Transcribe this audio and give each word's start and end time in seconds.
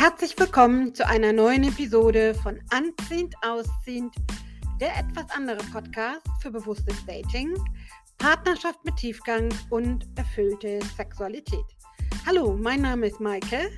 Herzlich 0.00 0.38
willkommen 0.38 0.94
zu 0.94 1.04
einer 1.04 1.32
neuen 1.32 1.64
Episode 1.64 2.32
von 2.32 2.60
Anziehend 2.70 3.34
Ausziehend, 3.42 4.14
der 4.80 4.96
etwas 4.96 5.28
andere 5.30 5.58
Podcast 5.72 6.24
für 6.40 6.52
bewusstes 6.52 7.04
Dating, 7.04 7.52
Partnerschaft 8.16 8.78
mit 8.84 8.94
Tiefgang 8.94 9.48
und 9.70 10.06
erfüllte 10.14 10.78
Sexualität. 10.96 11.64
Hallo, 12.24 12.56
mein 12.56 12.82
Name 12.82 13.08
ist 13.08 13.18
Maike. 13.18 13.70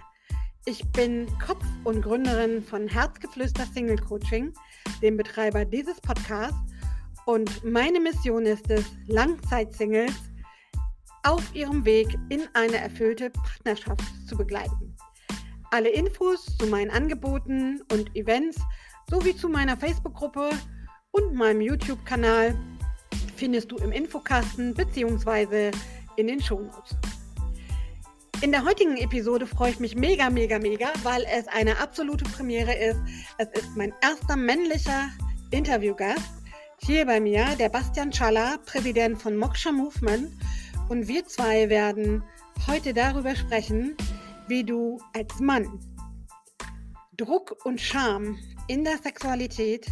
Ich 0.66 0.86
bin 0.92 1.26
Kopf 1.38 1.64
und 1.84 2.02
Gründerin 2.02 2.62
von 2.62 2.86
Herzgeflüster 2.86 3.64
Single 3.72 3.96
Coaching, 3.96 4.52
dem 5.00 5.16
Betreiber 5.16 5.64
dieses 5.64 6.02
Podcasts. 6.02 6.60
Und 7.24 7.64
meine 7.64 7.98
Mission 7.98 8.44
ist 8.44 8.70
es, 8.70 8.84
Langzeitsingles 9.06 10.12
auf 11.22 11.42
ihrem 11.54 11.82
Weg 11.86 12.14
in 12.28 12.42
eine 12.52 12.76
erfüllte 12.76 13.30
Partnerschaft 13.30 14.04
zu 14.28 14.36
begleiten. 14.36 14.89
Alle 15.72 15.90
Infos 15.90 16.46
zu 16.58 16.66
meinen 16.66 16.90
Angeboten 16.90 17.80
und 17.92 18.16
Events 18.16 18.58
sowie 19.08 19.36
zu 19.36 19.48
meiner 19.48 19.76
Facebook-Gruppe 19.76 20.50
und 21.12 21.34
meinem 21.34 21.60
YouTube-Kanal 21.60 22.58
findest 23.36 23.70
du 23.70 23.76
im 23.76 23.92
Infokasten 23.92 24.74
bzw. 24.74 25.70
in 26.16 26.26
den 26.26 26.42
Shownotes. 26.42 26.96
In 28.42 28.50
der 28.50 28.64
heutigen 28.64 28.96
Episode 28.96 29.46
freue 29.46 29.70
ich 29.70 29.78
mich 29.78 29.94
mega, 29.94 30.28
mega, 30.28 30.58
mega, 30.58 30.88
weil 31.04 31.24
es 31.32 31.46
eine 31.46 31.78
absolute 31.78 32.24
Premiere 32.24 32.74
ist. 32.74 32.98
Es 33.38 33.46
ist 33.60 33.76
mein 33.76 33.94
erster 34.02 34.34
männlicher 34.34 35.08
Interviewgast 35.52 36.32
hier 36.78 37.06
bei 37.06 37.20
mir, 37.20 37.44
der 37.60 37.68
Bastian 37.68 38.12
Schaller, 38.12 38.58
Präsident 38.66 39.22
von 39.22 39.36
Moksha 39.36 39.70
Movement. 39.70 40.32
Und 40.88 41.06
wir 41.06 41.24
zwei 41.26 41.68
werden 41.68 42.24
heute 42.66 42.92
darüber 42.92 43.36
sprechen, 43.36 43.96
wie 44.50 44.64
du 44.64 45.00
als 45.14 45.38
Mann 45.38 45.78
Druck 47.16 47.56
und 47.64 47.80
Scham 47.80 48.36
in 48.66 48.82
der 48.82 48.98
Sexualität 48.98 49.86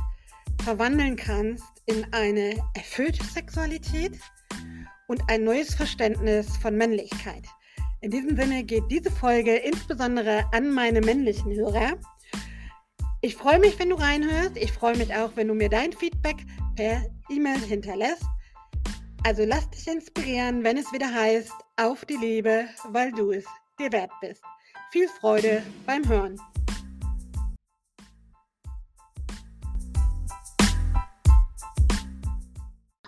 verwandeln 0.65 1.15
kannst 1.15 1.65
in 1.87 2.05
eine 2.13 2.57
erfüllte 2.75 3.25
Sexualität 3.25 4.19
und 5.07 5.23
ein 5.31 5.45
neues 5.45 5.77
Verständnis 5.77 6.57
von 6.57 6.77
Männlichkeit. 6.77 7.47
In 8.01 8.11
diesem 8.11 8.37
Sinne 8.37 8.65
geht 8.65 8.83
diese 8.91 9.13
Folge 9.13 9.55
insbesondere 9.55 10.45
an 10.53 10.75
meine 10.75 11.03
männlichen 11.03 11.55
Hörer. 11.55 11.93
Ich 13.21 13.37
freue 13.37 13.61
mich, 13.61 13.79
wenn 13.79 13.91
du 13.91 13.97
reinhörst. 13.97 14.57
Ich 14.57 14.73
freue 14.73 14.97
mich 14.97 15.15
auch, 15.15 15.37
wenn 15.37 15.47
du 15.47 15.55
mir 15.55 15.69
dein 15.69 15.93
Feedback 15.93 16.45
per 16.75 17.07
E-Mail 17.31 17.61
hinterlässt. 17.61 18.27
Also 19.25 19.45
lass 19.45 19.71
dich 19.71 19.87
inspirieren, 19.87 20.65
wenn 20.65 20.79
es 20.79 20.93
wieder 20.93 21.15
heißt, 21.15 21.53
auf 21.77 22.05
die 22.05 22.17
Liebe, 22.17 22.65
weil 22.91 23.13
du 23.13 23.31
es 23.31 23.45
dir 23.79 23.93
wert 23.93 24.11
bist. 24.21 24.43
Viel 24.91 25.09
Freude 25.09 25.63
beim 25.87 26.07
Hören. 26.09 26.41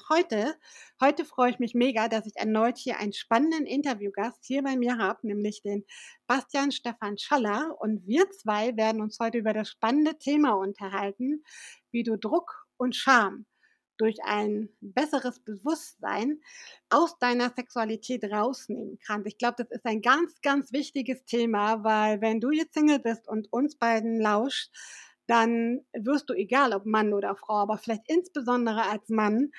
Heute, 0.08 0.56
heute 1.00 1.24
freue 1.24 1.50
ich 1.50 1.60
mich 1.60 1.74
mega, 1.74 2.08
dass 2.08 2.26
ich 2.26 2.36
erneut 2.36 2.78
hier 2.78 2.98
einen 2.98 3.12
spannenden 3.12 3.64
Interviewgast 3.64 4.44
hier 4.44 4.62
bei 4.62 4.76
mir 4.76 4.98
habe, 4.98 5.26
nämlich 5.26 5.62
den 5.62 5.84
Bastian 6.26 6.72
Stefan 6.72 7.16
Schaller. 7.16 7.76
Und 7.80 8.06
wir 8.06 8.28
zwei 8.30 8.76
werden 8.76 9.00
uns 9.00 9.18
heute 9.20 9.38
über 9.38 9.52
das 9.52 9.68
spannende 9.68 10.18
Thema 10.18 10.54
unterhalten, 10.54 11.44
wie 11.92 12.02
du 12.02 12.16
Druck 12.16 12.66
und 12.76 12.96
Scham 12.96 13.46
durch 14.00 14.16
ein 14.24 14.70
besseres 14.80 15.40
Bewusstsein 15.40 16.40
aus 16.88 17.18
deiner 17.18 17.50
Sexualität 17.50 18.24
rausnehmen 18.24 18.98
kannst. 19.04 19.26
Ich 19.28 19.38
glaube, 19.38 19.56
das 19.58 19.70
ist 19.70 19.84
ein 19.84 20.00
ganz, 20.00 20.40
ganz 20.40 20.72
wichtiges 20.72 21.24
Thema, 21.24 21.84
weil 21.84 22.20
wenn 22.20 22.40
du 22.40 22.50
jetzt 22.50 22.74
Single 22.74 22.98
bist 23.00 23.28
und 23.28 23.52
uns 23.52 23.76
beiden 23.76 24.20
lauscht, 24.20 24.70
dann 25.26 25.80
wirst 25.92 26.30
du, 26.30 26.34
egal 26.34 26.72
ob 26.72 26.86
Mann 26.86 27.12
oder 27.12 27.36
Frau, 27.36 27.58
aber 27.58 27.78
vielleicht 27.78 28.08
insbesondere 28.08 28.88
als 28.90 29.08
Mann, 29.10 29.50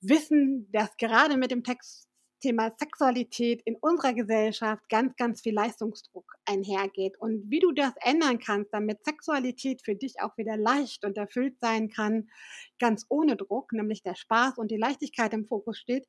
wissen, 0.00 0.68
dass 0.72 0.96
gerade 0.96 1.36
mit 1.36 1.50
dem 1.50 1.62
Text 1.62 2.08
Thema 2.42 2.72
Sexualität 2.76 3.62
in 3.64 3.76
unserer 3.76 4.12
Gesellschaft 4.12 4.88
ganz, 4.88 5.16
ganz 5.16 5.40
viel 5.40 5.54
Leistungsdruck 5.54 6.34
einhergeht. 6.44 7.18
Und 7.18 7.50
wie 7.50 7.60
du 7.60 7.72
das 7.72 7.94
ändern 8.00 8.38
kannst, 8.38 8.74
damit 8.74 9.04
Sexualität 9.04 9.80
für 9.82 9.94
dich 9.94 10.20
auch 10.20 10.36
wieder 10.36 10.56
leicht 10.56 11.04
und 11.04 11.16
erfüllt 11.16 11.58
sein 11.60 11.88
kann, 11.88 12.28
ganz 12.78 13.06
ohne 13.08 13.36
Druck, 13.36 13.72
nämlich 13.72 14.02
der 14.02 14.16
Spaß 14.16 14.58
und 14.58 14.70
die 14.70 14.76
Leichtigkeit 14.76 15.32
im 15.32 15.46
Fokus 15.46 15.78
steht, 15.78 16.06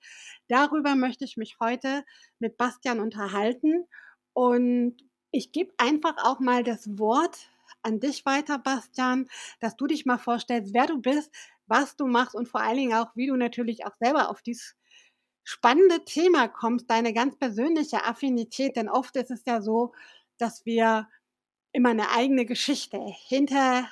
darüber 0.48 0.96
möchte 0.96 1.24
ich 1.24 1.38
mich 1.38 1.58
heute 1.62 2.04
mit 2.40 2.58
Bastian 2.58 3.00
unterhalten. 3.00 3.86
Und 4.34 4.98
ich 5.32 5.52
gebe 5.52 5.72
einfach 5.78 6.16
auch 6.18 6.40
mal 6.40 6.64
das 6.64 6.98
Wort 6.98 7.50
an 7.84 8.00
dich 8.00 8.26
weiter, 8.26 8.58
Bastian, 8.58 9.28
dass 9.60 9.76
du 9.76 9.88
dich 9.88 10.06
mal 10.06 10.18
vorstellst, 10.18 10.74
wer 10.74 10.88
du 10.88 11.00
bist, 11.00 11.32
was 11.68 11.96
du 11.96 12.08
machst 12.08 12.36
und 12.36 12.48
vor 12.48 12.62
allen 12.62 12.78
Dingen 12.78 12.94
auch, 12.94 13.16
wie 13.16 13.28
du 13.28 13.36
natürlich 13.36 13.86
auch 13.86 13.96
selber 14.00 14.30
auf 14.30 14.42
dieses 14.42 14.76
spannende 15.44 16.06
Thema 16.06 16.48
kommst, 16.48 16.90
deine 16.90 17.14
ganz 17.14 17.38
persönliche 17.38 18.04
Affinität, 18.06 18.76
denn 18.76 18.90
oft 18.90 19.16
ist 19.16 19.32
es 19.32 19.44
ja 19.46 19.62
so, 19.62 19.94
dass 20.38 20.66
wir 20.66 21.08
immer 21.72 21.90
eine 21.90 22.12
eigene 22.12 22.46
Geschichte 22.46 23.00
hinter 23.28 23.88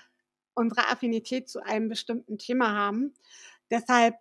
unserer 0.53 0.91
Affinität 0.91 1.49
zu 1.49 1.63
einem 1.63 1.89
bestimmten 1.89 2.37
Thema 2.37 2.71
haben. 2.73 3.13
Deshalb 3.69 4.15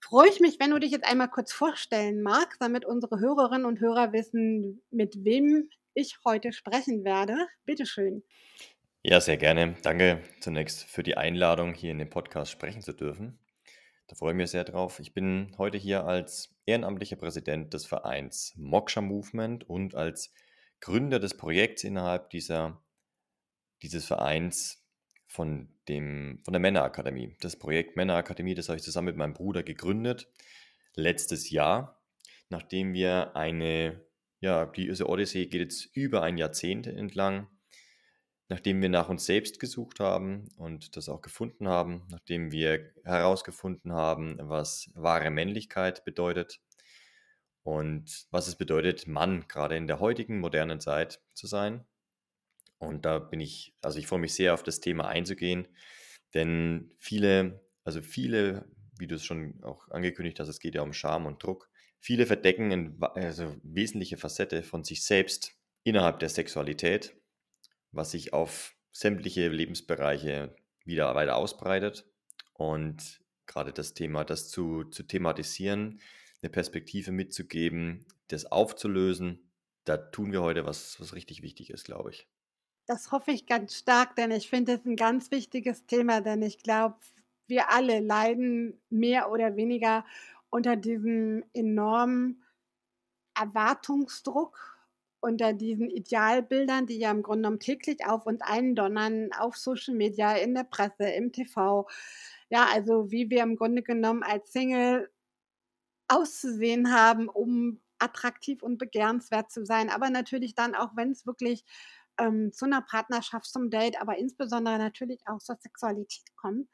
freue 0.00 0.28
ich 0.28 0.40
mich, 0.40 0.58
wenn 0.60 0.70
du 0.70 0.78
dich 0.78 0.90
jetzt 0.90 1.06
einmal 1.06 1.28
kurz 1.28 1.52
vorstellen 1.52 2.22
magst, 2.22 2.60
damit 2.60 2.84
unsere 2.84 3.20
Hörerinnen 3.20 3.66
und 3.66 3.80
Hörer 3.80 4.12
wissen, 4.12 4.82
mit 4.90 5.24
wem 5.24 5.68
ich 5.94 6.18
heute 6.24 6.52
sprechen 6.52 7.04
werde. 7.04 7.36
Bitte 7.64 7.86
schön. 7.86 8.22
Ja, 9.02 9.20
sehr 9.20 9.36
gerne. 9.36 9.76
Danke 9.82 10.22
zunächst 10.40 10.84
für 10.84 11.02
die 11.02 11.16
Einladung, 11.16 11.74
hier 11.74 11.90
in 11.90 11.98
dem 11.98 12.10
Podcast 12.10 12.50
sprechen 12.50 12.82
zu 12.82 12.92
dürfen. 12.92 13.38
Da 14.14 14.18
freue 14.18 14.30
ich 14.30 14.36
mich 14.36 14.50
sehr 14.52 14.62
drauf. 14.62 15.00
Ich 15.00 15.12
bin 15.12 15.56
heute 15.58 15.76
hier 15.76 16.04
als 16.04 16.54
ehrenamtlicher 16.66 17.16
Präsident 17.16 17.74
des 17.74 17.84
Vereins 17.84 18.52
Moksha 18.56 19.00
Movement 19.00 19.68
und 19.68 19.96
als 19.96 20.32
Gründer 20.78 21.18
des 21.18 21.36
Projekts 21.36 21.82
innerhalb 21.82 22.30
dieser, 22.30 22.80
dieses 23.82 24.04
Vereins 24.04 24.86
von, 25.26 25.68
dem, 25.88 26.38
von 26.44 26.52
der 26.52 26.60
Männerakademie. 26.60 27.36
Das 27.40 27.56
Projekt 27.56 27.96
Männerakademie, 27.96 28.54
das 28.54 28.68
habe 28.68 28.76
ich 28.76 28.84
zusammen 28.84 29.06
mit 29.06 29.16
meinem 29.16 29.34
Bruder 29.34 29.64
gegründet, 29.64 30.30
letztes 30.94 31.50
Jahr, 31.50 32.00
nachdem 32.50 32.92
wir 32.92 33.34
eine, 33.34 34.00
ja, 34.38 34.64
diese 34.64 35.08
Odyssee 35.08 35.46
geht 35.46 35.60
jetzt 35.60 35.86
über 35.96 36.22
ein 36.22 36.38
Jahrzehnt 36.38 36.86
entlang, 36.86 37.48
nachdem 38.48 38.82
wir 38.82 38.88
nach 38.88 39.08
uns 39.08 39.24
selbst 39.26 39.58
gesucht 39.58 40.00
haben 40.00 40.48
und 40.56 40.96
das 40.96 41.08
auch 41.08 41.22
gefunden 41.22 41.68
haben, 41.68 42.06
nachdem 42.10 42.52
wir 42.52 42.92
herausgefunden 43.04 43.92
haben, 43.92 44.38
was 44.40 44.90
wahre 44.94 45.30
Männlichkeit 45.30 46.04
bedeutet 46.04 46.60
und 47.62 48.26
was 48.30 48.46
es 48.46 48.56
bedeutet, 48.56 49.06
Mann 49.06 49.48
gerade 49.48 49.76
in 49.76 49.86
der 49.86 50.00
heutigen 50.00 50.38
modernen 50.40 50.80
Zeit 50.80 51.22
zu 51.32 51.46
sein. 51.46 51.86
Und 52.78 53.06
da 53.06 53.18
bin 53.18 53.40
ich, 53.40 53.74
also 53.80 53.98
ich 53.98 54.06
freue 54.06 54.18
mich 54.18 54.34
sehr 54.34 54.52
auf 54.52 54.62
das 54.62 54.80
Thema 54.80 55.08
einzugehen, 55.08 55.66
denn 56.34 56.92
viele, 56.98 57.64
also 57.84 58.02
viele, 58.02 58.68
wie 58.98 59.06
du 59.06 59.14
es 59.14 59.24
schon 59.24 59.62
auch 59.62 59.88
angekündigt 59.90 60.38
hast, 60.40 60.48
es 60.48 60.60
geht 60.60 60.74
ja 60.74 60.82
um 60.82 60.92
Scham 60.92 61.24
und 61.24 61.42
Druck. 61.42 61.70
Viele 62.00 62.26
verdecken 62.26 62.98
also 63.00 63.56
wesentliche 63.62 64.18
Facette 64.18 64.62
von 64.62 64.84
sich 64.84 65.04
selbst 65.04 65.56
innerhalb 65.84 66.18
der 66.18 66.28
Sexualität 66.28 67.16
was 67.94 68.10
sich 68.10 68.32
auf 68.32 68.74
sämtliche 68.92 69.48
Lebensbereiche 69.48 70.54
wieder 70.84 71.14
weiter 71.14 71.36
ausbreitet. 71.36 72.04
Und 72.52 73.20
gerade 73.46 73.72
das 73.72 73.94
Thema, 73.94 74.24
das 74.24 74.48
zu, 74.48 74.84
zu 74.84 75.02
thematisieren, 75.02 76.00
eine 76.42 76.50
Perspektive 76.50 77.10
mitzugeben, 77.10 78.06
das 78.28 78.46
aufzulösen, 78.46 79.50
da 79.84 79.96
tun 79.96 80.32
wir 80.32 80.42
heute 80.42 80.64
was, 80.64 81.00
was 81.00 81.14
richtig 81.14 81.42
wichtig 81.42 81.70
ist, 81.70 81.84
glaube 81.84 82.10
ich. 82.10 82.28
Das 82.86 83.12
hoffe 83.12 83.30
ich 83.30 83.46
ganz 83.46 83.76
stark, 83.76 84.14
denn 84.16 84.30
ich 84.30 84.48
finde 84.48 84.74
es 84.74 84.84
ein 84.84 84.96
ganz 84.96 85.30
wichtiges 85.30 85.86
Thema, 85.86 86.20
denn 86.20 86.42
ich 86.42 86.62
glaube, 86.62 86.96
wir 87.46 87.70
alle 87.70 88.00
leiden 88.00 88.80
mehr 88.90 89.30
oder 89.30 89.56
weniger 89.56 90.04
unter 90.50 90.76
diesem 90.76 91.44
enormen 91.52 92.42
Erwartungsdruck 93.34 94.73
unter 95.24 95.52
diesen 95.54 95.90
Idealbildern, 95.90 96.86
die 96.86 96.98
ja 96.98 97.10
im 97.10 97.22
Grunde 97.22 97.42
genommen 97.42 97.60
täglich 97.60 98.06
auf 98.06 98.26
uns 98.26 98.40
eindonnern, 98.42 99.30
auf 99.32 99.56
Social 99.56 99.94
Media, 99.94 100.34
in 100.36 100.54
der 100.54 100.64
Presse, 100.64 101.04
im 101.04 101.32
TV. 101.32 101.88
Ja, 102.50 102.66
also 102.72 103.10
wie 103.10 103.30
wir 103.30 103.42
im 103.42 103.56
Grunde 103.56 103.82
genommen 103.82 104.22
als 104.22 104.52
Single 104.52 105.10
auszusehen 106.08 106.92
haben, 106.92 107.28
um 107.28 107.80
attraktiv 107.98 108.62
und 108.62 108.78
begehrenswert 108.78 109.50
zu 109.50 109.64
sein. 109.64 109.90
Aber 109.90 110.10
natürlich 110.10 110.54
dann 110.54 110.74
auch, 110.74 110.90
wenn 110.96 111.10
es 111.10 111.26
wirklich 111.26 111.64
ähm, 112.18 112.52
zu 112.52 112.66
einer 112.66 112.82
Partnerschaft, 112.82 113.46
zum 113.46 113.70
Date, 113.70 114.00
aber 114.00 114.18
insbesondere 114.18 114.78
natürlich 114.78 115.22
auch 115.26 115.38
zur 115.38 115.56
Sexualität 115.56 116.36
kommt, 116.36 116.68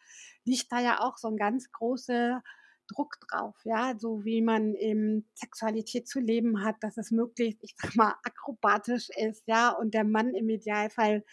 liegt 0.45 0.71
da 0.73 0.81
ja 0.81 1.01
auch 1.01 1.17
so 1.17 1.29
ein 1.29 1.37
ganz 1.37 1.71
großer 1.73 2.43
Druck 2.91 3.19
drauf, 3.29 3.57
ja, 3.65 3.95
so 3.99 4.25
wie 4.25 4.43
man 4.43 4.75
eben 4.75 5.27
Sexualität 5.35 6.09
zu 6.09 6.21
leben 6.21 6.65
hat, 6.65 6.77
dass 6.81 6.97
es 6.97 7.11
möglichst, 7.11 7.63
ich 7.63 7.75
sag 7.77 7.97
mal, 7.97 8.15
akrobatisch 8.25 9.11
ist, 9.11 9.45
ja, 9.47 9.71
und 9.71 9.95
der 9.95 10.05
Mann 10.05 10.35
im 10.35 10.49
Idealfall 10.49 11.25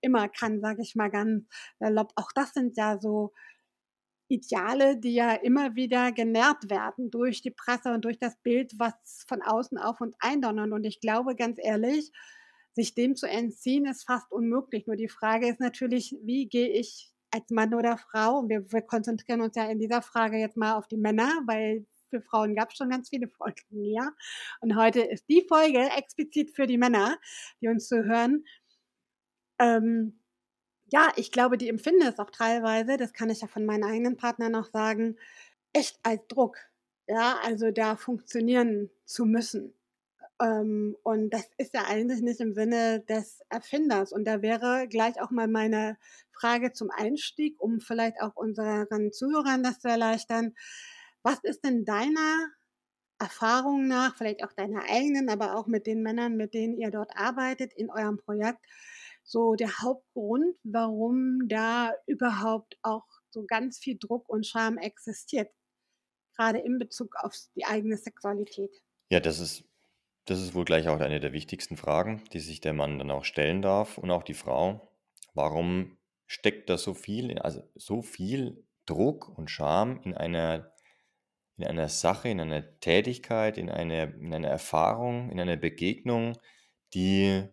immer 0.00 0.28
kann, 0.28 0.60
sage 0.60 0.82
ich 0.82 0.94
mal 0.94 1.10
ganz 1.10 1.44
salopp. 1.78 2.12
Auch 2.16 2.30
das 2.34 2.52
sind 2.52 2.76
ja 2.76 2.98
so 3.00 3.32
Ideale, 4.28 4.98
die 4.98 5.14
ja 5.14 5.32
immer 5.32 5.74
wieder 5.74 6.12
genährt 6.12 6.68
werden 6.68 7.10
durch 7.10 7.40
die 7.40 7.50
Presse 7.50 7.94
und 7.94 8.04
durch 8.04 8.18
das 8.18 8.36
Bild, 8.42 8.78
was 8.78 8.94
von 9.26 9.40
außen 9.42 9.78
auf 9.78 10.00
uns 10.02 10.14
eindonnern. 10.20 10.72
Und 10.72 10.84
ich 10.84 11.00
glaube 11.00 11.34
ganz 11.34 11.58
ehrlich, 11.60 12.12
sich 12.74 12.94
dem 12.94 13.16
zu 13.16 13.26
entziehen, 13.26 13.86
ist 13.86 14.04
fast 14.04 14.30
unmöglich. 14.30 14.86
Nur 14.86 14.96
die 14.96 15.08
Frage 15.08 15.48
ist 15.48 15.60
natürlich, 15.60 16.14
wie 16.22 16.46
gehe 16.46 16.68
ich 16.68 17.10
als 17.30 17.50
Mann 17.50 17.74
oder 17.74 17.98
Frau, 17.98 18.38
und 18.38 18.48
wir, 18.48 18.70
wir 18.72 18.82
konzentrieren 18.82 19.40
uns 19.40 19.56
ja 19.56 19.68
in 19.70 19.78
dieser 19.78 20.02
Frage 20.02 20.38
jetzt 20.38 20.56
mal 20.56 20.74
auf 20.74 20.88
die 20.88 20.96
Männer, 20.96 21.28
weil 21.46 21.86
für 22.10 22.22
Frauen 22.22 22.54
gab 22.54 22.70
es 22.70 22.76
schon 22.76 22.90
ganz 22.90 23.08
viele 23.10 23.28
Folgen 23.38 23.84
ja. 23.84 24.10
Und 24.60 24.76
heute 24.76 25.00
ist 25.00 25.28
die 25.28 25.44
Folge 25.48 25.80
explizit 25.96 26.50
für 26.54 26.66
die 26.66 26.78
Männer, 26.78 27.18
die 27.60 27.68
uns 27.68 27.88
zu 27.88 28.04
hören. 28.04 28.44
Ähm, 29.58 30.20
ja, 30.90 31.12
ich 31.16 31.32
glaube, 31.32 31.58
die 31.58 31.68
empfinden 31.68 32.06
es 32.06 32.18
auch 32.18 32.30
teilweise, 32.30 32.96
das 32.96 33.12
kann 33.12 33.30
ich 33.30 33.42
ja 33.42 33.48
von 33.48 33.66
meinen 33.66 33.84
eigenen 33.84 34.16
Partnern 34.16 34.52
noch 34.52 34.70
sagen, 34.70 35.16
echt 35.72 35.98
als 36.02 36.26
Druck. 36.28 36.56
Ja, 37.06 37.38
also 37.42 37.70
da 37.70 37.96
funktionieren 37.96 38.90
zu 39.04 39.24
müssen. 39.24 39.74
Ähm, 40.40 40.96
und 41.02 41.30
das 41.30 41.48
ist 41.56 41.74
ja 41.74 41.84
eigentlich 41.86 42.20
nicht 42.22 42.40
im 42.40 42.54
Sinne 42.54 43.00
des 43.00 43.40
Erfinders. 43.48 44.12
Und 44.12 44.24
da 44.24 44.42
wäre 44.42 44.86
gleich 44.88 45.20
auch 45.20 45.30
mal 45.30 45.48
meine 45.48 45.98
Frage 46.32 46.72
zum 46.72 46.90
Einstieg, 46.90 47.60
um 47.60 47.80
vielleicht 47.80 48.20
auch 48.20 48.36
unseren 48.36 49.12
Zuhörern 49.12 49.62
das 49.62 49.80
zu 49.80 49.88
erleichtern. 49.88 50.54
Was 51.22 51.40
ist 51.42 51.64
denn 51.64 51.84
deiner 51.84 52.48
Erfahrung 53.18 53.88
nach, 53.88 54.16
vielleicht 54.16 54.44
auch 54.44 54.52
deiner 54.52 54.84
eigenen, 54.84 55.28
aber 55.28 55.56
auch 55.56 55.66
mit 55.66 55.86
den 55.86 56.02
Männern, 56.02 56.36
mit 56.36 56.54
denen 56.54 56.76
ihr 56.78 56.90
dort 56.90 57.10
arbeitet 57.16 57.72
in 57.74 57.90
eurem 57.90 58.18
Projekt, 58.18 58.64
so 59.24 59.56
der 59.56 59.80
Hauptgrund, 59.80 60.56
warum 60.62 61.48
da 61.48 61.92
überhaupt 62.06 62.78
auch 62.82 63.04
so 63.30 63.44
ganz 63.44 63.78
viel 63.78 63.98
Druck 63.98 64.28
und 64.28 64.46
Scham 64.46 64.78
existiert, 64.78 65.50
gerade 66.36 66.60
in 66.60 66.78
Bezug 66.78 67.16
auf 67.16 67.34
die 67.56 67.64
eigene 67.64 67.96
Sexualität? 67.96 68.70
Ja, 69.10 69.20
das 69.20 69.40
ist, 69.40 69.64
das 70.28 70.40
ist 70.40 70.54
wohl 70.54 70.64
gleich 70.64 70.88
auch 70.88 71.00
eine 71.00 71.20
der 71.20 71.32
wichtigsten 71.32 71.76
Fragen, 71.76 72.22
die 72.32 72.40
sich 72.40 72.60
der 72.60 72.74
Mann 72.74 72.98
dann 72.98 73.10
auch 73.10 73.24
stellen 73.24 73.62
darf 73.62 73.96
und 73.96 74.10
auch 74.10 74.22
die 74.22 74.34
Frau. 74.34 74.92
Warum 75.34 75.96
steckt 76.26 76.68
da 76.68 76.76
so 76.76 76.92
viel, 76.92 77.38
also 77.38 77.62
so 77.74 78.02
viel 78.02 78.64
Druck 78.84 79.28
und 79.38 79.50
Scham 79.50 80.00
in 80.02 80.14
einer, 80.14 80.72
in 81.56 81.64
einer 81.64 81.88
Sache, 81.88 82.28
in 82.28 82.40
einer 82.40 82.78
Tätigkeit, 82.80 83.56
in 83.56 83.70
einer, 83.70 84.14
in 84.14 84.34
einer 84.34 84.48
Erfahrung, 84.48 85.30
in 85.30 85.40
einer 85.40 85.56
Begegnung, 85.56 86.36
die 86.94 87.44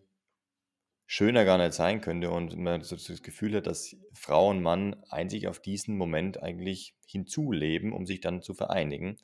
schöner 1.06 1.44
gar 1.44 1.56
nicht 1.56 1.72
sein 1.72 2.00
könnte 2.00 2.30
und 2.30 2.56
man 2.56 2.82
so 2.82 2.96
das 2.96 3.22
Gefühl 3.22 3.56
hat, 3.56 3.66
dass 3.66 3.96
Frau 4.12 4.50
und 4.50 4.62
Mann 4.62 5.02
einzig 5.08 5.48
auf 5.48 5.60
diesen 5.60 5.96
Moment 5.96 6.42
eigentlich 6.42 6.94
hinzuleben, 7.06 7.92
um 7.92 8.06
sich 8.06 8.20
dann 8.20 8.42
zu 8.42 8.54
vereinigen. 8.54 9.16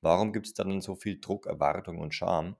Warum 0.00 0.32
gibt 0.32 0.46
es 0.46 0.54
dann 0.54 0.80
so 0.80 0.94
viel 0.94 1.20
Druck, 1.20 1.46
Erwartung 1.46 1.98
und 1.98 2.14
Scham? 2.14 2.56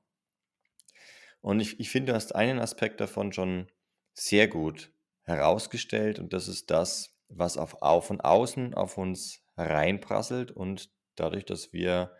Und 1.41 1.61
ich, 1.61 1.79
ich 1.81 1.91
finde, 1.91 2.13
du 2.13 2.17
hast 2.17 2.35
einen 2.35 2.59
Aspekt 2.59 3.01
davon 3.01 3.33
schon 3.33 3.69
sehr 4.13 4.49
gut 4.49 4.93
herausgestellt 5.23 6.19
und 6.19 6.33
das 6.33 6.49
ist 6.49 6.71
das, 6.71 7.15
was 7.29 7.59
auf, 7.59 7.83
auf 7.83 8.07
von 8.07 8.21
außen 8.21 8.75
auf 8.75 8.99
uns 8.99 9.43
reinprasselt 9.57 10.51
und 10.51 10.91
dadurch, 11.15 11.45
dass 11.45 11.73
wir 11.73 12.13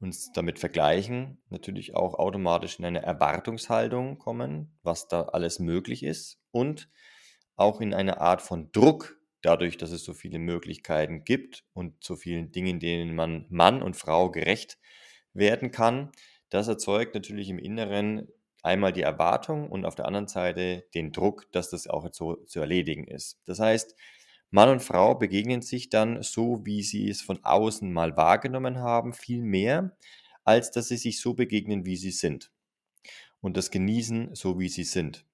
uns 0.00 0.32
damit 0.32 0.58
vergleichen, 0.58 1.42
natürlich 1.50 1.94
auch 1.94 2.14
automatisch 2.14 2.78
in 2.78 2.84
eine 2.84 3.02
Erwartungshaltung 3.02 4.18
kommen, 4.18 4.78
was 4.82 5.08
da 5.08 5.22
alles 5.22 5.58
möglich 5.58 6.02
ist 6.02 6.40
und 6.50 6.88
auch 7.56 7.80
in 7.80 7.92
eine 7.92 8.20
Art 8.20 8.40
von 8.40 8.70
Druck, 8.70 9.16
dadurch, 9.42 9.76
dass 9.76 9.90
es 9.90 10.04
so 10.04 10.14
viele 10.14 10.38
Möglichkeiten 10.38 11.24
gibt 11.24 11.64
und 11.72 12.02
so 12.02 12.16
vielen 12.16 12.52
Dingen, 12.52 12.80
denen 12.80 13.14
man 13.14 13.46
Mann 13.50 13.82
und 13.82 13.96
Frau 13.96 14.30
gerecht 14.30 14.78
werden 15.32 15.70
kann. 15.70 16.10
Das 16.50 16.68
erzeugt 16.68 17.14
natürlich 17.14 17.50
im 17.50 17.58
Inneren 17.58 18.28
einmal 18.62 18.92
die 18.92 19.02
Erwartung 19.02 19.70
und 19.70 19.84
auf 19.84 19.94
der 19.94 20.06
anderen 20.06 20.28
Seite 20.28 20.84
den 20.94 21.12
Druck, 21.12 21.50
dass 21.52 21.70
das 21.70 21.86
auch 21.86 22.08
so 22.12 22.36
zu 22.36 22.60
erledigen 22.60 23.06
ist. 23.06 23.40
Das 23.46 23.60
heißt, 23.60 23.94
Mann 24.50 24.70
und 24.70 24.82
Frau 24.82 25.14
begegnen 25.14 25.60
sich 25.60 25.90
dann 25.90 26.22
so, 26.22 26.64
wie 26.64 26.82
sie 26.82 27.08
es 27.08 27.20
von 27.20 27.44
außen 27.44 27.92
mal 27.92 28.16
wahrgenommen 28.16 28.78
haben, 28.78 29.12
viel 29.12 29.42
mehr, 29.42 29.96
als 30.44 30.70
dass 30.70 30.88
sie 30.88 30.96
sich 30.96 31.20
so 31.20 31.34
begegnen, 31.34 31.84
wie 31.84 31.96
sie 31.96 32.10
sind. 32.10 32.50
Und 33.40 33.56
das 33.56 33.70
genießen, 33.70 34.34
so 34.34 34.58
wie 34.58 34.68
sie 34.68 34.84
sind. 34.84 35.26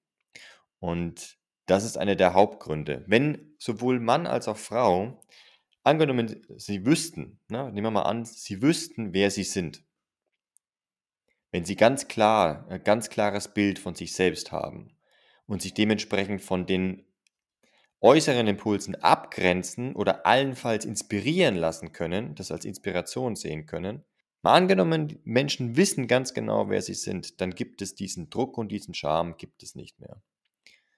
Und 0.79 1.37
das 1.65 1.85
ist 1.85 1.97
einer 1.97 2.15
der 2.15 2.33
Hauptgründe. 2.33 3.05
Wenn 3.07 3.55
sowohl 3.57 3.99
Mann 3.99 4.27
als 4.27 4.47
auch 4.47 4.57
Frau, 4.57 5.21
angenommen, 5.83 6.41
sie 6.57 6.85
wüssten, 6.85 7.39
ne, 7.47 7.71
nehmen 7.71 7.87
wir 7.87 7.91
mal 7.91 8.01
an, 8.01 8.25
sie 8.25 8.61
wüssten, 8.61 9.13
wer 9.13 9.31
sie 9.31 9.43
sind. 9.43 9.84
Wenn 11.55 11.63
sie 11.63 11.77
ganz 11.77 12.09
klar, 12.09 12.65
ein 12.67 12.83
ganz 12.83 13.09
klares 13.09 13.47
Bild 13.47 13.79
von 13.79 13.95
sich 13.95 14.11
selbst 14.11 14.51
haben 14.51 14.93
und 15.47 15.61
sich 15.61 15.73
dementsprechend 15.73 16.41
von 16.41 16.65
den 16.65 17.05
äußeren 18.01 18.45
Impulsen 18.45 18.95
abgrenzen 18.95 19.95
oder 19.95 20.25
allenfalls 20.25 20.83
inspirieren 20.83 21.55
lassen 21.55 21.93
können, 21.93 22.35
das 22.35 22.51
als 22.51 22.65
Inspiration 22.65 23.37
sehen 23.37 23.67
können. 23.67 24.03
Mal 24.41 24.53
angenommen, 24.53 25.17
Menschen 25.23 25.77
wissen 25.77 26.07
ganz 26.07 26.33
genau, 26.33 26.69
wer 26.69 26.81
sie 26.81 26.93
sind, 26.93 27.39
dann 27.39 27.51
gibt 27.51 27.81
es 27.81 27.95
diesen 27.95 28.29
Druck 28.29 28.57
und 28.57 28.67
diesen 28.67 28.93
Charme 28.93 29.37
gibt 29.37 29.63
es 29.63 29.75
nicht 29.75 29.97
mehr. 30.01 30.21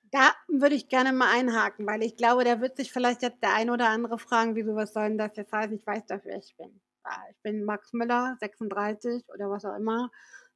Da 0.10 0.32
würde 0.48 0.74
ich 0.74 0.90
gerne 0.90 1.14
mal 1.14 1.38
einhaken, 1.38 1.86
weil 1.86 2.02
ich 2.02 2.16
glaube, 2.16 2.46
da 2.46 2.62
wird 2.62 2.78
sich 2.78 2.92
vielleicht 2.92 3.22
jetzt 3.22 3.44
der 3.44 3.54
ein 3.54 3.70
oder 3.70 3.90
andere 3.90 4.18
fragen, 4.18 4.56
wieso 4.56 4.74
was 4.74 4.94
soll 4.94 5.10
denn 5.10 5.20
das 5.20 5.38
jetzt 5.38 5.54
heißen? 5.54 5.78
Ich 5.78 5.86
weiß 5.86 6.08
dafür, 6.08 6.32
wer 6.32 6.40
ich 6.40 6.56
bin. 6.58 6.82
Ja, 7.06 7.24
ich 7.30 7.38
bin 7.44 7.64
Max 7.64 7.94
Müller, 7.94 8.36
36 8.40 9.24
oder 9.30 9.52
was 9.52 9.64
auch 9.64 9.76
immer. 9.76 10.10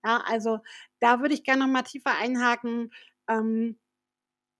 Ja, 0.03 0.18
also 0.25 0.59
da 1.00 1.19
würde 1.21 1.33
ich 1.36 1.44
gerne 1.44 1.63
noch 1.65 1.71
mal 1.71 1.83
tiefer 1.83 2.15
einhaken. 2.18 2.92
Ähm, 3.27 3.77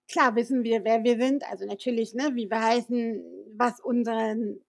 klar 0.09 0.35
wissen 0.35 0.63
wir, 0.63 0.83
wer 0.85 1.03
wir 1.03 1.17
sind, 1.19 1.43
also 1.49 1.65
natürlich, 1.65 2.13
ne, 2.13 2.31
wie 2.35 2.49
wir 2.49 2.61
heißen, 2.61 3.23
was 3.57 3.79
unseren, 3.79 4.61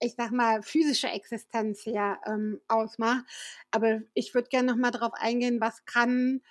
ich 0.00 0.14
sag 0.16 0.32
mal, 0.32 0.62
physische 0.62 1.08
Existenz 1.10 1.82
hier 1.82 2.18
ähm, 2.26 2.60
ausmacht. 2.68 3.24
Aber 3.70 4.02
ich 4.14 4.34
würde 4.34 4.48
gerne 4.48 4.72
noch 4.72 4.78
mal 4.78 4.90
darauf 4.92 5.12
eingehen, 5.14 5.60
was 5.60 5.84
kann 5.86 6.42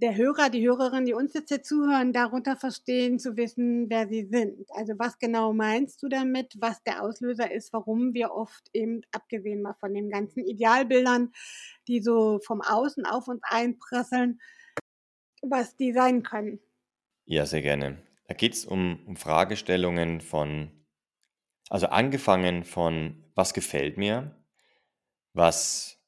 der 0.00 0.16
Hörer, 0.16 0.48
die 0.48 0.66
Hörerin, 0.66 1.04
die 1.04 1.12
uns 1.12 1.34
jetzt 1.34 1.50
hier 1.50 1.62
zuhören, 1.62 2.12
darunter 2.12 2.56
verstehen, 2.56 3.18
zu 3.18 3.36
wissen, 3.36 3.90
wer 3.90 4.08
sie 4.08 4.24
sind. 4.24 4.66
Also 4.70 4.94
was 4.98 5.18
genau 5.18 5.52
meinst 5.52 6.02
du 6.02 6.08
damit, 6.08 6.54
was 6.58 6.82
der 6.84 7.02
Auslöser 7.02 7.50
ist, 7.50 7.72
warum 7.72 8.14
wir 8.14 8.32
oft 8.32 8.70
eben, 8.72 9.02
abgesehen 9.12 9.60
mal 9.62 9.74
von 9.74 9.92
den 9.92 10.10
ganzen 10.10 10.44
Idealbildern, 10.44 11.32
die 11.86 12.00
so 12.00 12.40
vom 12.44 12.62
Außen 12.62 13.04
auf 13.04 13.28
uns 13.28 13.42
einprasseln, 13.42 14.40
was 15.42 15.76
die 15.76 15.92
sein 15.92 16.22
können? 16.22 16.60
Ja, 17.26 17.44
sehr 17.44 17.62
gerne. 17.62 18.02
Da 18.26 18.34
geht 18.34 18.54
es 18.54 18.64
um, 18.64 19.00
um 19.06 19.16
Fragestellungen 19.16 20.20
von, 20.20 20.70
also 21.68 21.86
angefangen 21.88 22.64
von, 22.64 23.24
was 23.34 23.52
gefällt 23.52 23.98
mir, 23.98 24.34
was, 25.34 25.98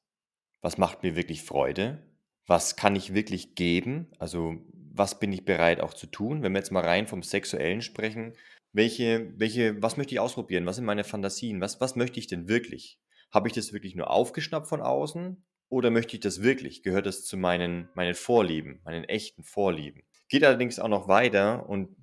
was 0.61 0.77
macht 0.77 1.03
mir 1.03 1.15
wirklich 1.15 1.43
Freude, 1.43 2.01
was 2.47 2.75
kann 2.75 2.95
ich 2.95 3.13
wirklich 3.13 3.55
geben, 3.55 4.11
also 4.19 4.55
was 4.93 5.19
bin 5.19 5.31
ich 5.31 5.45
bereit 5.45 5.81
auch 5.81 5.93
zu 5.93 6.07
tun, 6.07 6.43
wenn 6.43 6.51
wir 6.51 6.59
jetzt 6.59 6.71
mal 6.71 6.83
rein 6.83 7.07
vom 7.07 7.23
Sexuellen 7.23 7.81
sprechen, 7.81 8.33
welche, 8.73 9.31
welche, 9.37 9.81
was 9.81 9.97
möchte 9.97 10.13
ich 10.13 10.19
ausprobieren, 10.19 10.65
was 10.65 10.75
sind 10.75 10.85
meine 10.85 11.03
Fantasien, 11.03 11.61
was, 11.61 11.79
was 11.79 11.95
möchte 11.95 12.19
ich 12.19 12.27
denn 12.27 12.47
wirklich? 12.47 12.99
Habe 13.31 13.47
ich 13.47 13.53
das 13.53 13.73
wirklich 13.73 13.95
nur 13.95 14.09
aufgeschnappt 14.09 14.67
von 14.67 14.81
außen 14.81 15.43
oder 15.69 15.89
möchte 15.89 16.15
ich 16.15 16.19
das 16.19 16.43
wirklich? 16.43 16.83
Gehört 16.83 17.05
das 17.05 17.25
zu 17.25 17.37
meinen, 17.37 17.89
meinen 17.95 18.13
Vorlieben, 18.13 18.81
meinen 18.83 19.03
echten 19.05 19.43
Vorlieben? 19.43 20.03
Geht 20.29 20.43
allerdings 20.43 20.79
auch 20.79 20.87
noch 20.87 21.07
weiter 21.07 21.67
und 21.67 21.95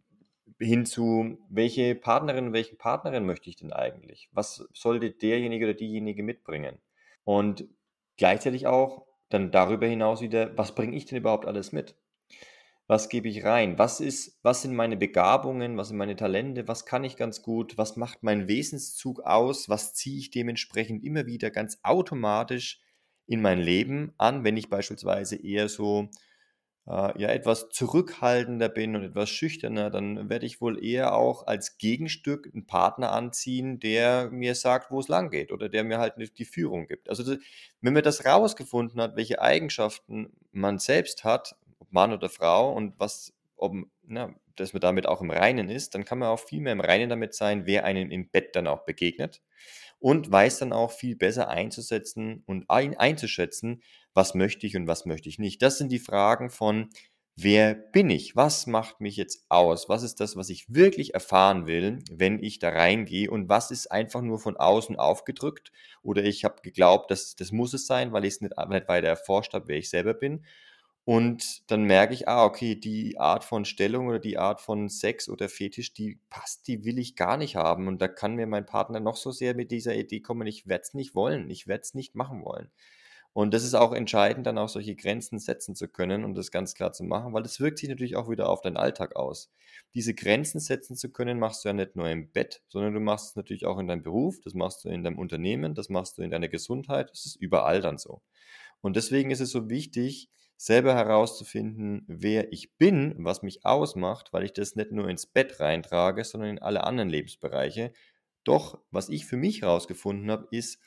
hin 0.58 0.84
zu, 0.84 1.38
welche 1.48 1.94
Partnerin, 1.94 2.52
welchen 2.52 2.76
Partnerin 2.76 3.24
möchte 3.24 3.48
ich 3.48 3.56
denn 3.56 3.72
eigentlich? 3.72 4.28
Was 4.32 4.68
sollte 4.74 5.10
derjenige 5.10 5.66
oder 5.66 5.74
diejenige 5.74 6.22
mitbringen? 6.22 6.78
Und 7.24 7.64
gleichzeitig 8.16 8.66
auch 8.66 9.06
dann 9.30 9.50
darüber 9.50 9.86
hinaus 9.86 10.20
wieder, 10.20 10.56
was 10.58 10.74
bringe 10.74 10.96
ich 10.96 11.06
denn 11.06 11.18
überhaupt 11.18 11.46
alles 11.46 11.72
mit? 11.72 11.94
Was 12.86 13.08
gebe 13.08 13.28
ich 13.28 13.44
rein? 13.44 13.78
Was 13.78 14.00
ist, 14.00 14.40
was 14.42 14.62
sind 14.62 14.74
meine 14.74 14.96
Begabungen? 14.96 15.76
Was 15.76 15.88
sind 15.88 15.96
meine 15.96 16.16
Talente? 16.16 16.66
Was 16.66 16.84
kann 16.84 17.04
ich 17.04 17.16
ganz 17.16 17.40
gut? 17.40 17.78
Was 17.78 17.96
macht 17.96 18.24
mein 18.24 18.48
Wesenszug 18.48 19.20
aus? 19.20 19.68
Was 19.68 19.94
ziehe 19.94 20.18
ich 20.18 20.32
dementsprechend 20.32 21.04
immer 21.04 21.26
wieder 21.26 21.50
ganz 21.50 21.78
automatisch 21.84 22.80
in 23.26 23.42
mein 23.42 23.60
Leben 23.60 24.12
an, 24.18 24.42
wenn 24.42 24.56
ich 24.56 24.68
beispielsweise 24.68 25.36
eher 25.36 25.68
so 25.68 26.10
äh, 26.86 27.20
ja 27.20 27.28
etwas 27.28 27.68
zurückhaltender 27.70 28.68
bin 28.68 28.96
und 28.96 29.04
etwas 29.04 29.30
schüchterner, 29.30 29.90
dann 29.90 30.28
werde 30.28 30.46
ich 30.46 30.60
wohl 30.60 30.82
eher 30.82 31.14
auch 31.14 31.46
als 31.46 31.78
Gegenstück 31.78 32.50
einen 32.52 32.66
Partner 32.66 33.12
anziehen, 33.12 33.80
der 33.80 34.30
mir 34.30 34.54
sagt, 34.54 34.90
wo 34.90 35.00
es 35.00 35.08
lang 35.08 35.30
geht 35.30 35.52
oder 35.52 35.68
der 35.68 35.84
mir 35.84 35.98
halt 35.98 36.14
die 36.38 36.44
Führung 36.44 36.86
gibt. 36.86 37.08
Also 37.08 37.22
das, 37.22 37.38
wenn 37.80 37.92
man 37.92 38.02
das 38.02 38.24
rausgefunden 38.24 39.00
hat, 39.00 39.16
welche 39.16 39.40
Eigenschaften 39.40 40.32
man 40.52 40.78
selbst 40.78 41.24
hat, 41.24 41.56
ob 41.78 41.92
Mann 41.92 42.12
oder 42.12 42.28
Frau 42.28 42.72
und 42.72 42.98
was, 42.98 43.32
ob, 43.56 43.74
na, 44.02 44.34
dass 44.56 44.72
man 44.72 44.80
damit 44.80 45.06
auch 45.06 45.20
im 45.22 45.30
Reinen 45.30 45.70
ist, 45.70 45.94
dann 45.94 46.04
kann 46.04 46.18
man 46.18 46.28
auch 46.28 46.40
viel 46.40 46.60
mehr 46.60 46.72
im 46.72 46.80
Reinen 46.80 47.08
damit 47.08 47.34
sein, 47.34 47.66
wer 47.66 47.84
einem 47.84 48.10
im 48.10 48.28
Bett 48.30 48.54
dann 48.56 48.66
auch 48.66 48.84
begegnet 48.84 49.40
und 50.00 50.30
weiß 50.32 50.58
dann 50.58 50.72
auch 50.72 50.90
viel 50.90 51.14
besser 51.14 51.48
einzusetzen 51.48 52.42
und 52.46 52.68
ein, 52.68 52.96
einzuschätzen, 52.96 53.82
was 54.14 54.34
möchte 54.34 54.66
ich 54.66 54.76
und 54.76 54.86
was 54.86 55.06
möchte 55.06 55.28
ich 55.28 55.38
nicht. 55.38 55.62
Das 55.62 55.78
sind 55.78 55.90
die 55.90 55.98
Fragen 55.98 56.50
von, 56.50 56.90
wer 57.36 57.74
bin 57.74 58.10
ich? 58.10 58.36
Was 58.36 58.66
macht 58.66 59.00
mich 59.00 59.16
jetzt 59.16 59.44
aus? 59.48 59.88
Was 59.88 60.02
ist 60.02 60.20
das, 60.20 60.36
was 60.36 60.50
ich 60.50 60.72
wirklich 60.72 61.14
erfahren 61.14 61.66
will, 61.66 62.00
wenn 62.10 62.42
ich 62.42 62.58
da 62.58 62.70
reingehe? 62.70 63.30
Und 63.30 63.48
was 63.48 63.70
ist 63.70 63.90
einfach 63.90 64.20
nur 64.22 64.38
von 64.38 64.56
außen 64.56 64.96
aufgedrückt? 64.96 65.72
Oder 66.02 66.24
ich 66.24 66.44
habe 66.44 66.62
geglaubt, 66.62 67.10
dass 67.10 67.36
das 67.36 67.52
muss 67.52 67.74
es 67.74 67.86
sein, 67.86 68.12
weil 68.12 68.24
ich 68.24 68.34
es 68.34 68.40
nicht, 68.40 68.54
nicht 68.56 68.88
weiter 68.88 69.08
erforscht 69.08 69.54
habe, 69.54 69.68
wer 69.68 69.78
ich 69.78 69.90
selber 69.90 70.14
bin. 70.14 70.44
Und 71.04 71.70
dann 71.70 71.84
merke 71.84 72.14
ich, 72.14 72.28
ah, 72.28 72.44
okay, 72.44 72.74
die 72.76 73.18
Art 73.18 73.42
von 73.42 73.64
Stellung 73.64 74.08
oder 74.08 74.18
die 74.18 74.38
Art 74.38 74.60
von 74.60 74.88
Sex 74.88 75.28
oder 75.28 75.48
Fetisch, 75.48 75.92
die 75.94 76.20
passt, 76.28 76.68
die 76.68 76.84
will 76.84 76.98
ich 76.98 77.16
gar 77.16 77.36
nicht 77.36 77.56
haben. 77.56 77.88
Und 77.88 78.02
da 78.02 78.06
kann 78.08 78.36
mir 78.36 78.46
mein 78.46 78.66
Partner 78.66 79.00
noch 79.00 79.16
so 79.16 79.32
sehr 79.32 79.54
mit 79.54 79.70
dieser 79.70 79.94
Idee 79.96 80.20
kommen, 80.20 80.46
ich 80.46 80.68
werde 80.68 80.82
es 80.82 80.94
nicht 80.94 81.14
wollen, 81.14 81.50
ich 81.50 81.66
werde 81.66 81.82
es 81.82 81.94
nicht 81.94 82.14
machen 82.14 82.44
wollen. 82.44 82.70
Und 83.32 83.54
das 83.54 83.62
ist 83.62 83.74
auch 83.74 83.92
entscheidend, 83.92 84.46
dann 84.46 84.58
auch 84.58 84.68
solche 84.68 84.96
Grenzen 84.96 85.38
setzen 85.38 85.76
zu 85.76 85.86
können 85.86 86.24
und 86.24 86.34
das 86.34 86.50
ganz 86.50 86.74
klar 86.74 86.92
zu 86.92 87.04
machen, 87.04 87.32
weil 87.32 87.44
das 87.44 87.60
wirkt 87.60 87.78
sich 87.78 87.88
natürlich 87.88 88.16
auch 88.16 88.28
wieder 88.28 88.48
auf 88.48 88.60
deinen 88.60 88.76
Alltag 88.76 89.14
aus. 89.14 89.50
Diese 89.94 90.14
Grenzen 90.14 90.58
setzen 90.58 90.96
zu 90.96 91.10
können, 91.12 91.38
machst 91.38 91.64
du 91.64 91.68
ja 91.68 91.72
nicht 91.72 91.94
nur 91.94 92.08
im 92.08 92.32
Bett, 92.32 92.62
sondern 92.68 92.92
du 92.92 93.00
machst 93.00 93.30
es 93.30 93.36
natürlich 93.36 93.66
auch 93.66 93.78
in 93.78 93.86
deinem 93.86 94.02
Beruf, 94.02 94.40
das 94.40 94.54
machst 94.54 94.84
du 94.84 94.88
in 94.88 95.04
deinem 95.04 95.18
Unternehmen, 95.18 95.74
das 95.74 95.88
machst 95.88 96.18
du 96.18 96.22
in 96.22 96.30
deiner 96.30 96.48
Gesundheit, 96.48 97.10
das 97.10 97.24
ist 97.24 97.36
überall 97.36 97.80
dann 97.80 97.98
so. 97.98 98.20
Und 98.80 98.96
deswegen 98.96 99.30
ist 99.30 99.40
es 99.40 99.50
so 99.50 99.68
wichtig, 99.68 100.28
selber 100.56 100.94
herauszufinden, 100.94 102.04
wer 102.06 102.52
ich 102.52 102.76
bin, 102.76 103.14
was 103.18 103.42
mich 103.42 103.64
ausmacht, 103.64 104.32
weil 104.32 104.44
ich 104.44 104.52
das 104.52 104.76
nicht 104.76 104.92
nur 104.92 105.08
ins 105.08 105.26
Bett 105.26 105.58
reintrage, 105.60 106.24
sondern 106.24 106.50
in 106.50 106.58
alle 106.58 106.84
anderen 106.84 107.08
Lebensbereiche. 107.08 107.92
Doch, 108.44 108.78
was 108.90 109.08
ich 109.08 109.24
für 109.24 109.36
mich 109.36 109.62
herausgefunden 109.62 110.30
habe, 110.30 110.48
ist, 110.50 110.78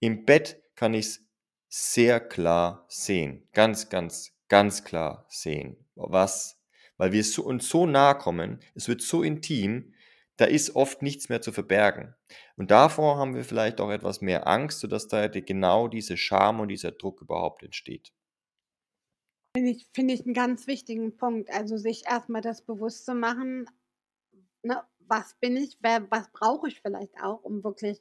im 0.00 0.26
Bett 0.26 0.60
kann 0.74 0.94
ich 0.94 1.06
es 1.06 1.31
sehr 1.74 2.20
klar 2.20 2.84
sehen. 2.88 3.48
Ganz, 3.54 3.88
ganz, 3.88 4.32
ganz 4.48 4.84
klar 4.84 5.24
sehen. 5.30 5.86
Was, 5.94 6.62
weil 6.98 7.12
wir 7.12 7.24
so, 7.24 7.44
uns 7.44 7.66
so 7.68 7.86
nahe 7.86 8.18
kommen, 8.18 8.60
es 8.74 8.88
wird 8.88 9.00
so 9.00 9.22
intim, 9.22 9.94
da 10.36 10.44
ist 10.44 10.76
oft 10.76 11.00
nichts 11.00 11.30
mehr 11.30 11.40
zu 11.40 11.50
verbergen. 11.50 12.14
Und 12.56 12.70
davor 12.70 13.16
haben 13.16 13.34
wir 13.34 13.44
vielleicht 13.44 13.80
auch 13.80 13.90
etwas 13.90 14.20
mehr 14.20 14.46
Angst, 14.46 14.80
sodass 14.80 15.08
da 15.08 15.28
genau 15.28 15.88
diese 15.88 16.18
Scham 16.18 16.60
und 16.60 16.68
dieser 16.68 16.92
Druck 16.92 17.22
überhaupt 17.22 17.62
entsteht. 17.62 18.10
Finde 19.56 19.70
ich 19.72 19.86
finde 19.92 20.14
ich 20.14 20.24
'n 20.26 20.32
ganz 20.34 20.66
wichtigen 20.66 21.16
Punkt. 21.16 21.50
Also, 21.50 21.76
sich 21.76 22.04
erstmal 22.06 22.40
das 22.40 22.62
bewusst 22.62 23.04
zu 23.04 23.14
machen, 23.14 23.66
ne, 24.62 24.82
was 25.00 25.36
bin 25.40 25.56
ich, 25.56 25.78
wer 25.82 26.10
was 26.10 26.30
brauche 26.32 26.68
ich 26.68 26.80
vielleicht 26.82 27.20
auch, 27.22 27.42
um 27.44 27.64
wirklich 27.64 28.00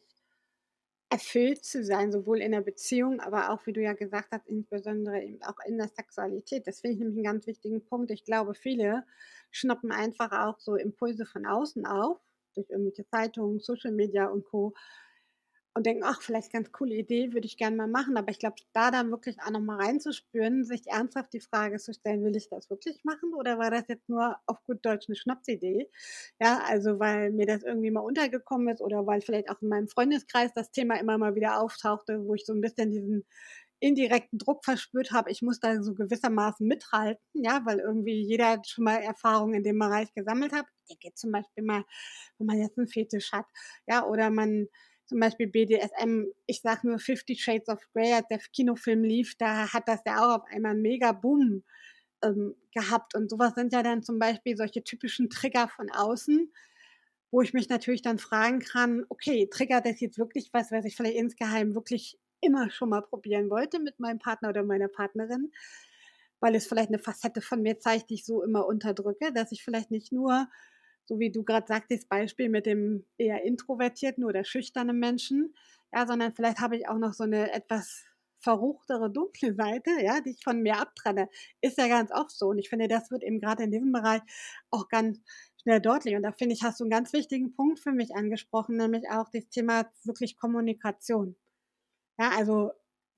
erfüllt 1.12 1.66
zu 1.66 1.84
sein, 1.84 2.12
sowohl 2.12 2.40
in 2.42 2.54
der 2.54 2.62
Beziehung, 2.62 3.20
aber 3.20 3.52
auch, 3.52 3.66
wie 3.68 3.74
du 3.74 3.82
ja 3.82 3.94
gesagt 3.94 4.30
hast, 4.32 4.48
insbesondere 4.48 5.22
eben 5.22 5.44
auch 5.44 5.58
in 5.66 5.78
der 5.78 5.90
Sexualität. 5.90 6.66
Das 6.68 6.80
finde 6.82 6.94
ich 6.96 7.00
nämlich 7.00 7.18
einen 7.18 7.36
ganz 7.36 7.48
wichtigen 7.48 7.84
Punkt. 7.84 8.12
Ich 8.12 8.24
glaube, 8.24 8.56
viele 8.56 9.04
schnappen 9.52 9.92
einfach 9.92 10.32
auch 10.32 10.60
so 10.60 10.76
Impulse 10.76 11.26
von 11.26 11.46
außen 11.46 11.86
auf, 11.86 12.20
durch 12.56 12.70
irgendwelche 12.70 13.06
Zeitungen, 13.06 13.60
Social 13.60 13.92
Media 13.92 14.28
und 14.28 14.46
Co 14.46 14.74
und 15.76 15.86
denken: 15.86 16.04
„Ach, 16.06 16.22
vielleicht 16.22 16.52
ganz 16.54 16.72
coole 16.72 16.96
Idee, 16.96 17.34
würde 17.34 17.48
ich 17.48 17.58
gerne 17.58 17.76
mal 17.78 17.88
machen.“ 17.88 18.18
Aber 18.18 18.30
ich 18.32 18.40
glaube, 18.40 18.56
da 18.74 18.92
dann 18.92 19.12
wirklich 19.12 19.38
auch 19.42 19.52
noch 19.52 19.60
mal 19.62 19.78
reinzuspüren, 19.78 20.66
sich 20.66 20.88
ernsthaft 20.88 21.34
die 21.34 21.40
Frage 21.42 21.78
zu 21.80 21.94
stellen: 21.94 22.24
„Will 22.24 22.36
ich 22.36 22.50
das 22.50 22.70
wirklich 22.70 23.04
machen 23.06 23.34
oder 23.36 23.58
war 23.60 23.72
das 23.72 23.88
jetzt 23.88 24.10
nur 24.10 24.38
auf 24.48 24.64
gut 24.66 24.86
Deutsch 24.86 25.10
'ne 25.10 25.16
Schnapsidee?“ 25.16 25.90
Ja, 26.42 26.60
also, 26.68 27.00
weil 27.00 27.32
mir 27.32 27.46
das 27.48 27.64
irgendwie 27.64 27.92
mal 27.92 28.02
untergekommen 28.02 28.70
ist 28.70 28.82
oder 28.82 29.06
weil 29.08 29.22
vielleicht 29.22 29.50
auch 29.50 29.62
in 29.62 29.70
meinem 29.70 29.88
Freundeskreis 29.88 30.52
das 30.54 30.72
Thema 30.72 31.00
immer 31.00 31.18
mal 31.18 31.36
wieder 31.36 31.60
auftauchte, 31.62 32.26
wo 32.26 32.36
ich 32.36 32.46
so 32.46 32.54
'n 32.54 32.62
bisschen 32.62 32.90
diesen 32.92 33.26
indirekten 33.84 34.38
Druck 34.40 34.64
verspürt 34.66 35.12
habe, 35.12 35.32
ich 35.32 35.42
muss 35.42 35.60
da 35.60 35.82
so 35.82 35.94
gewissermaßen 35.96 36.68
mithalten, 36.68 37.22
ja, 37.34 37.62
weil 37.66 37.80
irgendwie 37.80 38.22
jeder 38.24 38.62
schon 38.66 38.84
mal 38.86 38.98
Erfahrungen 39.02 39.56
in 39.56 39.64
dem 39.64 39.80
Bereich 39.80 40.14
gesammelt 40.14 40.54
hat. 40.54 40.66
Ich 40.88 41.00
denke 41.00 41.16
zum 41.16 41.32
Beispiel 41.32 41.64
mal, 41.64 41.84
wenn 42.38 42.48
man 42.48 42.60
jetzt 42.60 42.78
'n 42.78 42.88
Fetisch 42.88 43.32
hat, 43.34 43.46
ja, 43.88 44.06
oder 44.06 44.30
man 44.30 44.68
zum 45.12 45.20
Beispiel 45.20 45.48
BDSM, 45.48 46.24
ich 46.46 46.62
sag 46.62 46.86
nur 46.86 46.98
Fifty 46.98 47.36
Shades 47.36 47.68
of 47.68 47.86
Grey, 47.92 48.14
als 48.14 48.30
der 48.30 48.38
Kinofilm 48.38 49.04
lief, 49.04 49.36
da 49.36 49.74
hat 49.74 49.90
das 49.90 50.00
ja 50.06 50.20
auch 50.20 50.40
auf 50.40 50.48
einmal 50.50 50.72
einen 50.72 50.82
mega 50.82 51.12
Boom 51.12 51.64
ähm, 52.24 52.56
gehabt. 52.74 53.14
Und 53.14 53.30
sowas 53.30 53.54
sind 53.56 53.74
ja 53.74 53.84
dann 53.84 54.04
zum 54.04 54.20
Beispiel 54.20 54.56
solche 54.56 54.86
typischen 54.86 55.30
Trigger 55.30 55.68
von 55.68 55.92
außen, 55.92 56.50
wo 57.30 57.42
ich 57.42 57.54
mich 57.54 57.68
natürlich 57.68 58.02
dann 58.02 58.20
fragen 58.20 58.60
kann, 58.60 59.06
okay, 59.10 59.50
triggert 59.52 59.86
das 59.86 60.00
jetzt 60.00 60.18
wirklich 60.18 60.50
was, 60.54 60.72
was 60.72 60.86
ich 60.86 60.96
vielleicht 60.96 61.18
insgeheim 61.18 61.76
wirklich 61.76 62.18
immer 62.40 62.72
schon 62.72 62.88
mal 62.88 63.02
probieren 63.02 63.50
wollte 63.50 63.80
mit 63.80 64.00
meinem 64.00 64.20
Partner 64.20 64.48
oder 64.48 64.64
meiner 64.64 64.88
Partnerin, 64.88 65.52
weil 66.40 66.56
es 66.56 66.68
vielleicht 66.68 66.88
eine 66.88 67.00
Facette 67.00 67.42
von 67.42 67.62
mir 67.62 67.80
zeigt, 67.80 68.12
die 68.12 68.14
ich 68.14 68.26
so 68.26 68.44
immer 68.44 68.66
unterdrücke, 68.66 69.34
dass 69.34 69.52
ich 69.52 69.62
vielleicht 69.62 69.92
nicht 69.92 70.14
nur 70.14 70.48
so 71.12 71.20
wie 71.20 71.30
du 71.30 71.44
gerade 71.44 71.68
sagtest, 71.68 72.08
Beispiel 72.08 72.48
mit 72.48 72.66
dem 72.66 73.06
eher 73.18 73.44
introvertierten 73.44 74.24
oder 74.24 74.46
schüchternen 74.46 74.98
Menschen, 74.98 75.54
ja, 75.94 76.08
sondern 76.08 76.32
vielleicht 76.32 76.60
habe 76.60 76.78
ich 76.78 76.88
auch 76.88 76.98
noch 76.98 77.12
so 77.12 77.26
eine 77.26 77.52
etwas 77.52 78.06
verruchtere, 78.40 79.12
dunkle 79.12 79.54
Seite, 79.56 79.92
ja, 80.02 80.22
die 80.22 80.30
ich 80.32 80.44
von 80.44 80.62
mir 80.62 80.80
abtrenne. 80.80 81.28
Ist 81.60 81.78
ja 81.78 81.90
ganz 81.90 82.12
oft 82.14 82.32
so. 82.32 82.48
Und 82.48 82.60
ich 82.60 82.70
finde, 82.70 82.88
das 82.88 83.12
wird 83.12 83.24
eben 83.24 83.42
gerade 83.42 83.64
in 83.64 83.72
diesem 83.72 83.92
Bereich 83.92 84.22
auch 84.70 84.88
ganz 84.88 85.20
schnell 85.62 85.82
deutlich. 85.82 86.16
Und 86.16 86.24
da 86.24 86.32
finde 86.32 86.56
ich, 86.56 86.64
hast 86.64 86.80
du 86.80 86.86
einen 86.86 86.92
ganz 86.92 87.12
wichtigen 87.12 87.54
Punkt 87.54 87.82
für 87.82 87.92
mich 87.92 88.16
angesprochen, 88.16 88.78
nämlich 88.78 89.10
auch 89.10 89.28
das 89.34 89.50
Thema 89.50 89.92
wirklich 90.06 90.38
Kommunikation. 90.38 91.36
Ja, 92.18 92.32
also 92.38 92.72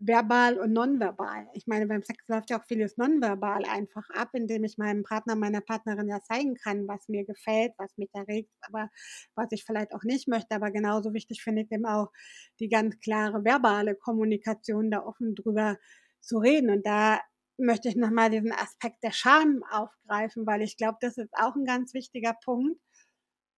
verbal 0.06 0.60
und 0.60 0.74
nonverbal. 0.74 1.48
Ich 1.54 1.66
meine, 1.66 1.88
beim 1.88 2.04
Sex 2.04 2.28
läuft 2.28 2.50
ja 2.50 2.60
auch 2.60 2.66
vieles 2.66 2.98
nonverbal 2.98 3.64
einfach 3.66 4.10
ab, 4.10 4.30
indem 4.34 4.64
ich 4.66 4.78
meinem 4.78 5.04
Partner, 5.04 5.36
meiner 5.36 5.62
Partnerin 5.62 6.10
ja 6.10 6.22
zeigen 6.22 6.56
kann, 6.56 6.88
was 6.88 7.08
mir 7.08 7.26
gefällt, 7.26 7.74
was 7.78 7.98
mich 7.98 8.10
erregt, 8.14 8.52
aber 8.62 8.90
was 9.36 9.48
ich 9.52 9.64
vielleicht 9.64 9.94
auch 9.94 10.04
nicht 10.04 10.28
möchte. 10.28 10.56
Aber 10.56 10.72
genauso 10.72 11.14
wichtig 11.14 11.42
finde 11.42 11.62
ich 11.62 11.72
eben 11.72 11.86
auch 11.86 12.12
die 12.60 12.68
ganz 12.70 13.00
klare 13.00 13.46
verbale 13.46 13.96
Kommunikation, 13.96 14.92
da 14.92 15.04
offen 15.04 15.36
drüber 15.36 15.78
zu 16.20 16.38
reden. 16.38 16.70
Und 16.70 16.86
da 16.86 17.22
möchte 17.58 17.88
ich 17.88 17.96
nochmal 17.96 18.30
diesen 18.30 18.52
Aspekt 18.52 19.04
der 19.04 19.12
Scham 19.12 19.64
aufgreifen, 19.72 20.46
weil 20.46 20.62
ich 20.62 20.76
glaube, 20.76 20.98
das 21.02 21.18
ist 21.18 21.34
auch 21.34 21.56
ein 21.56 21.66
ganz 21.66 21.94
wichtiger 21.94 22.36
Punkt. 22.44 22.80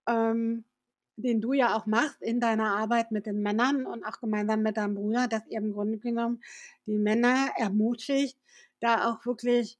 Ähm, 0.07 0.65
den 1.17 1.41
du 1.41 1.53
ja 1.53 1.75
auch 1.75 1.85
machst 1.85 2.21
in 2.21 2.39
deiner 2.39 2.75
Arbeit 2.75 3.11
mit 3.11 3.25
den 3.25 3.41
Männern 3.41 3.85
und 3.85 4.03
auch 4.03 4.19
gemeinsam 4.19 4.61
mit 4.61 4.77
deinem 4.77 4.95
Bruder, 4.95 5.27
dass 5.27 5.47
ihr 5.47 5.59
im 5.59 5.73
Grunde 5.73 5.97
genommen 5.97 6.43
die 6.85 6.97
Männer 6.97 7.51
ermutigt, 7.57 8.37
da 8.81 9.09
auch 9.09 9.25
wirklich 9.25 9.79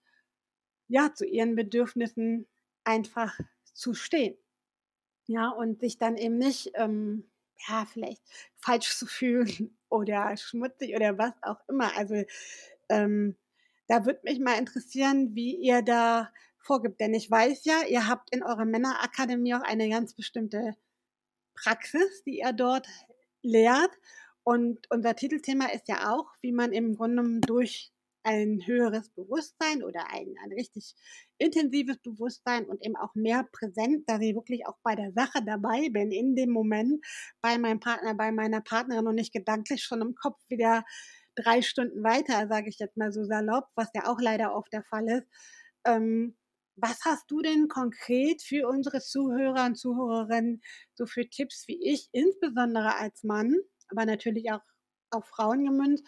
ja 0.88 1.14
zu 1.14 1.26
ihren 1.26 1.56
Bedürfnissen 1.56 2.48
einfach 2.84 3.38
zu 3.74 3.94
stehen. 3.94 4.38
Ja, 5.28 5.50
und 5.50 5.80
sich 5.80 5.98
dann 5.98 6.18
eben 6.18 6.38
nicht 6.38 6.72
ähm, 6.76 7.30
ja, 7.68 7.86
vielleicht 7.86 8.22
falsch 8.58 8.96
zu 8.96 9.06
fühlen 9.06 9.76
oder 9.90 10.36
schmutzig 10.38 10.96
oder 10.96 11.18
was 11.18 11.34
auch 11.42 11.60
immer. 11.68 11.96
Also 11.98 12.24
ähm, 12.90 13.36
da 13.88 14.06
würde 14.06 14.22
mich 14.24 14.40
mal 14.40 14.58
interessieren, 14.58 15.36
wie 15.36 15.56
ihr 15.56 15.82
da 15.82 16.32
vorgibt. 16.60 17.00
Denn 17.00 17.14
ich 17.14 17.30
weiß 17.30 17.66
ja, 17.66 17.84
ihr 17.88 18.08
habt 18.08 18.34
in 18.34 18.44
eurer 18.44 18.66
Männerakademie 18.66 19.56
auch 19.56 19.62
eine 19.62 19.90
ganz 19.90 20.14
bestimmte 20.14 20.76
Praxis, 21.56 22.24
die 22.26 22.40
er 22.40 22.54
dort 22.54 22.88
lehrt. 23.42 23.92
Und 24.44 24.86
unser 24.92 25.16
Titelthema 25.16 25.68
ist 25.68 25.88
ja 25.88 26.14
auch, 26.14 26.32
wie 26.42 26.52
man 26.52 26.72
im 26.72 26.96
Grunde 26.96 27.42
durch 27.42 27.92
ein 28.26 28.66
höheres 28.66 29.10
Bewusstsein 29.10 29.84
oder 29.84 30.12
ein, 30.12 30.36
ein 30.44 30.52
richtig 30.52 30.96
intensives 31.38 32.00
Bewusstsein 32.00 32.66
und 32.66 32.84
eben 32.84 32.96
auch 32.96 33.14
mehr 33.14 33.48
präsent, 33.52 34.10
dass 34.10 34.20
ich 34.22 34.36
wirklich 34.36 34.66
auch 34.66 34.78
bei 34.84 34.96
der 34.96 35.12
Sache 35.14 35.44
dabei 35.46 35.90
bin, 35.90 36.12
in 36.12 36.36
dem 36.36 36.50
Moment, 36.50 37.06
bei 37.42 37.60
meinem 37.60 37.80
Partner, 37.80 38.16
bei 38.16 38.32
meiner 38.32 38.62
Partnerin 38.62 39.08
und 39.08 39.16
nicht 39.16 39.32
gedanklich 39.32 39.84
schon 39.84 40.02
im 40.02 40.16
Kopf 40.16 40.40
wieder 40.50 40.84
drei 41.36 41.62
Stunden 41.62 42.04
weiter, 42.04 42.48
sage 42.48 42.70
ich 42.70 42.80
jetzt 42.80 42.98
mal 42.98 43.12
so 43.12 43.24
salopp, 43.26 43.68
was 43.76 43.90
ja 43.94 44.08
auch 44.08 44.20
leider 44.20 44.56
oft 44.56 44.74
der 44.74 44.84
Fall 44.84 45.08
ist, 45.08 45.28
ähm, 45.86 46.36
was 46.76 47.00
hast 47.06 47.30
du 47.32 47.42
denn 47.42 47.68
konkret 47.68 48.42
für 48.42 48.68
unsere 48.68 49.02
Zuhörer 49.02 49.66
und 49.66 49.76
Zuhörerinnen 49.76 50.62
so 50.94 51.06
für 51.06 51.30
Tipps 51.30 51.68
wie 51.68 51.82
ich, 51.82 52.10
insbesondere 52.12 52.96
als 52.96 53.24
Mann, 53.24 53.56
aber 53.90 54.06
natürlich 54.06 54.52
auch 54.52 54.62
auf 55.12 55.26
Frauen 55.28 55.66
gemünzt. 55.66 56.06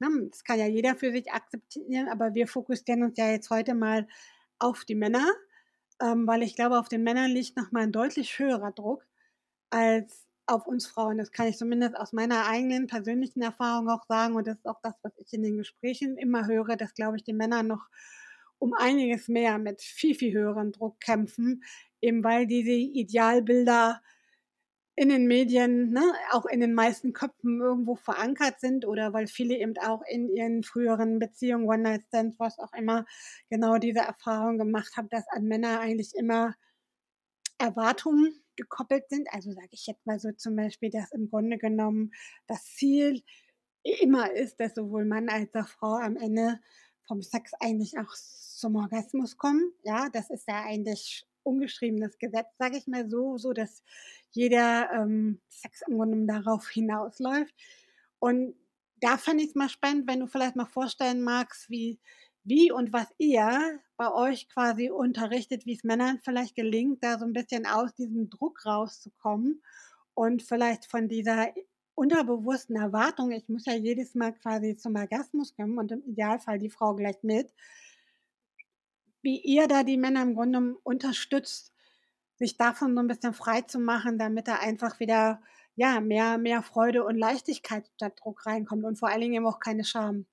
Das 0.00 0.44
kann 0.44 0.58
ja 0.58 0.66
jeder 0.66 0.96
für 0.96 1.12
sich 1.12 1.32
akzeptieren, 1.32 2.08
aber 2.08 2.34
wir 2.34 2.46
fokussieren 2.48 3.02
uns 3.02 3.16
ja 3.18 3.30
jetzt 3.30 3.50
heute 3.50 3.74
mal 3.74 4.06
auf 4.58 4.84
die 4.84 4.94
Männer, 4.94 5.26
ähm, 6.00 6.26
weil 6.26 6.42
ich 6.42 6.56
glaube, 6.56 6.78
auf 6.78 6.88
den 6.88 7.02
Männern 7.02 7.30
liegt 7.30 7.56
nochmal 7.56 7.84
ein 7.84 7.92
deutlich 7.92 8.38
höherer 8.38 8.72
Druck 8.72 9.04
als 9.70 10.26
auf 10.46 10.66
uns 10.66 10.86
Frauen. 10.86 11.18
Das 11.18 11.32
kann 11.32 11.48
ich 11.48 11.58
zumindest 11.58 11.96
aus 11.96 12.12
meiner 12.12 12.46
eigenen 12.46 12.86
persönlichen 12.86 13.42
Erfahrung 13.42 13.88
auch 13.90 14.04
sagen. 14.06 14.34
Und 14.34 14.46
das 14.46 14.56
ist 14.58 14.66
auch 14.66 14.80
das, 14.82 14.94
was 15.02 15.12
ich 15.18 15.32
in 15.32 15.42
den 15.42 15.58
Gesprächen 15.58 16.16
immer 16.16 16.46
höre, 16.46 16.76
dass, 16.76 16.94
glaube 16.94 17.16
ich, 17.18 17.24
die 17.24 17.34
Männer 17.34 17.62
noch 17.62 17.86
um 18.58 18.74
einiges 18.74 19.28
mehr 19.28 19.58
mit 19.58 19.82
viel, 19.82 20.14
viel 20.14 20.32
höherem 20.32 20.72
Druck 20.72 21.00
kämpfen, 21.00 21.62
eben 22.00 22.24
weil 22.24 22.46
diese 22.46 22.72
Idealbilder 22.72 24.00
in 24.96 25.10
den 25.10 25.26
Medien, 25.28 25.92
ne, 25.92 26.02
auch 26.32 26.44
in 26.46 26.60
den 26.60 26.74
meisten 26.74 27.12
Köpfen 27.12 27.60
irgendwo 27.60 27.94
verankert 27.94 28.58
sind 28.58 28.84
oder 28.84 29.12
weil 29.12 29.28
viele 29.28 29.56
eben 29.56 29.74
auch 29.78 30.02
in 30.08 30.28
ihren 30.28 30.64
früheren 30.64 31.20
Beziehungen, 31.20 31.68
One-Night-Stands, 31.68 32.40
was 32.40 32.58
auch 32.58 32.72
immer, 32.72 33.06
genau 33.48 33.78
diese 33.78 34.00
Erfahrung 34.00 34.58
gemacht 34.58 34.96
haben, 34.96 35.08
dass 35.08 35.28
an 35.28 35.44
Männer 35.44 35.78
eigentlich 35.78 36.14
immer 36.16 36.54
Erwartungen 37.58 38.42
gekoppelt 38.56 39.08
sind. 39.08 39.28
Also 39.32 39.52
sage 39.52 39.68
ich 39.70 39.86
jetzt 39.86 40.04
mal 40.04 40.18
so 40.18 40.32
zum 40.32 40.56
Beispiel, 40.56 40.90
dass 40.90 41.12
im 41.12 41.30
Grunde 41.30 41.58
genommen 41.58 42.10
das 42.48 42.64
Ziel 42.64 43.22
immer 43.84 44.32
ist, 44.32 44.58
dass 44.58 44.74
sowohl 44.74 45.04
Mann 45.04 45.28
als 45.28 45.54
auch 45.54 45.68
Frau 45.68 45.94
am 45.94 46.16
Ende 46.16 46.58
vom 47.08 47.22
Sex 47.22 47.52
eigentlich 47.58 47.98
auch 47.98 48.14
zum 48.14 48.76
Orgasmus 48.76 49.36
kommen. 49.36 49.72
Ja, 49.82 50.08
das 50.10 50.30
ist 50.30 50.46
ja 50.46 50.62
eigentlich 50.62 51.26
ungeschriebenes 51.42 52.18
Gesetz, 52.18 52.46
sage 52.58 52.76
ich 52.76 52.86
mal 52.86 53.08
so, 53.08 53.38
so 53.38 53.52
dass 53.52 53.82
jeder 54.30 54.90
ähm, 54.92 55.40
Sex 55.48 55.82
im 55.88 55.96
Grunde 55.96 56.26
darauf 56.32 56.68
hinausläuft. 56.70 57.54
Und 58.20 58.54
da 59.00 59.16
fand 59.16 59.40
ich 59.40 59.48
es 59.48 59.54
mal 59.54 59.68
spannend, 59.68 60.06
wenn 60.06 60.20
du 60.20 60.26
vielleicht 60.26 60.56
mal 60.56 60.66
vorstellen 60.66 61.22
magst, 61.22 61.70
wie, 61.70 62.00
wie 62.44 62.70
und 62.70 62.92
was 62.92 63.08
ihr 63.18 63.80
bei 63.96 64.12
euch 64.12 64.48
quasi 64.48 64.90
unterrichtet, 64.90 65.66
wie 65.66 65.74
es 65.74 65.84
Männern 65.84 66.20
vielleicht 66.22 66.54
gelingt, 66.54 67.02
da 67.02 67.18
so 67.18 67.24
ein 67.24 67.32
bisschen 67.32 67.66
aus 67.66 67.94
diesem 67.94 68.28
Druck 68.28 68.66
rauszukommen 68.66 69.62
und 70.14 70.42
vielleicht 70.42 70.86
von 70.86 71.08
dieser 71.08 71.52
unterbewussten 71.98 72.76
Erwartung, 72.76 73.32
ich 73.32 73.48
muss 73.48 73.66
ja 73.66 73.74
jedes 73.74 74.14
Mal 74.14 74.32
quasi 74.32 74.76
zum 74.76 74.94
Orgasmus 74.94 75.54
kommen 75.56 75.78
und 75.78 75.90
im 75.90 76.02
Idealfall 76.04 76.58
die 76.58 76.70
Frau 76.70 76.94
gleich 76.94 77.22
mit, 77.22 77.52
wie 79.22 79.40
ihr 79.40 79.66
da 79.66 79.82
die 79.82 79.96
Männer 79.96 80.22
im 80.22 80.34
Grunde 80.34 80.76
unterstützt, 80.84 81.74
sich 82.36 82.56
davon 82.56 82.94
so 82.94 83.00
ein 83.00 83.08
bisschen 83.08 83.34
frei 83.34 83.62
zu 83.62 83.80
machen, 83.80 84.18
damit 84.18 84.46
da 84.46 84.60
einfach 84.60 85.00
wieder 85.00 85.42
ja, 85.74 86.00
mehr, 86.00 86.38
mehr 86.38 86.62
Freude 86.62 87.04
und 87.04 87.16
Leichtigkeit 87.16 87.88
statt 87.96 88.20
Druck 88.20 88.46
reinkommt 88.46 88.84
und 88.84 88.96
vor 88.96 89.08
allen 89.08 89.20
Dingen 89.20 89.34
eben 89.34 89.46
auch 89.46 89.60
keine 89.60 89.84
Scham. 89.84 90.26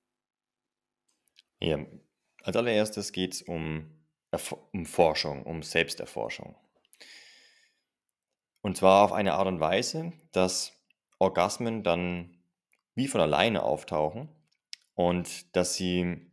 Ja, 1.60 1.84
als 2.42 2.56
allererstes 2.56 3.12
geht 3.12 3.34
es 3.34 3.42
um, 3.42 3.90
um 4.72 4.86
Forschung, 4.86 5.44
um 5.44 5.62
Selbsterforschung. 5.62 6.54
Und 8.62 8.76
zwar 8.76 9.04
auf 9.04 9.12
eine 9.12 9.34
Art 9.34 9.46
und 9.46 9.60
Weise, 9.60 10.12
dass 10.32 10.75
Orgasmen 11.18 11.82
dann 11.82 12.38
wie 12.94 13.08
von 13.08 13.20
alleine 13.20 13.62
auftauchen 13.62 14.28
und 14.94 15.54
dass 15.54 15.74
sie 15.74 16.30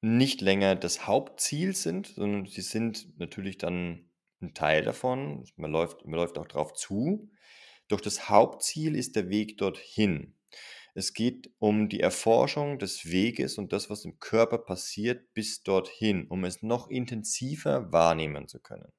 nicht 0.00 0.40
länger 0.40 0.76
das 0.76 1.06
Hauptziel 1.06 1.74
sind, 1.74 2.08
sondern 2.08 2.46
sie 2.46 2.60
sind 2.60 3.18
natürlich 3.18 3.56
dann 3.56 4.10
ein 4.42 4.52
Teil 4.52 4.82
davon. 4.82 5.46
Man 5.56 5.70
läuft, 5.70 6.04
man 6.04 6.16
läuft 6.16 6.36
auch 6.38 6.46
darauf 6.46 6.74
zu. 6.74 7.30
Doch 7.88 8.00
das 8.00 8.28
Hauptziel 8.28 8.96
ist 8.96 9.16
der 9.16 9.30
Weg 9.30 9.56
dorthin. 9.58 10.34
Es 10.94 11.12
geht 11.12 11.50
um 11.58 11.88
die 11.88 12.00
Erforschung 12.00 12.78
des 12.78 13.10
Weges 13.10 13.58
und 13.58 13.72
das, 13.72 13.90
was 13.90 14.04
im 14.04 14.20
Körper 14.20 14.58
passiert, 14.58 15.32
bis 15.34 15.62
dorthin, 15.62 16.26
um 16.28 16.44
es 16.44 16.62
noch 16.62 16.88
intensiver 16.88 17.90
wahrnehmen 17.92 18.46
zu 18.46 18.60
können. 18.60 18.92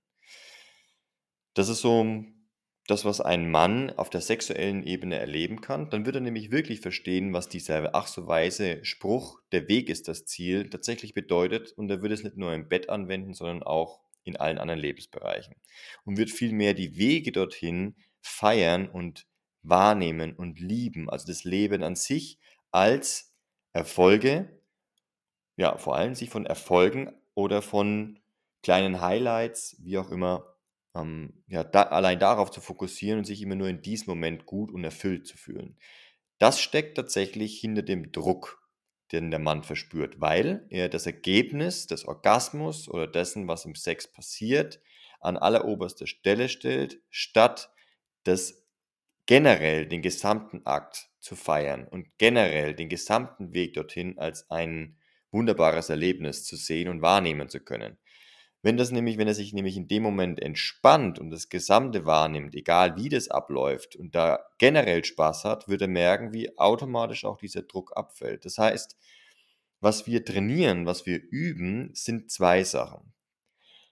Das 1.53 1.69
ist 1.69 1.79
so 1.79 2.25
das, 2.87 3.03
was 3.03 3.19
ein 3.19 3.49
Mann 3.49 3.91
auf 3.91 4.09
der 4.09 4.21
sexuellen 4.21 4.83
Ebene 4.83 5.17
erleben 5.17 5.61
kann, 5.61 5.89
dann 5.89 6.05
wird 6.05 6.15
er 6.15 6.21
nämlich 6.21 6.51
wirklich 6.51 6.81
verstehen, 6.81 7.33
was 7.33 7.49
dieser 7.49 7.95
ach 7.95 8.07
so 8.07 8.27
weise 8.27 8.83
Spruch, 8.85 9.41
der 9.51 9.67
Weg 9.67 9.89
ist 9.89 10.07
das 10.07 10.25
Ziel, 10.25 10.69
tatsächlich 10.69 11.13
bedeutet. 11.13 11.71
Und 11.71 11.89
er 11.89 12.01
wird 12.03 12.11
es 12.11 12.23
nicht 12.23 12.37
nur 12.37 12.53
im 12.53 12.69
Bett 12.69 12.89
anwenden, 12.89 13.33
sondern 13.33 13.63
auch 13.63 14.01
in 14.23 14.37
allen 14.37 14.59
anderen 14.59 14.79
Lebensbereichen. 14.79 15.55
Und 16.03 16.17
wird 16.17 16.29
vielmehr 16.29 16.73
die 16.73 16.97
Wege 16.97 17.31
dorthin 17.31 17.95
feiern 18.21 18.87
und 18.87 19.25
wahrnehmen 19.63 20.35
und 20.35 20.59
lieben, 20.59 21.09
also 21.09 21.25
das 21.25 21.43
Leben 21.43 21.83
an 21.83 21.95
sich 21.95 22.39
als 22.71 23.33
Erfolge, 23.73 24.61
ja, 25.57 25.77
vor 25.77 25.95
allem 25.95 26.13
sich 26.13 26.29
von 26.29 26.45
Erfolgen 26.45 27.11
oder 27.33 27.61
von 27.61 28.19
kleinen 28.61 29.01
Highlights, 29.01 29.77
wie 29.79 29.97
auch 29.97 30.11
immer, 30.11 30.54
ähm, 30.95 31.43
ja, 31.47 31.63
da, 31.63 31.83
allein 31.83 32.19
darauf 32.19 32.51
zu 32.51 32.61
fokussieren 32.61 33.19
und 33.19 33.25
sich 33.25 33.41
immer 33.41 33.55
nur 33.55 33.67
in 33.67 33.81
diesem 33.81 34.09
Moment 34.11 34.45
gut 34.45 34.71
und 34.71 34.83
erfüllt 34.83 35.27
zu 35.27 35.37
fühlen. 35.37 35.77
Das 36.39 36.61
steckt 36.61 36.97
tatsächlich 36.97 37.59
hinter 37.59 37.83
dem 37.83 38.11
Druck, 38.11 38.61
den 39.11 39.31
der 39.31 39.39
Mann 39.39 39.63
verspürt, 39.63 40.19
weil 40.21 40.65
er 40.69 40.89
das 40.89 41.05
Ergebnis 41.05 41.87
des 41.87 42.05
Orgasmus 42.05 42.89
oder 42.89 43.07
dessen, 43.07 43.47
was 43.47 43.65
im 43.65 43.75
Sex 43.75 44.11
passiert, 44.11 44.81
an 45.21 45.37
alleroberster 45.37 46.07
Stelle 46.07 46.49
stellt, 46.49 47.01
statt 47.09 47.71
das 48.23 48.65
generell 49.25 49.87
den 49.87 50.01
gesamten 50.01 50.65
Akt 50.65 51.09
zu 51.19 51.35
feiern 51.35 51.87
und 51.87 52.07
generell 52.17 52.75
den 52.75 52.89
gesamten 52.89 53.53
Weg 53.53 53.73
dorthin 53.73 54.19
als 54.19 54.49
ein 54.51 54.97
wunderbares 55.31 55.89
Erlebnis 55.89 56.45
zu 56.45 56.55
sehen 56.55 56.89
und 56.89 57.01
wahrnehmen 57.01 57.49
zu 57.49 57.59
können. 57.59 57.97
Wenn 58.65 58.77
das 58.77 58.89
nämlich, 58.89 59.19
wenn 59.19 59.27
er 59.27 59.35
sich 59.35 59.53
nämlich 59.53 59.77
in 59.77 59.87
dem 59.87 60.01
Moment 60.01 60.41
entspannt 60.41 61.19
und 61.19 61.29
das 61.29 61.49
Gesamte 61.49 62.07
wahrnimmt, 62.07 62.55
egal 62.55 62.95
wie 62.95 63.09
das 63.09 63.27
abläuft 63.27 63.95
und 63.95 64.15
da 64.15 64.39
generell 64.57 65.05
Spaß 65.05 65.43
hat, 65.43 65.67
wird 65.67 65.83
er 65.83 65.87
merken, 65.87 66.33
wie 66.33 66.57
automatisch 66.57 67.25
auch 67.25 67.37
dieser 67.37 67.61
Druck 67.61 67.95
abfällt. 67.95 68.43
Das 68.43 68.57
heißt, 68.57 68.97
was 69.81 70.07
wir 70.07 70.25
trainieren, 70.25 70.87
was 70.87 71.05
wir 71.05 71.21
üben, 71.29 71.91
sind 71.93 72.31
zwei 72.31 72.63
Sachen. 72.63 73.13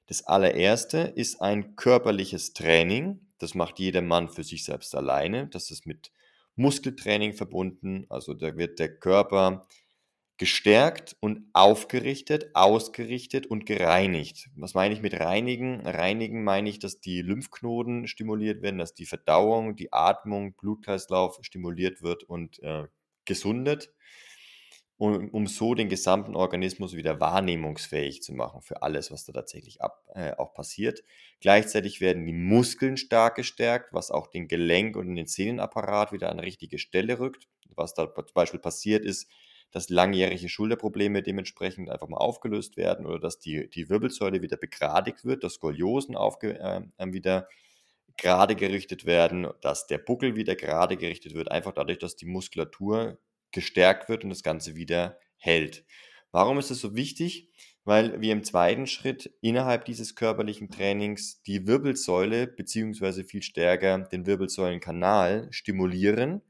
Das 0.08 0.24
allererste 0.24 0.98
ist 0.98 1.40
ein 1.40 1.76
körperliches 1.76 2.54
Training. 2.54 3.28
Das 3.38 3.54
macht 3.54 3.78
jeder 3.78 4.02
Mann 4.02 4.28
für 4.28 4.44
sich 4.44 4.64
selbst 4.64 4.96
alleine. 4.96 5.50
Das 5.50 5.70
ist 5.70 5.86
mit 5.86 6.12
Muskeltraining 6.56 7.34
verbunden. 7.34 8.08
Also 8.10 8.34
da 8.34 8.58
wird 8.58 8.80
der 8.80 8.98
Körper 8.98 9.68
gestärkt 10.38 11.15
und 11.19 11.48
aufgerichtet, 11.54 12.50
ausgerichtet 12.56 13.46
und 13.46 13.65
gereinigt. 13.65 14.50
Was 14.56 14.74
meine 14.74 14.93
ich 14.93 15.02
mit 15.02 15.19
reinigen? 15.19 15.86
Reinigen 15.86 16.43
meine 16.43 16.69
ich, 16.69 16.80
dass 16.80 17.00
die 17.00 17.22
Lymphknoten 17.22 18.08
stimuliert 18.08 18.62
werden, 18.62 18.80
dass 18.80 18.96
die 18.96 19.06
Verdauung, 19.06 19.76
die 19.76 19.93
Atmung, 19.93 20.54
Blutkreislauf 20.56 21.38
stimuliert 21.41 22.02
wird 22.02 22.24
und 22.24 22.62
äh, 22.63 22.88
gesundet, 23.26 23.93
um, 24.98 25.30
um, 25.30 25.48
so 25.48 25.76
den 25.76 25.89
gesamten 25.89 26.36
Organismus 26.36 26.96
wieder 26.96 27.19
wahrnehmungsfähig 27.19 28.22
zu 28.24 28.34
machen 28.34 28.62
für 28.62 28.82
alles, 28.82 29.12
was 29.12 29.26
da 29.26 29.34
tatsächlich 29.34 29.82
ab, 29.82 30.04
äh, 30.15 30.34
auch 30.34 30.54
passiert. 30.54 31.04
Gleichzeitig 31.41 32.02
werden 32.02 32.26
die 32.26 32.34
Muskeln 32.34 32.98
stark 32.98 33.36
gestärkt, 33.36 33.93
was 33.93 34.12
auch 34.12 34.28
den 34.28 34.48
Gelenk 34.48 34.96
und 34.96 35.15
den 35.15 35.28
Sehnenapparat 35.28 36.12
wieder 36.12 36.30
an 36.32 36.39
richtige 36.39 36.80
Stelle 36.80 37.19
rückt. 37.19 37.48
Was 37.76 37.93
da 37.93 38.13
zum 38.13 38.34
Beispiel 38.34 38.60
passiert 38.60 39.04
ist, 39.04 39.28
dass 39.74 39.90
langjährige 39.90 40.48
Schulterprobleme 40.48 41.24
dementsprechend 41.24 41.90
einfach 41.90 42.08
mal 42.08 42.18
aufgelöst 42.18 42.78
werden 42.78 43.08
oder 43.08 43.20
dass 43.20 43.40
die, 43.40 43.70
die 43.70 43.90
Wirbelsäule 43.90 44.42
wieder 44.42 44.56
begradigt 44.56 45.26
wird, 45.26 45.44
dass 45.44 45.56
Skoliosen 45.56 46.16
aufge, 46.16 46.60
äh, 46.60 46.82
wieder 47.12 47.50
gerade 48.18 48.56
gerichtet 48.56 49.06
werden, 49.06 49.48
dass 49.62 49.88
der 49.88 49.98
Buckel 49.98 50.36
wieder 50.36 50.56
gerade 50.56 50.96
gerichtet 50.96 51.34
wird, 51.34 51.50
einfach 51.50 51.74
dadurch, 51.74 51.98
dass 51.98 52.16
die 52.16 52.28
Muskulatur 52.28 53.18
gestärkt 53.52 54.10
wird 54.10 54.24
und 54.24 54.30
das 54.30 54.44
Ganze 54.44 54.76
wieder 54.76 55.18
hält. 55.38 55.86
Warum 56.32 56.60
ist 56.60 56.70
es 56.70 56.80
so 56.80 56.96
wichtig? 56.96 57.50
Weil 57.84 58.22
wir 58.22 58.32
im 58.32 58.44
zweiten 58.44 58.88
Schritt 58.88 59.34
innerhalb 59.42 59.86
dieses 59.86 60.16
körperlichen 60.16 60.70
Trainings 60.70 61.42
die 61.44 61.68
Wirbelsäule 61.68 62.48
beziehungsweise 62.48 63.24
viel 63.24 63.42
stärker 63.42 64.00
den 64.00 64.26
Wirbelsäulenkanal 64.26 65.48
stimulieren. 65.52 66.42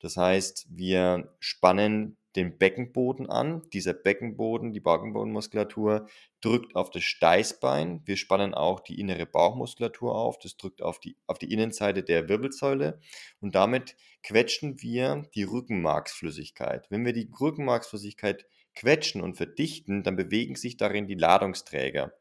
Das 0.00 0.16
heißt, 0.16 0.68
wir 0.70 1.34
spannen 1.40 2.16
den 2.38 2.56
Beckenboden 2.56 3.28
an. 3.28 3.62
Dieser 3.72 3.92
Beckenboden, 3.92 4.72
die 4.72 4.80
Beckenbodenmuskulatur, 4.80 6.08
drückt 6.40 6.76
auf 6.76 6.90
das 6.90 7.02
Steißbein. 7.02 8.02
Wir 8.04 8.16
spannen 8.16 8.54
auch 8.54 8.80
die 8.80 9.00
innere 9.00 9.26
Bauchmuskulatur 9.26 10.14
auf. 10.14 10.38
Das 10.38 10.56
drückt 10.56 10.80
auf 10.80 11.00
die, 11.00 11.16
auf 11.26 11.38
die 11.38 11.52
Innenseite 11.52 12.02
der 12.02 12.28
Wirbelsäule. 12.28 13.00
Und 13.40 13.54
damit 13.54 13.96
quetschen 14.22 14.80
wir 14.80 15.28
die 15.34 15.42
Rückenmarksflüssigkeit. 15.42 16.86
Wenn 16.90 17.04
wir 17.04 17.12
die 17.12 17.28
Rückenmarksflüssigkeit 17.38 18.46
quetschen 18.74 19.20
und 19.20 19.36
verdichten, 19.36 20.04
dann 20.04 20.16
bewegen 20.16 20.54
sich 20.54 20.76
darin 20.76 21.08
die 21.08 21.16
Ladungsträger. 21.16 22.12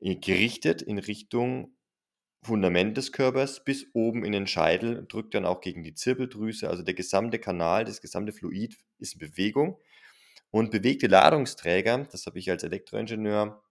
Gerichtet 0.00 0.82
in 0.82 0.98
Richtung 0.98 1.74
Fundament 2.44 2.96
des 2.96 3.12
Körpers 3.12 3.64
bis 3.64 3.86
oben 3.94 4.24
in 4.24 4.32
den 4.32 4.46
Scheitel, 4.46 5.06
drückt 5.08 5.34
dann 5.34 5.46
auch 5.46 5.60
gegen 5.60 5.82
die 5.82 5.94
Zirbeldrüse. 5.94 6.68
Also 6.68 6.82
der 6.82 6.94
gesamte 6.94 7.38
Kanal, 7.38 7.84
das 7.84 8.00
gesamte 8.00 8.32
Fluid 8.32 8.76
ist 8.98 9.14
in 9.14 9.18
Bewegung. 9.18 9.78
Und 10.50 10.70
bewegte 10.70 11.08
Ladungsträger, 11.08 12.06
das 12.10 12.26
habe 12.26 12.38
ich 12.38 12.50
als 12.50 12.62
Elektroingenieur 12.62 13.62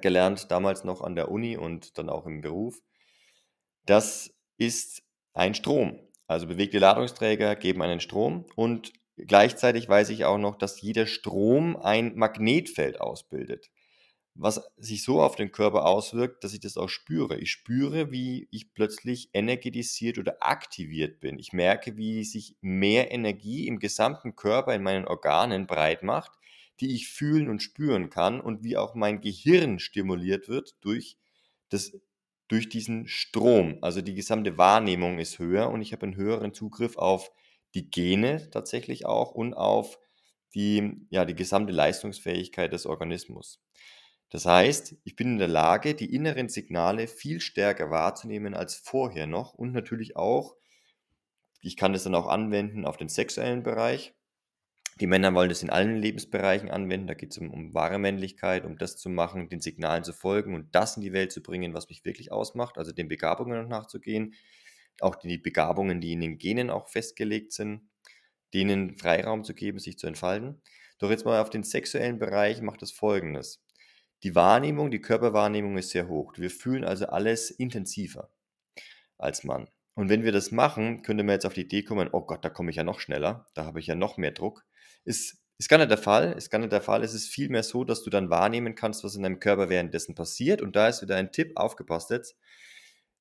gelernt, 0.00 0.50
damals 0.50 0.84
noch 0.84 1.02
an 1.02 1.14
der 1.14 1.30
Uni 1.30 1.56
und 1.56 1.98
dann 1.98 2.08
auch 2.08 2.26
im 2.26 2.40
Beruf, 2.40 2.80
das 3.86 4.34
ist 4.56 5.02
ein 5.32 5.54
Strom. 5.54 5.98
Also 6.26 6.46
bewegte 6.46 6.78
Ladungsträger 6.78 7.56
geben 7.56 7.82
einen 7.82 8.00
Strom 8.00 8.46
und 8.54 8.92
gleichzeitig 9.16 9.88
weiß 9.88 10.10
ich 10.10 10.24
auch 10.24 10.38
noch, 10.38 10.56
dass 10.56 10.80
jeder 10.80 11.06
Strom 11.06 11.76
ein 11.76 12.14
Magnetfeld 12.16 13.00
ausbildet 13.00 13.70
was 14.34 14.62
sich 14.76 15.02
so 15.02 15.20
auf 15.20 15.36
den 15.36 15.52
Körper 15.52 15.86
auswirkt, 15.86 16.44
dass 16.44 16.54
ich 16.54 16.60
das 16.60 16.76
auch 16.76 16.88
spüre. 16.88 17.38
Ich 17.38 17.50
spüre, 17.50 18.10
wie 18.10 18.48
ich 18.50 18.72
plötzlich 18.74 19.30
energetisiert 19.32 20.18
oder 20.18 20.36
aktiviert 20.40 21.20
bin. 21.20 21.38
Ich 21.38 21.52
merke, 21.52 21.96
wie 21.96 22.24
sich 22.24 22.56
mehr 22.60 23.10
Energie 23.12 23.66
im 23.66 23.78
gesamten 23.78 24.36
Körper, 24.36 24.74
in 24.74 24.82
meinen 24.82 25.06
Organen 25.06 25.66
breit 25.66 26.02
macht, 26.02 26.32
die 26.80 26.94
ich 26.94 27.08
fühlen 27.08 27.48
und 27.48 27.62
spüren 27.62 28.08
kann 28.08 28.40
und 28.40 28.64
wie 28.64 28.76
auch 28.76 28.94
mein 28.94 29.20
Gehirn 29.20 29.78
stimuliert 29.78 30.48
wird 30.48 30.74
durch, 30.80 31.18
das, 31.68 31.92
durch 32.48 32.68
diesen 32.68 33.06
Strom. 33.06 33.78
Also 33.82 34.00
die 34.00 34.14
gesamte 34.14 34.56
Wahrnehmung 34.56 35.18
ist 35.18 35.38
höher 35.38 35.70
und 35.70 35.82
ich 35.82 35.92
habe 35.92 36.04
einen 36.04 36.16
höheren 36.16 36.54
Zugriff 36.54 36.96
auf 36.96 37.30
die 37.74 37.90
Gene 37.90 38.48
tatsächlich 38.50 39.06
auch 39.06 39.32
und 39.32 39.54
auf 39.54 39.98
die, 40.54 41.06
ja, 41.10 41.24
die 41.24 41.34
gesamte 41.34 41.72
Leistungsfähigkeit 41.72 42.72
des 42.72 42.86
Organismus. 42.86 43.60
Das 44.30 44.46
heißt, 44.46 44.96
ich 45.02 45.16
bin 45.16 45.32
in 45.32 45.38
der 45.38 45.48
Lage, 45.48 45.94
die 45.94 46.14
inneren 46.14 46.48
Signale 46.48 47.08
viel 47.08 47.40
stärker 47.40 47.90
wahrzunehmen 47.90 48.54
als 48.54 48.76
vorher 48.76 49.26
noch 49.26 49.54
und 49.54 49.72
natürlich 49.72 50.16
auch, 50.16 50.56
ich 51.60 51.76
kann 51.76 51.92
das 51.92 52.04
dann 52.04 52.14
auch 52.14 52.28
anwenden 52.28 52.86
auf 52.86 52.96
den 52.96 53.08
sexuellen 53.08 53.62
Bereich. 53.62 54.14
Die 55.00 55.06
Männer 55.06 55.34
wollen 55.34 55.48
das 55.48 55.62
in 55.62 55.70
allen 55.70 55.96
Lebensbereichen 55.96 56.70
anwenden. 56.70 57.06
Da 57.06 57.14
geht 57.14 57.32
es 57.32 57.38
um, 57.38 57.50
um 57.50 57.74
wahre 57.74 57.98
Männlichkeit, 57.98 58.64
um 58.64 58.78
das 58.78 58.96
zu 58.96 59.08
machen, 59.08 59.48
den 59.48 59.60
Signalen 59.60 60.04
zu 60.04 60.12
folgen 60.12 60.54
und 60.54 60.74
das 60.74 60.96
in 60.96 61.02
die 61.02 61.12
Welt 61.12 61.32
zu 61.32 61.42
bringen, 61.42 61.74
was 61.74 61.88
mich 61.88 62.04
wirklich 62.04 62.32
ausmacht, 62.32 62.78
also 62.78 62.92
den 62.92 63.08
Begabungen 63.08 63.66
nachzugehen. 63.68 64.34
Auch 65.00 65.16
die 65.16 65.38
Begabungen, 65.38 66.00
die 66.00 66.12
in 66.12 66.20
den 66.20 66.38
Genen 66.38 66.70
auch 66.70 66.88
festgelegt 66.88 67.52
sind, 67.52 67.88
denen 68.52 68.98
Freiraum 68.98 69.42
zu 69.42 69.54
geben, 69.54 69.78
sich 69.78 69.98
zu 69.98 70.06
entfalten. 70.06 70.60
Doch 70.98 71.10
jetzt 71.10 71.24
mal 71.24 71.40
auf 71.40 71.50
den 71.50 71.62
sexuellen 71.62 72.18
Bereich 72.18 72.60
macht 72.60 72.82
das 72.82 72.92
folgendes. 72.92 73.62
Die 74.22 74.34
Wahrnehmung, 74.34 74.90
die 74.90 75.00
Körperwahrnehmung 75.00 75.78
ist 75.78 75.90
sehr 75.90 76.08
hoch. 76.08 76.34
Wir 76.36 76.50
fühlen 76.50 76.84
also 76.84 77.06
alles 77.06 77.50
intensiver 77.50 78.30
als 79.16 79.44
Mann. 79.44 79.68
Und 79.94 80.08
wenn 80.08 80.24
wir 80.24 80.32
das 80.32 80.50
machen, 80.50 81.02
könnte 81.02 81.24
man 81.24 81.34
jetzt 81.34 81.46
auf 81.46 81.54
die 81.54 81.62
Idee 81.62 81.82
kommen, 81.82 82.08
oh 82.12 82.22
Gott, 82.22 82.44
da 82.44 82.50
komme 82.50 82.70
ich 82.70 82.76
ja 82.76 82.84
noch 82.84 83.00
schneller, 83.00 83.46
da 83.54 83.64
habe 83.64 83.80
ich 83.80 83.86
ja 83.86 83.94
noch 83.94 84.16
mehr 84.16 84.30
Druck. 84.30 84.64
Ist, 85.04 85.42
ist 85.58 85.68
gar 85.68 85.78
nicht 85.78 85.90
der 85.90 85.98
Fall, 85.98 86.32
ist 86.32 86.50
gar 86.50 86.58
nicht 86.58 86.72
der 86.72 86.80
Fall. 86.80 87.02
Es 87.02 87.14
ist 87.14 87.28
vielmehr 87.28 87.62
so, 87.62 87.84
dass 87.84 88.02
du 88.02 88.10
dann 88.10 88.30
wahrnehmen 88.30 88.74
kannst, 88.74 89.04
was 89.04 89.14
in 89.14 89.22
deinem 89.22 89.40
Körper 89.40 89.68
währenddessen 89.68 90.14
passiert. 90.14 90.62
Und 90.62 90.76
da 90.76 90.88
ist 90.88 91.02
wieder 91.02 91.16
ein 91.16 91.32
Tipp, 91.32 91.52
aufgepasst 91.56 92.10
jetzt. 92.10 92.36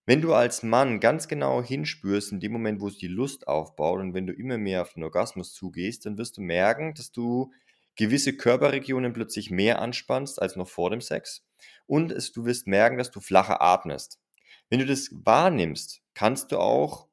Wenn 0.05 0.21
du 0.21 0.33
als 0.33 0.63
Mann 0.63 0.99
ganz 0.99 1.27
genau 1.27 1.61
hinspürst, 1.61 2.31
in 2.31 2.39
dem 2.39 2.51
Moment, 2.51 2.81
wo 2.81 2.87
es 2.87 2.97
die 2.97 3.07
Lust 3.07 3.47
aufbaut 3.47 3.99
und 3.99 4.13
wenn 4.13 4.25
du 4.25 4.33
immer 4.33 4.57
mehr 4.57 4.81
auf 4.81 4.93
den 4.93 5.03
Orgasmus 5.03 5.53
zugehst, 5.53 6.05
dann 6.05 6.17
wirst 6.17 6.37
du 6.37 6.41
merken, 6.41 6.93
dass 6.95 7.11
du 7.11 7.51
gewisse 7.99 8.31
Körperregionen 8.31 9.11
plötzlich 9.11 9.51
mehr 9.51 9.81
anspannst 9.81 10.41
als 10.41 10.55
noch 10.55 10.69
vor 10.69 10.89
dem 10.89 11.01
Sex 11.01 11.45
und 11.85 12.13
es, 12.13 12.31
du 12.31 12.45
wirst 12.45 12.65
merken, 12.65 12.97
dass 12.97 13.11
du 13.11 13.19
flacher 13.19 13.61
atmest. 13.61 14.21
Wenn 14.69 14.79
du 14.79 14.85
das 14.85 15.09
wahrnimmst, 15.11 16.01
kannst 16.13 16.53
du 16.53 16.59
auch 16.59 17.09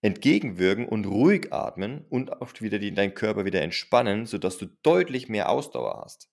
entgegenwirken 0.00 0.88
und 0.88 1.04
ruhig 1.04 1.52
atmen 1.52 2.06
und 2.08 2.40
auch 2.40 2.58
wieder 2.60 2.78
die, 2.78 2.94
deinen 2.94 3.12
Körper 3.12 3.44
wieder 3.44 3.60
entspannen, 3.60 4.24
sodass 4.24 4.56
du 4.56 4.66
deutlich 4.82 5.28
mehr 5.28 5.50
Ausdauer 5.50 6.00
hast. 6.02 6.30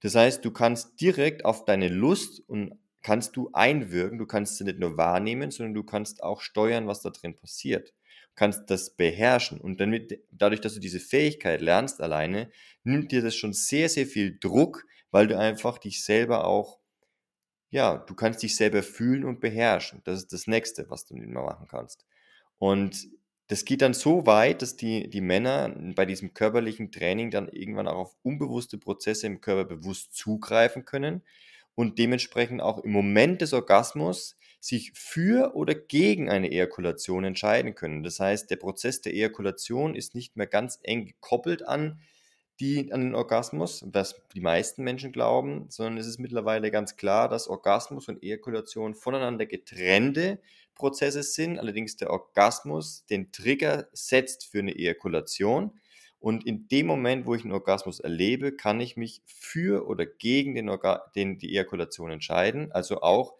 Das 0.00 0.16
heißt, 0.16 0.44
du 0.44 0.50
kannst 0.50 1.00
direkt 1.00 1.44
auf 1.44 1.64
deine 1.64 1.88
Lust 1.88 2.42
und 2.48 2.72
kannst 3.02 3.36
du 3.36 3.50
einwirken, 3.52 4.18
du 4.18 4.26
kannst 4.26 4.56
sie 4.56 4.64
nicht 4.64 4.80
nur 4.80 4.96
wahrnehmen, 4.96 5.52
sondern 5.52 5.74
du 5.74 5.84
kannst 5.84 6.24
auch 6.24 6.40
steuern, 6.40 6.88
was 6.88 7.02
da 7.02 7.10
drin 7.10 7.36
passiert 7.36 7.92
kannst 8.40 8.70
das 8.70 8.88
beherrschen. 8.88 9.60
Und 9.60 9.82
damit, 9.82 10.18
dadurch, 10.30 10.62
dass 10.62 10.72
du 10.72 10.80
diese 10.80 10.98
Fähigkeit 10.98 11.60
lernst 11.60 12.00
alleine, 12.00 12.50
nimmt 12.84 13.12
dir 13.12 13.20
das 13.20 13.36
schon 13.36 13.52
sehr, 13.52 13.90
sehr 13.90 14.06
viel 14.06 14.38
Druck, 14.40 14.86
weil 15.10 15.26
du 15.26 15.38
einfach 15.38 15.76
dich 15.76 16.02
selber 16.02 16.46
auch, 16.46 16.78
ja, 17.68 17.98
du 17.98 18.14
kannst 18.14 18.42
dich 18.42 18.56
selber 18.56 18.82
fühlen 18.82 19.26
und 19.26 19.40
beherrschen. 19.40 20.00
Das 20.04 20.20
ist 20.20 20.32
das 20.32 20.46
Nächste, 20.46 20.88
was 20.88 21.04
du 21.04 21.16
immer 21.16 21.42
machen 21.42 21.68
kannst. 21.68 22.06
Und 22.56 23.10
das 23.48 23.66
geht 23.66 23.82
dann 23.82 23.92
so 23.92 24.24
weit, 24.24 24.62
dass 24.62 24.74
die, 24.74 25.10
die 25.10 25.20
Männer 25.20 25.76
bei 25.94 26.06
diesem 26.06 26.32
körperlichen 26.32 26.90
Training 26.90 27.30
dann 27.30 27.46
irgendwann 27.46 27.88
auch 27.88 27.98
auf 27.98 28.16
unbewusste 28.22 28.78
Prozesse 28.78 29.26
im 29.26 29.42
Körper 29.42 29.76
bewusst 29.76 30.14
zugreifen 30.14 30.86
können 30.86 31.20
und 31.74 31.98
dementsprechend 31.98 32.62
auch 32.62 32.78
im 32.78 32.92
Moment 32.92 33.42
des 33.42 33.52
Orgasmus 33.52 34.34
sich 34.60 34.92
für 34.94 35.54
oder 35.56 35.74
gegen 35.74 36.28
eine 36.28 36.50
Ejakulation 36.50 37.24
entscheiden 37.24 37.74
können. 37.74 38.02
Das 38.02 38.20
heißt, 38.20 38.50
der 38.50 38.56
Prozess 38.56 39.00
der 39.00 39.14
Ejakulation 39.14 39.94
ist 39.94 40.14
nicht 40.14 40.36
mehr 40.36 40.46
ganz 40.46 40.78
eng 40.82 41.06
gekoppelt 41.06 41.66
an, 41.66 41.98
die, 42.60 42.92
an 42.92 43.00
den 43.00 43.14
Orgasmus, 43.14 43.84
was 43.90 44.20
die 44.34 44.42
meisten 44.42 44.84
Menschen 44.84 45.12
glauben, 45.12 45.64
sondern 45.70 45.96
es 45.96 46.06
ist 46.06 46.18
mittlerweile 46.18 46.70
ganz 46.70 46.96
klar, 46.96 47.28
dass 47.30 47.48
Orgasmus 47.48 48.08
und 48.08 48.22
Ejakulation 48.22 48.94
voneinander 48.94 49.46
getrennte 49.46 50.40
Prozesse 50.74 51.22
sind. 51.22 51.58
Allerdings 51.58 51.96
der 51.96 52.10
Orgasmus 52.10 53.06
den 53.06 53.32
Trigger 53.32 53.88
setzt 53.92 54.44
für 54.44 54.58
eine 54.58 54.76
Ejakulation. 54.76 55.80
Und 56.18 56.46
in 56.46 56.68
dem 56.68 56.86
Moment, 56.86 57.24
wo 57.24 57.34
ich 57.34 57.44
einen 57.44 57.52
Orgasmus 57.52 57.98
erlebe, 57.98 58.52
kann 58.52 58.78
ich 58.78 58.98
mich 58.98 59.22
für 59.24 59.86
oder 59.86 60.04
gegen 60.04 60.54
den 60.54 60.68
Orga 60.68 61.10
den, 61.14 61.38
die 61.38 61.50
Ejakulation 61.52 62.10
entscheiden. 62.10 62.70
Also 62.72 63.00
auch 63.00 63.39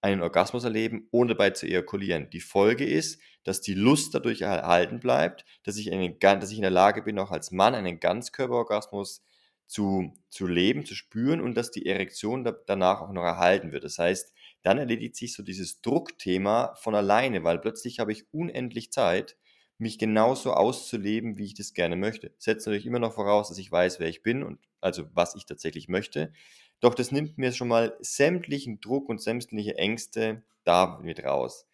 einen 0.00 0.22
Orgasmus 0.22 0.64
erleben, 0.64 1.08
ohne 1.10 1.30
dabei 1.34 1.50
zu 1.50 1.66
ejakulieren. 1.66 2.30
Die 2.30 2.40
Folge 2.40 2.84
ist, 2.84 3.20
dass 3.44 3.60
die 3.60 3.74
Lust 3.74 4.14
dadurch 4.14 4.42
erhalten 4.42 5.00
bleibt, 5.00 5.44
dass 5.64 5.76
ich, 5.76 5.92
einen, 5.92 6.18
dass 6.18 6.50
ich 6.50 6.58
in 6.58 6.62
der 6.62 6.70
Lage 6.70 7.02
bin, 7.02 7.18
auch 7.18 7.30
als 7.30 7.50
Mann 7.50 7.74
einen 7.74 8.00
Ganzkörperorgasmus 8.00 9.24
zu, 9.66 10.14
zu 10.30 10.46
leben, 10.46 10.86
zu 10.86 10.94
spüren 10.94 11.40
und 11.40 11.54
dass 11.54 11.70
die 11.70 11.86
Erektion 11.86 12.44
da, 12.44 12.52
danach 12.66 13.02
auch 13.02 13.12
noch 13.12 13.24
erhalten 13.24 13.72
wird. 13.72 13.84
Das 13.84 13.98
heißt, 13.98 14.32
dann 14.62 14.78
erledigt 14.78 15.16
sich 15.16 15.34
so 15.34 15.42
dieses 15.42 15.82
Druckthema 15.82 16.74
von 16.76 16.94
alleine, 16.94 17.44
weil 17.44 17.58
plötzlich 17.58 18.00
habe 18.00 18.12
ich 18.12 18.32
unendlich 18.32 18.92
Zeit, 18.92 19.36
mich 19.78 19.98
genauso 19.98 20.54
auszuleben, 20.54 21.38
wie 21.38 21.44
ich 21.44 21.54
das 21.54 21.72
gerne 21.72 21.94
möchte. 21.96 22.34
Setzt 22.38 22.66
natürlich 22.66 22.86
immer 22.86 22.98
noch 22.98 23.14
voraus, 23.14 23.48
dass 23.48 23.58
ich 23.58 23.70
weiß, 23.70 24.00
wer 24.00 24.08
ich 24.08 24.22
bin 24.22 24.42
und 24.42 24.58
also 24.80 25.04
was 25.14 25.36
ich 25.36 25.46
tatsächlich 25.46 25.88
möchte. 25.88 26.32
Doch 26.80 26.94
das 26.94 27.10
nimmt 27.12 27.38
mir 27.38 27.52
schon 27.52 27.68
mal 27.68 27.96
sämtlichen 28.00 28.80
Druck 28.80 29.08
und 29.08 29.20
sämtliche 29.20 29.76
Ängste 29.76 30.42
da 30.64 31.00
mit 31.02 31.24
raus. 31.24 31.66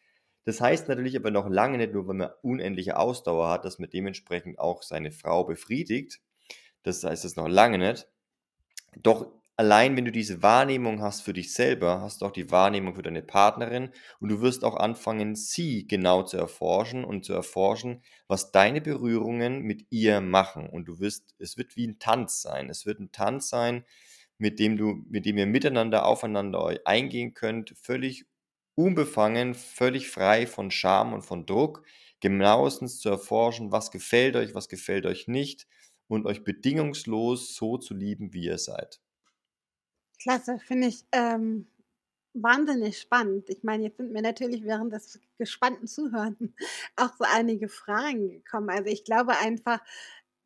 Das 0.45 0.61
heißt 0.61 0.89
natürlich 0.89 1.17
aber 1.17 1.31
noch 1.31 1.49
lange 1.49 1.79
nicht 1.79 1.93
nur, 1.93 2.07
wenn 2.09 2.19
man 2.19 2.31
unendliche 2.43 2.99
Ausdauer 2.99 3.49
hat, 3.49 3.65
dass 3.65 3.79
man 3.79 3.91
dementsprechend 3.91 4.59
auch 4.59 4.83
seine 4.83 5.11
Frau 5.11 5.45
befriedigt. 5.45 6.21
Das 6.83 7.03
heißt 7.03 7.25
es 7.25 7.37
noch 7.37 7.49
lange 7.49 7.79
nicht. 7.79 8.09
Doch 8.97 9.33
allein 9.57 9.97
wenn 9.97 10.05
du 10.05 10.13
diese 10.13 10.43
Wahrnehmung 10.43 11.01
hast 11.01 11.23
für 11.23 11.33
dich 11.33 11.53
selber, 11.55 12.01
hast 12.01 12.21
du 12.21 12.27
auch 12.27 12.33
die 12.33 12.51
Wahrnehmung 12.51 12.95
für 12.95 13.03
deine 13.03 13.23
Partnerin 13.23 13.91
und 14.21 14.29
du 14.29 14.41
wirst 14.41 14.65
auch 14.65 14.77
anfangen, 14.77 15.35
sie 15.35 15.87
genau 15.87 16.23
zu 16.23 16.37
erforschen 16.37 17.05
und 17.05 17.25
zu 17.25 17.33
erforschen, 17.33 18.03
was 18.29 18.53
deine 18.53 18.81
Berührungen 18.81 19.63
mit 19.63 19.87
ihr 19.91 20.21
machen. 20.21 20.69
Und 20.69 20.87
du 20.87 20.99
wirst, 20.99 21.35
es 21.39 21.57
wird 21.57 21.77
wie 21.77 21.87
ein 21.87 21.99
Tanz 21.99 22.43
sein. 22.43 22.69
Es 22.69 22.85
wird 22.85 23.01
ein 23.01 23.13
Tanz 23.13 23.49
sein, 23.49 23.85
mit 24.39 24.59
dem 24.59 24.77
du, 24.77 25.05
mit 25.09 25.27
dem 25.27 25.39
ihr 25.39 25.47
miteinander 25.47 26.07
aufeinander 26.07 26.79
eingehen 26.85 27.35
könnt, 27.35 27.75
völlig 27.77 28.27
unbefangen, 28.75 29.55
völlig 29.55 30.11
frei 30.11 30.47
von 30.47 30.71
Scham 30.71 31.13
und 31.13 31.23
von 31.23 31.47
Druck, 31.47 31.85
genauestens 32.21 32.99
zu 33.01 33.09
erforschen, 33.09 33.71
was 33.71 33.91
gefällt 33.91 34.37
euch, 34.37 34.55
was 34.55 34.69
gefällt 34.69 35.07
euch 35.07 35.29
nicht 35.29 35.67
und 36.09 36.27
euch 36.27 36.45
bedingungslos 36.45 37.55
so 37.55 37.79
zu 37.79 37.95
lieben, 37.95 38.33
wie 38.33 38.45
ihr 38.45 38.59
seid. 38.59 39.01
Klasse, 40.21 40.59
finde 40.59 40.89
ich 40.89 41.05
ähm, 41.13 41.67
wahnsinnig 42.35 42.99
spannend. 42.99 43.49
Ich 43.49 43.63
meine, 43.63 43.85
jetzt 43.85 43.99
sind 43.99 44.13
mir 44.13 44.23
natürlich 44.23 44.65
während 44.65 44.93
des 44.93 45.21
gespannten 45.39 45.87
Zuhören 45.87 46.55
auch 46.97 47.15
so 47.19 47.25
einige 47.25 47.69
Fragen 47.69 48.29
gekommen. 48.31 48.71
Also 48.71 48.91
ich 48.91 49.05
glaube 49.05 49.37
einfach, 49.39 49.81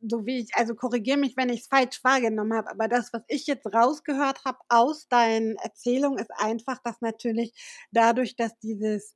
so 0.01 0.27
wie 0.27 0.41
ich, 0.41 0.55
also 0.55 0.75
korrigiere 0.75 1.19
mich, 1.19 1.37
wenn 1.37 1.49
ich 1.49 1.61
es 1.61 1.67
falsch 1.67 2.03
wahrgenommen 2.05 2.55
habe, 2.55 2.71
aber 2.71 2.89
das, 2.89 3.13
was 3.13 3.23
ich 3.29 3.47
jetzt 3.47 3.67
rausgehört 3.67 4.45
habe 4.45 4.59
aus 4.69 5.09
deinen 5.09 5.57
Erzählungen, 5.57 6.19
ist 6.19 6.31
einfach, 6.37 6.79
dass 6.83 7.01
natürlich 7.01 7.53
dadurch, 7.91 8.37
dass 8.37 8.59
dieses 8.61 9.15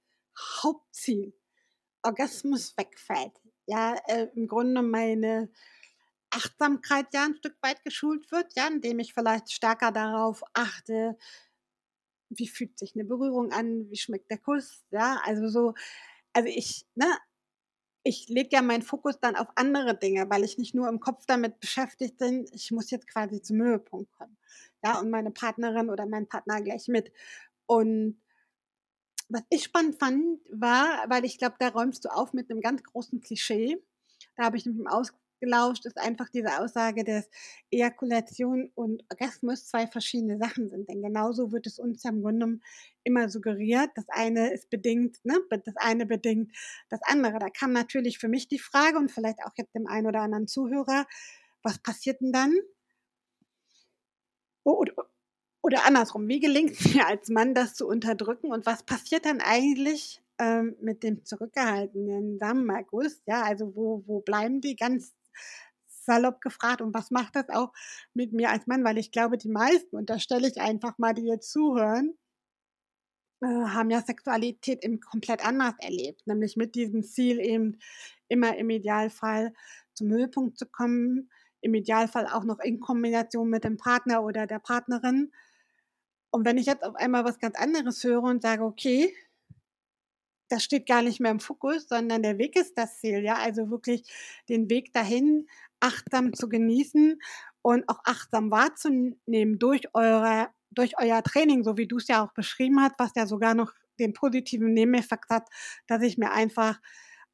Hauptziel 0.63 1.35
Orgasmus 2.03 2.77
wegfällt, 2.77 3.33
ja, 3.67 3.95
äh, 4.07 4.29
im 4.35 4.49
Grunde 4.49 4.83
meine 4.83 5.51
Achtsamkeit 6.31 7.07
ja 7.13 7.25
ein 7.25 7.37
Stück 7.37 7.57
weit 7.63 7.85
geschult 7.85 8.31
wird, 8.33 8.53
ja, 8.57 8.67
indem 8.67 8.99
ich 8.99 9.15
vielleicht 9.15 9.53
stärker 9.53 9.93
darauf 9.93 10.43
achte, 10.55 11.17
wie 12.31 12.49
fühlt 12.49 12.79
sich 12.79 12.95
eine 12.95 13.05
Berührung 13.05 13.53
an, 13.53 13.91
wie 13.91 13.97
schmeckt 13.97 14.31
der 14.31 14.39
Kuss, 14.39 14.85
ja, 14.91 15.21
also 15.25 15.49
so, 15.49 15.75
also 16.33 16.49
ich, 16.49 16.87
ne, 16.95 17.07
ich 18.05 18.29
lege 18.29 18.51
ja 18.53 18.63
meinen 18.63 18.83
Fokus 18.83 19.21
dann 19.21 19.37
auf 19.37 19.49
andere 19.55 19.97
Dinge, 19.97 20.29
weil 20.29 20.45
ich 20.45 20.59
nicht 20.59 20.75
nur 20.75 20.89
im 20.89 21.01
Kopf 21.01 21.25
damit 21.27 21.61
beschäftigt 21.61 22.19
bin, 22.19 22.47
ich 22.53 22.71
muss 22.71 22.91
jetzt 22.91 23.07
quasi 23.07 23.41
zum 23.41 23.63
Höhepunkt 23.63 24.11
kommen. 24.13 24.37
Ja, 24.85 24.99
und 24.99 25.11
meine 25.11 25.31
Partnerin 25.31 25.91
oder 25.91 26.07
mein 26.07 26.29
Partner 26.29 26.61
gleich 26.61 26.89
mit. 26.89 27.13
Und 27.67 28.21
was 29.29 29.43
ich 29.49 29.65
spannend 29.65 29.99
fand, 29.99 30.41
war, 30.51 31.05
weil 31.09 31.25
ich 31.25 31.39
glaube, 31.39 31.57
da 31.59 31.69
räumst 31.69 32.05
du 32.05 32.09
auf 32.09 32.33
mit 32.33 32.51
einem 32.51 32.61
ganz 32.61 32.83
großen 32.83 33.21
Klischee. 33.21 33.83
Da 34.37 34.45
habe 34.45 34.57
ich 34.57 34.67
mit 34.67 34.77
ihm 34.77 34.89
ausgelauscht, 35.43 35.87
ist 35.87 35.99
einfach 35.99 36.29
diese 36.29 36.61
Aussage, 36.61 37.05
dass 37.05 37.29
Ejakulation 37.71 38.71
und 38.75 39.05
Orgasmus 39.11 39.67
zwei 39.67 39.87
verschiedene 39.87 40.39
Sachen 40.39 40.69
sind. 40.69 40.89
Denn 40.89 41.03
genauso 41.03 41.53
wird 41.53 41.67
es 41.67 41.79
uns 41.79 42.03
ja 42.03 42.11
im 42.11 42.23
Grunde 42.23 42.61
immer 43.05 43.29
suggeriert. 43.29 43.91
Das 43.95 44.09
eine 44.09 44.53
ist 44.53 44.71
bedingt, 44.71 45.19
ne, 45.25 45.35
das 45.51 45.77
eine 45.77 46.07
bedingt 46.07 46.53
das 46.89 47.01
andere. 47.05 47.39
Da 47.39 47.49
kam 47.51 47.73
natürlich 47.73 48.19
für 48.19 48.29
mich 48.29 48.49
die 48.49 48.59
Frage 48.59 48.99
und 48.99 49.11
vielleicht 49.11 49.45
auch 49.45 49.53
jetzt 49.57 49.75
dem 49.75 49.87
einen 49.87 50.07
oder 50.07 50.21
anderen 50.21 50.47
Zuhörer, 50.47 51.07
was 51.63 51.79
passiert 51.79 52.21
denn 52.21 52.33
dann? 52.33 52.55
Oder, 54.65 54.93
oder 55.61 55.85
andersrum, 55.87 56.29
wie 56.29 56.41
gelingt 56.41 56.73
es 56.73 56.81
mir 56.95 57.07
als 57.07 57.29
Mann, 57.29 57.55
das 57.55 57.75
zu 57.75 57.87
unterdrücken 57.87 58.53
und 58.53 58.67
was 58.67 58.85
passiert 58.85 59.27
dann 59.27 59.41
eigentlich 59.41 60.23
ähm, 60.39 60.77
mit 60.81 61.03
dem 61.03 61.25
zurückgehaltenen 61.25 62.39
Samenerguss? 62.39 63.23
Ja, 63.27 63.43
also 63.43 63.75
wo, 63.75 64.05
wo 64.07 64.21
bleiben 64.21 64.61
die 64.61 64.77
ganz 64.77 65.15
salopp 65.87 66.41
gefragt 66.41 66.81
und 66.81 66.95
was 66.95 67.11
macht 67.11 67.37
das 67.37 67.49
auch 67.49 67.73
mit 68.15 68.33
mir 68.33 68.51
als 68.51 68.67
Mann? 68.67 68.85
Weil 68.85 68.99
ich 68.99 69.13
glaube, 69.13 69.39
die 69.39 69.49
meisten, 69.49 69.97
und 69.97 70.11
da 70.11 70.19
stelle 70.19 70.49
ich 70.49 70.61
einfach 70.61 70.99
mal, 70.99 71.15
die 71.15 71.27
jetzt 71.27 71.51
zuhören, 71.51 72.19
äh, 73.43 73.47
haben 73.47 73.91
ja 73.91 74.01
Sexualität 74.03 74.85
eben 74.85 75.01
komplett 75.01 75.45
anders 75.45 75.75
erlebt, 75.81 76.27
nämlich 76.27 76.57
mit 76.57 76.75
diesem 76.75 77.03
Ziel 77.03 77.41
eben 77.41 77.79
immer 78.29 78.57
im 78.57 78.71
Idealfall 78.71 79.53
zum 79.95 80.11
Höhepunkt 80.11 80.59
zu 80.59 80.67
kommen, 80.67 81.31
im 81.61 81.75
Idealfall 81.75 82.27
auch 82.27 82.45
noch 82.45 82.61
in 82.61 82.81
Kombination 82.81 83.49
mit 83.49 83.65
dem 83.65 83.77
Partner 83.77 84.25
oder 84.25 84.47
der 84.47 84.59
Partnerin. 84.59 85.33
Und 86.31 86.45
wenn 86.47 86.59
ich 86.59 86.67
jetzt 86.67 86.83
auf 86.83 86.95
einmal 86.97 87.25
was 87.25 87.39
ganz 87.39 87.57
anderes 87.57 88.03
höre 88.05 88.23
und 88.23 88.43
sage, 88.43 88.65
okay, 88.65 89.13
das 90.53 90.63
steht 90.63 90.87
gar 90.87 91.03
nicht 91.03 91.19
mehr 91.19 91.31
im 91.31 91.41
Fokus, 91.41 91.89
sondern 91.89 92.23
der 92.23 92.39
Weg 92.39 92.57
ist 92.57 92.77
das 92.77 92.99
Ziel, 92.99 93.25
ja, 93.25 93.37
also 93.37 93.71
wirklich 93.71 94.05
den 94.49 94.69
Weg 94.69 94.93
dahin 94.93 95.47
achtsam 95.81 96.35
zu 96.35 96.49
genießen 96.49 97.19
und 97.63 97.89
auch 97.89 98.01
achtsam 98.05 98.51
wahrzunehmen 98.51 99.59
durch 99.59 99.95
eure, 99.95 100.51
durch 100.71 100.99
euer 100.99 101.23
Training, 101.23 101.65
so 101.65 101.79
wie 101.79 101.89
du 101.89 101.97
es 101.97 102.09
ja 102.09 102.25
auch 102.25 102.35
beschrieben 102.35 102.81
hast, 102.81 102.99
was 102.99 103.13
ja 103.17 103.27
sogar 103.27 103.55
noch 103.55 103.73
den 103.99 104.13
positiven 104.13 104.75
Nebeneffekt 104.75 105.31
hat, 105.31 105.49
dass 105.87 106.03
ich 106.03 106.19
mir 106.19 106.33
einfach 106.33 106.81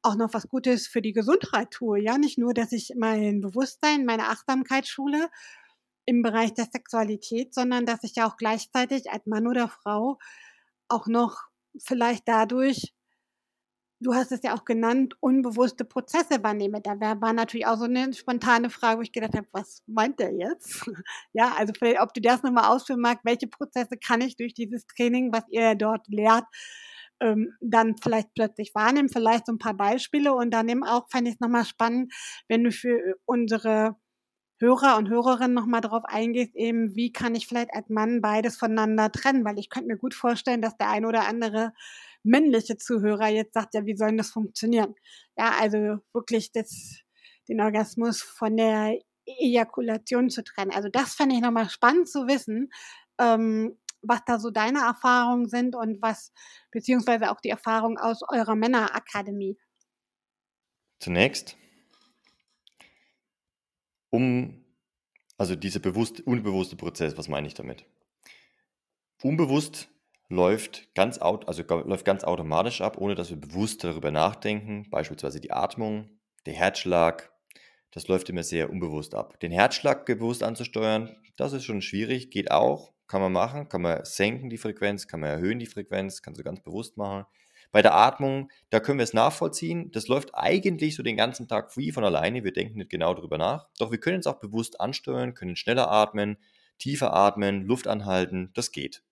auch 0.01 0.15
noch 0.15 0.33
was 0.33 0.47
Gutes 0.47 0.87
für 0.87 1.01
die 1.01 1.13
Gesundheit 1.13 1.71
tue. 1.71 1.99
Ja, 1.99 2.17
nicht 2.17 2.37
nur, 2.37 2.53
dass 2.53 2.71
ich 2.71 2.93
mein 2.95 3.41
Bewusstsein, 3.41 4.05
meine 4.05 4.27
Achtsamkeit 4.27 4.87
schule 4.87 5.29
im 6.05 6.21
Bereich 6.21 6.53
der 6.53 6.69
Sexualität, 6.71 7.53
sondern 7.53 7.85
dass 7.85 8.03
ich 8.03 8.15
ja 8.15 8.27
auch 8.27 8.37
gleichzeitig 8.37 9.11
als 9.11 9.25
Mann 9.25 9.45
oder 9.45 9.67
Frau 9.67 10.17
auch 10.87 11.07
noch 11.07 11.49
vielleicht 11.77 12.27
dadurch, 12.27 12.93
du 13.99 14.13
hast 14.13 14.31
es 14.31 14.41
ja 14.43 14.55
auch 14.55 14.65
genannt, 14.65 15.15
unbewusste 15.19 15.85
Prozesse 15.85 16.43
wahrnehme. 16.43 16.81
Da 16.81 16.99
war 16.99 17.33
natürlich 17.33 17.67
auch 17.67 17.77
so 17.77 17.85
eine 17.85 18.13
spontane 18.13 18.69
Frage, 18.69 18.99
wo 18.99 19.01
ich 19.01 19.11
gedacht 19.11 19.35
habe, 19.35 19.47
was 19.51 19.83
meint 19.87 20.19
der 20.19 20.33
jetzt? 20.33 20.85
Ja, 21.33 21.53
also 21.57 21.73
vielleicht, 21.77 22.01
ob 22.01 22.13
du 22.13 22.21
das 22.21 22.43
nochmal 22.43 22.65
ausführen 22.73 23.01
magst, 23.01 23.25
welche 23.25 23.47
Prozesse 23.47 23.97
kann 23.97 24.21
ich 24.21 24.35
durch 24.37 24.53
dieses 24.53 24.85
Training, 24.87 25.31
was 25.33 25.43
ihr 25.49 25.75
dort 25.75 26.07
lehrt, 26.07 26.45
ähm, 27.21 27.53
dann 27.61 27.95
vielleicht 28.01 28.33
plötzlich 28.33 28.73
wahrnehmen, 28.75 29.09
vielleicht 29.09 29.45
so 29.45 29.53
ein 29.53 29.59
paar 29.59 29.73
Beispiele 29.75 30.33
und 30.33 30.51
dann 30.51 30.69
eben 30.69 30.83
auch, 30.83 31.09
fände 31.09 31.29
ich 31.29 31.35
es 31.35 31.39
nochmal 31.41 31.65
spannend, 31.65 32.13
wenn 32.47 32.63
du 32.63 32.71
für 32.71 33.15
unsere 33.25 33.95
Hörer 34.61 34.97
und 34.97 35.09
Hörerinnen 35.09 35.53
nochmal 35.53 35.81
darauf 35.81 36.03
eingehst, 36.05 36.55
eben, 36.55 36.95
wie 36.95 37.13
kann 37.13 37.33
ich 37.35 37.47
vielleicht 37.47 37.73
als 37.73 37.89
Mann 37.89 38.21
beides 38.21 38.57
voneinander 38.57 39.11
trennen, 39.11 39.45
weil 39.45 39.57
ich 39.57 39.69
könnte 39.69 39.87
mir 39.87 39.97
gut 39.97 40.13
vorstellen, 40.13 40.61
dass 40.61 40.77
der 40.77 40.89
ein 40.89 41.05
oder 41.05 41.27
andere 41.27 41.73
männliche 42.23 42.77
Zuhörer 42.77 43.27
jetzt 43.27 43.53
sagt, 43.53 43.73
ja, 43.73 43.85
wie 43.85 43.95
soll 43.95 44.15
das 44.17 44.31
funktionieren? 44.31 44.95
Ja, 45.37 45.53
also 45.59 45.99
wirklich 46.13 46.51
das, 46.51 47.01
den 47.47 47.61
Orgasmus 47.61 48.21
von 48.21 48.57
der 48.57 48.99
Ejakulation 49.25 50.29
zu 50.29 50.43
trennen. 50.43 50.71
Also 50.71 50.89
das 50.89 51.13
fände 51.13 51.35
ich 51.35 51.41
nochmal 51.41 51.69
spannend 51.69 52.09
zu 52.09 52.27
wissen, 52.27 52.71
ähm, 53.19 53.77
was 54.01 54.21
da 54.25 54.39
so 54.39 54.49
deine 54.49 54.79
Erfahrungen 54.79 55.47
sind 55.47 55.75
und 55.75 56.01
was, 56.01 56.31
beziehungsweise 56.71 57.31
auch 57.31 57.41
die 57.41 57.49
Erfahrungen 57.49 57.97
aus 57.97 58.21
eurer 58.27 58.55
Männerakademie. 58.55 59.57
Zunächst, 60.99 61.57
um, 64.09 64.65
also 65.37 65.55
dieser 65.55 65.79
bewusst, 65.79 66.21
unbewusste 66.21 66.75
Prozess, 66.75 67.17
was 67.17 67.27
meine 67.27 67.47
ich 67.47 67.53
damit? 67.53 67.85
Unbewusst 69.21 69.89
läuft 70.29 70.93
ganz, 70.93 71.17
also 71.17 71.63
läuft 71.67 72.05
ganz 72.05 72.23
automatisch 72.23 72.81
ab, 72.81 72.97
ohne 72.97 73.15
dass 73.15 73.31
wir 73.31 73.37
bewusst 73.37 73.83
darüber 73.83 74.11
nachdenken, 74.11 74.87
beispielsweise 74.89 75.41
die 75.41 75.51
Atmung, 75.51 76.09
der 76.45 76.53
Herzschlag, 76.53 77.31
das 77.91 78.07
läuft 78.07 78.29
immer 78.29 78.43
sehr 78.43 78.69
unbewusst 78.69 79.15
ab. 79.15 79.39
Den 79.39 79.51
Herzschlag 79.51 80.05
bewusst 80.05 80.43
anzusteuern, 80.43 81.15
das 81.35 81.53
ist 81.53 81.65
schon 81.65 81.81
schwierig, 81.81 82.29
geht 82.29 82.51
auch, 82.51 82.93
kann 83.07 83.21
man 83.21 83.33
machen, 83.33 83.67
kann 83.69 83.81
man 83.81 84.05
senken 84.05 84.49
die 84.49 84.59
Frequenz, 84.59 85.07
kann 85.07 85.19
man 85.19 85.31
erhöhen 85.31 85.57
die 85.57 85.65
Frequenz, 85.65 86.21
kannst 86.21 86.39
du 86.39 86.43
ganz 86.43 86.61
bewusst 86.61 86.95
machen. 86.95 87.25
Bei 87.71 87.81
der 87.81 87.95
Atmung, 87.95 88.51
da 88.69 88.79
können 88.79 88.99
wir 88.99 89.03
es 89.03 89.13
nachvollziehen. 89.13 89.91
Das 89.91 90.07
läuft 90.07 90.33
eigentlich 90.33 90.95
so 90.95 91.03
den 91.03 91.17
ganzen 91.17 91.47
Tag 91.47 91.75
wie 91.77 91.91
von 91.91 92.03
alleine. 92.03 92.43
Wir 92.43 92.53
denken 92.53 92.79
nicht 92.79 92.89
genau 92.89 93.13
darüber 93.13 93.37
nach. 93.37 93.67
Doch 93.77 93.91
wir 93.91 93.99
können 93.99 94.19
es 94.19 94.27
auch 94.27 94.39
bewusst 94.39 94.79
ansteuern, 94.79 95.35
können 95.35 95.55
schneller 95.55 95.91
atmen, 95.91 96.37
tiefer 96.79 97.13
atmen, 97.13 97.63
Luft 97.63 97.87
anhalten. 97.87 98.49
Das 98.55 98.71
geht. 98.71 99.03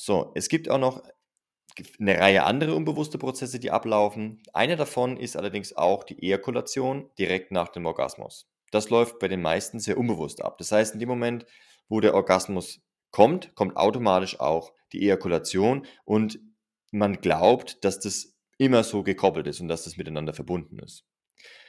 So, 0.00 0.30
es 0.36 0.48
gibt 0.48 0.70
auch 0.70 0.78
noch 0.78 1.02
eine 1.98 2.18
Reihe 2.18 2.44
andere 2.44 2.74
unbewusste 2.74 3.18
Prozesse, 3.18 3.58
die 3.58 3.72
ablaufen. 3.72 4.40
Einer 4.52 4.76
davon 4.76 5.16
ist 5.16 5.36
allerdings 5.36 5.76
auch 5.76 6.04
die 6.04 6.22
Ejakulation 6.22 7.10
direkt 7.18 7.50
nach 7.50 7.68
dem 7.68 7.84
Orgasmus. 7.84 8.48
Das 8.70 8.90
läuft 8.90 9.18
bei 9.18 9.26
den 9.26 9.42
meisten 9.42 9.80
sehr 9.80 9.98
unbewusst 9.98 10.40
ab. 10.42 10.56
Das 10.58 10.70
heißt, 10.70 10.94
in 10.94 11.00
dem 11.00 11.08
Moment, 11.08 11.46
wo 11.88 12.00
der 12.00 12.14
Orgasmus 12.14 12.80
kommt, 13.10 13.54
kommt 13.56 13.76
automatisch 13.76 14.38
auch 14.38 14.72
die 14.92 15.02
Ejakulation 15.02 15.84
und 16.04 16.38
man 16.92 17.20
glaubt, 17.20 17.84
dass 17.84 17.98
das 17.98 18.36
immer 18.56 18.84
so 18.84 19.02
gekoppelt 19.02 19.48
ist 19.48 19.60
und 19.60 19.68
dass 19.68 19.84
das 19.84 19.96
miteinander 19.96 20.32
verbunden 20.32 20.78
ist. 20.78 21.04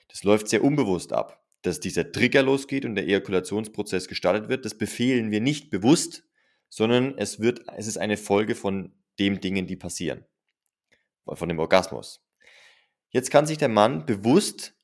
Das 0.07 0.23
läuft 0.23 0.49
sehr 0.49 0.63
unbewusst 0.63 1.13
ab. 1.13 1.43
Dass 1.63 1.79
dieser 1.79 2.11
Trigger 2.11 2.43
losgeht 2.43 2.85
und 2.85 2.95
der 2.95 3.05
Ejakulationsprozess 3.05 4.07
gestartet 4.07 4.49
wird, 4.49 4.65
das 4.65 4.77
befehlen 4.77 5.29
wir 5.31 5.41
nicht 5.41 5.69
bewusst, 5.71 6.28
sondern 6.69 7.17
es, 7.17 7.39
wird, 7.39 7.65
es 7.75 7.87
ist 7.87 7.97
eine 7.97 8.17
Folge 8.17 8.55
von 8.55 8.93
den 9.17 9.41
Dingen, 9.41 9.67
die 9.67 9.75
passieren. 9.75 10.25
Von 11.25 11.49
dem 11.49 11.59
Orgasmus. 11.59 12.25
Jetzt 13.09 13.31
kann 13.31 13.45
sich 13.45 13.57
der 13.57 13.69
Mann 13.69 14.05
bewusst 14.05 14.75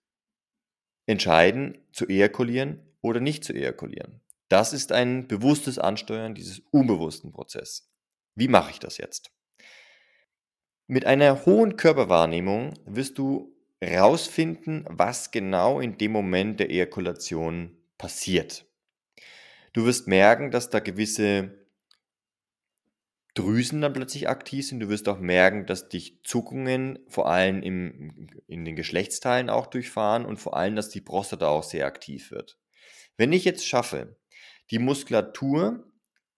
entscheiden, 1.06 1.78
zu 1.92 2.08
ejakulieren 2.08 2.82
oder 3.02 3.20
nicht 3.20 3.44
zu 3.44 3.54
ejakulieren. 3.54 4.22
Das 4.50 4.74
ist 4.74 4.92
ein 4.92 5.28
bewusstes 5.28 5.80
Ansteuern 5.80 6.36
dieses 6.36 6.60
unbewussten 6.72 7.32
Prozesses. 7.32 7.92
Wie 8.36 8.48
mache 8.48 8.72
ich 8.72 8.80
das 8.80 8.98
jetzt? 8.98 9.32
Mit 10.88 11.06
einer 11.06 11.46
hohen 11.46 11.78
Körperwahrnehmung 11.78 12.74
wirst 12.86 13.18
du 13.18 13.56
rausfinden, 13.84 14.86
was 14.88 15.32
genau 15.32 15.80
in 15.80 15.98
dem 15.98 16.12
Moment 16.12 16.60
der 16.60 16.70
Ejakulation 16.70 17.78
passiert. 17.98 18.66
Du 19.74 19.86
wirst 19.86 20.08
merken, 20.08 20.52
dass 20.52 20.70
da 20.70 20.80
gewisse 20.80 21.65
Drüsen 23.36 23.82
dann 23.82 23.94
plötzlich 23.94 24.30
aktiv 24.30 24.66
sind. 24.66 24.80
Du 24.80 24.90
wirst 24.90 25.08
auch 25.10 25.20
merken, 25.20 25.66
dass 25.66 25.90
dich 25.90 26.24
Zuckungen 26.24 27.00
vor 27.08 27.30
allem 27.30 27.62
im, 27.62 28.30
in 28.48 28.66
den 28.66 28.76
Geschlechtsteilen 28.76 29.50
auch 29.50 29.68
durchfahren 29.68 30.26
und 30.26 30.38
vor 30.38 30.56
allem, 30.56 30.76
dass 30.76 30.90
die 30.90 31.02
Prostata 31.02 31.48
auch 31.48 31.64
sehr 31.64 31.86
aktiv 31.86 32.32
wird. 32.32 32.58
Wenn 33.18 33.34
ich 33.34 33.44
jetzt 33.44 33.68
schaffe, 33.68 34.18
die 34.72 34.80
Muskulatur 34.80 35.86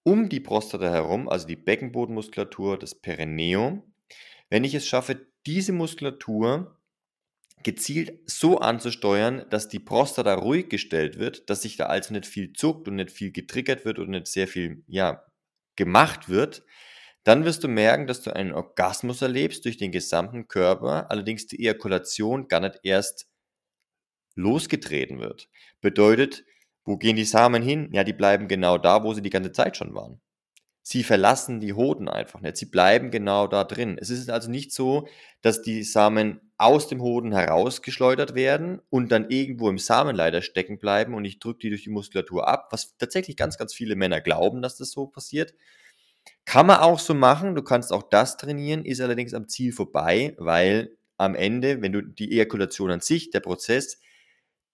um 0.03 0.27
die 0.29 0.39
Prostata 0.39 0.89
herum, 0.89 1.29
also 1.29 1.45
die 1.45 1.55
Beckenbodenmuskulatur, 1.55 2.79
das 2.79 2.95
Perineum, 2.95 3.83
wenn 4.49 4.63
ich 4.63 4.73
es 4.73 4.87
schaffe, 4.87 5.27
diese 5.45 5.73
Muskulatur 5.73 6.79
gezielt 7.63 8.19
so 8.25 8.59
anzusteuern, 8.59 9.45
dass 9.49 9.67
die 9.67 9.79
Prostata 9.79 10.33
ruhig 10.33 10.69
gestellt 10.69 11.19
wird, 11.19 11.49
dass 11.49 11.61
sich 11.61 11.77
da 11.77 11.87
also 11.87 12.13
nicht 12.13 12.25
viel 12.25 12.53
zuckt 12.53 12.87
und 12.87 12.95
nicht 12.95 13.11
viel 13.11 13.31
getriggert 13.31 13.85
wird 13.85 13.99
und 13.99 14.09
nicht 14.09 14.27
sehr 14.27 14.47
viel, 14.47 14.83
ja, 14.87 15.23
gemacht 15.75 16.29
wird, 16.29 16.63
dann 17.27 17.43
wirst 17.43 17.63
du 17.63 17.67
merken, 17.67 18.07
dass 18.07 18.21
du 18.21 18.33
einen 18.33 18.53
Orgasmus 18.53 19.21
erlebst 19.21 19.65
durch 19.65 19.77
den 19.77 19.91
gesamten 19.91 20.47
Körper, 20.47 21.11
allerdings 21.11 21.45
die 21.47 21.59
Ejakulation 21.59 22.47
gar 22.47 22.61
nicht 22.61 22.79
erst 22.83 23.27
losgetreten 24.35 25.19
wird. 25.19 25.49
Bedeutet, 25.81 26.45
wo 26.85 26.95
gehen 26.97 27.17
die 27.17 27.25
Samen 27.25 27.61
hin? 27.61 27.89
Ja, 27.91 28.05
die 28.05 28.13
bleiben 28.13 28.47
genau 28.47 28.77
da, 28.77 29.03
wo 29.03 29.13
sie 29.13 29.21
die 29.21 29.29
ganze 29.29 29.51
Zeit 29.51 29.75
schon 29.75 29.93
waren. 29.93 30.21
Sie 30.83 31.03
verlassen 31.03 31.59
die 31.59 31.73
Hoden 31.73 32.07
einfach 32.07 32.39
nicht. 32.39 32.57
Sie 32.57 32.67
bleiben 32.67 33.11
genau 33.11 33.47
da 33.47 33.65
drin. 33.65 33.97
Es 33.99 34.09
ist 34.09 34.29
also 34.29 34.49
nicht 34.49 34.71
so, 34.71 35.07
dass 35.41 35.61
die 35.61 35.83
Samen 35.83 36.39
aus 36.57 36.87
dem 36.87 37.01
Hoden 37.01 37.33
herausgeschleudert 37.33 38.35
werden 38.35 38.81
und 38.89 39.11
dann 39.11 39.29
irgendwo 39.29 39.69
im 39.69 39.79
Samenleiter 39.79 40.41
stecken 40.41 40.79
bleiben 40.79 41.13
und 41.13 41.25
ich 41.25 41.39
drücke 41.39 41.59
die 41.59 41.69
durch 41.69 41.83
die 41.83 41.89
Muskulatur 41.89 42.47
ab, 42.47 42.69
was 42.71 42.95
tatsächlich 42.97 43.35
ganz, 43.35 43.57
ganz 43.57 43.73
viele 43.73 43.97
Männer 43.97 44.21
glauben, 44.21 44.61
dass 44.61 44.77
das 44.77 44.91
so 44.91 45.07
passiert. 45.07 45.53
Kann 46.45 46.67
man 46.67 46.79
auch 46.79 46.99
so 46.99 47.13
machen, 47.13 47.55
du 47.55 47.61
kannst 47.61 47.91
auch 47.91 48.03
das 48.03 48.37
trainieren, 48.37 48.85
ist 48.85 49.01
allerdings 49.01 49.33
am 49.33 49.47
Ziel 49.47 49.73
vorbei, 49.73 50.35
weil 50.37 50.95
am 51.17 51.35
Ende, 51.35 51.81
wenn 51.81 51.91
du 51.91 52.01
die 52.01 52.31
Ejakulation 52.31 52.91
an 52.91 53.01
sich, 53.01 53.31
der 53.31 53.41
Prozess, 53.41 53.99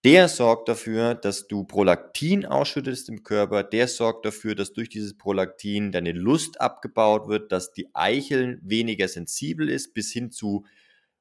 der 0.04 0.28
sorgt 0.28 0.68
dafür, 0.68 1.14
dass 1.14 1.48
du 1.48 1.64
Prolaktin 1.64 2.44
ausschüttest 2.44 3.08
im 3.08 3.22
Körper, 3.22 3.64
der 3.64 3.88
sorgt 3.88 4.26
dafür, 4.26 4.54
dass 4.54 4.74
durch 4.74 4.90
dieses 4.90 5.16
Prolaktin 5.16 5.92
deine 5.92 6.12
Lust 6.12 6.60
abgebaut 6.60 7.26
wird, 7.26 7.50
dass 7.52 7.72
die 7.72 7.88
Eichel 7.94 8.60
weniger 8.62 9.08
sensibel 9.08 9.70
ist, 9.70 9.94
bis 9.94 10.12
hin 10.12 10.30
zu 10.30 10.66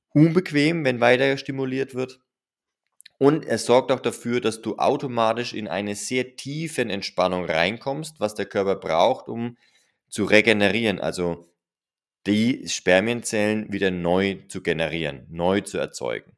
unbequem, 0.09 0.83
wenn 0.83 0.99
weiter 0.99 1.37
stimuliert 1.37 1.95
wird. 1.95 2.19
Und 3.19 3.45
es 3.45 3.65
sorgt 3.65 3.89
auch 3.93 4.01
dafür, 4.01 4.41
dass 4.41 4.61
du 4.61 4.75
automatisch 4.77 5.53
in 5.53 5.69
eine 5.69 5.95
sehr 5.95 6.35
tiefen 6.35 6.89
Entspannung 6.89 7.45
reinkommst, 7.45 8.19
was 8.19 8.35
der 8.35 8.47
Körper 8.47 8.75
braucht, 8.75 9.29
um 9.29 9.57
zu 10.13 10.25
regenerieren, 10.25 10.99
also 10.99 11.51
die 12.27 12.67
Spermienzellen 12.69 13.73
wieder 13.73 13.89
neu 13.89 14.37
zu 14.47 14.61
generieren, 14.61 15.25
neu 15.31 15.61
zu 15.61 15.79
erzeugen. 15.79 16.37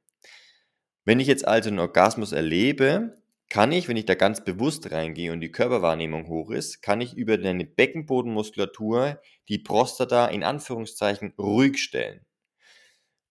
Wenn 1.04 1.20
ich 1.20 1.28
jetzt 1.28 1.46
also 1.46 1.70
einen 1.70 1.80
Orgasmus 1.80 2.32
erlebe, 2.32 3.22
kann 3.50 3.74
ich, 3.74 3.90
wenn 3.90 3.98
ich 3.98 4.06
da 4.06 4.16
ganz 4.16 4.46
bewusst 4.46 4.92
reingehe 4.92 5.34
und 5.34 5.42
die 5.42 5.52
Körperwahrnehmung 5.52 6.30
hoch 6.30 6.52
ist, 6.52 6.82
kann 6.84 7.02
ich 7.02 7.16
über 7.16 7.38
deine 7.38 7.66
Beckenbodenmuskulatur 7.66 9.22
die 9.50 9.60
Prostata 9.60 10.28
in 10.28 10.44
Anführungszeichen 10.44 11.34
ruhig 11.38 11.84
stellen. 11.84 12.26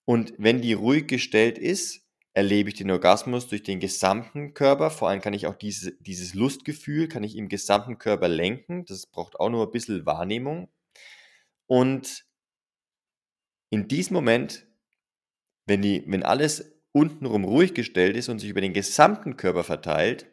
Und 0.05 0.35
wenn 0.37 0.61
die 0.61 0.75
ruhig 0.75 1.07
gestellt 1.07 1.57
ist, 1.57 2.04
erlebe 2.35 2.69
ich 2.69 2.75
den 2.75 2.91
Orgasmus 2.91 3.49
durch 3.49 3.63
den 3.63 3.81
gesamten 3.81 4.55
Körper. 4.55 4.91
Vor 4.91 5.09
allem 5.09 5.21
kann 5.21 5.35
ich 5.35 5.47
auch 5.47 5.55
diese, 5.55 5.93
dieses 6.01 6.35
Lustgefühl, 6.35 7.09
kann 7.09 7.23
ich 7.23 7.37
im 7.37 7.49
gesamten 7.49 7.99
Körper 7.99 8.29
lenken. 8.29 8.85
Das 8.85 9.07
braucht 9.07 9.39
auch 9.39 9.51
nur 9.51 9.67
ein 9.67 9.73
bisschen 9.73 10.05
Wahrnehmung. 10.05 10.69
Und 11.67 12.27
in 13.71 13.89
diesem 13.89 14.15
Moment, 14.15 14.67
wenn, 15.67 15.81
die, 15.81 16.05
wenn 16.07 16.25
alles 16.25 16.73
untenrum 16.93 17.45
ruhig 17.45 17.73
gestellt 17.73 18.17
ist 18.17 18.29
und 18.29 18.41
sich 18.41 18.51
über 18.51 18.61
den 18.61 18.73
gesamten 18.73 19.37
Körper 19.37 19.65
verteilt, 19.65 20.27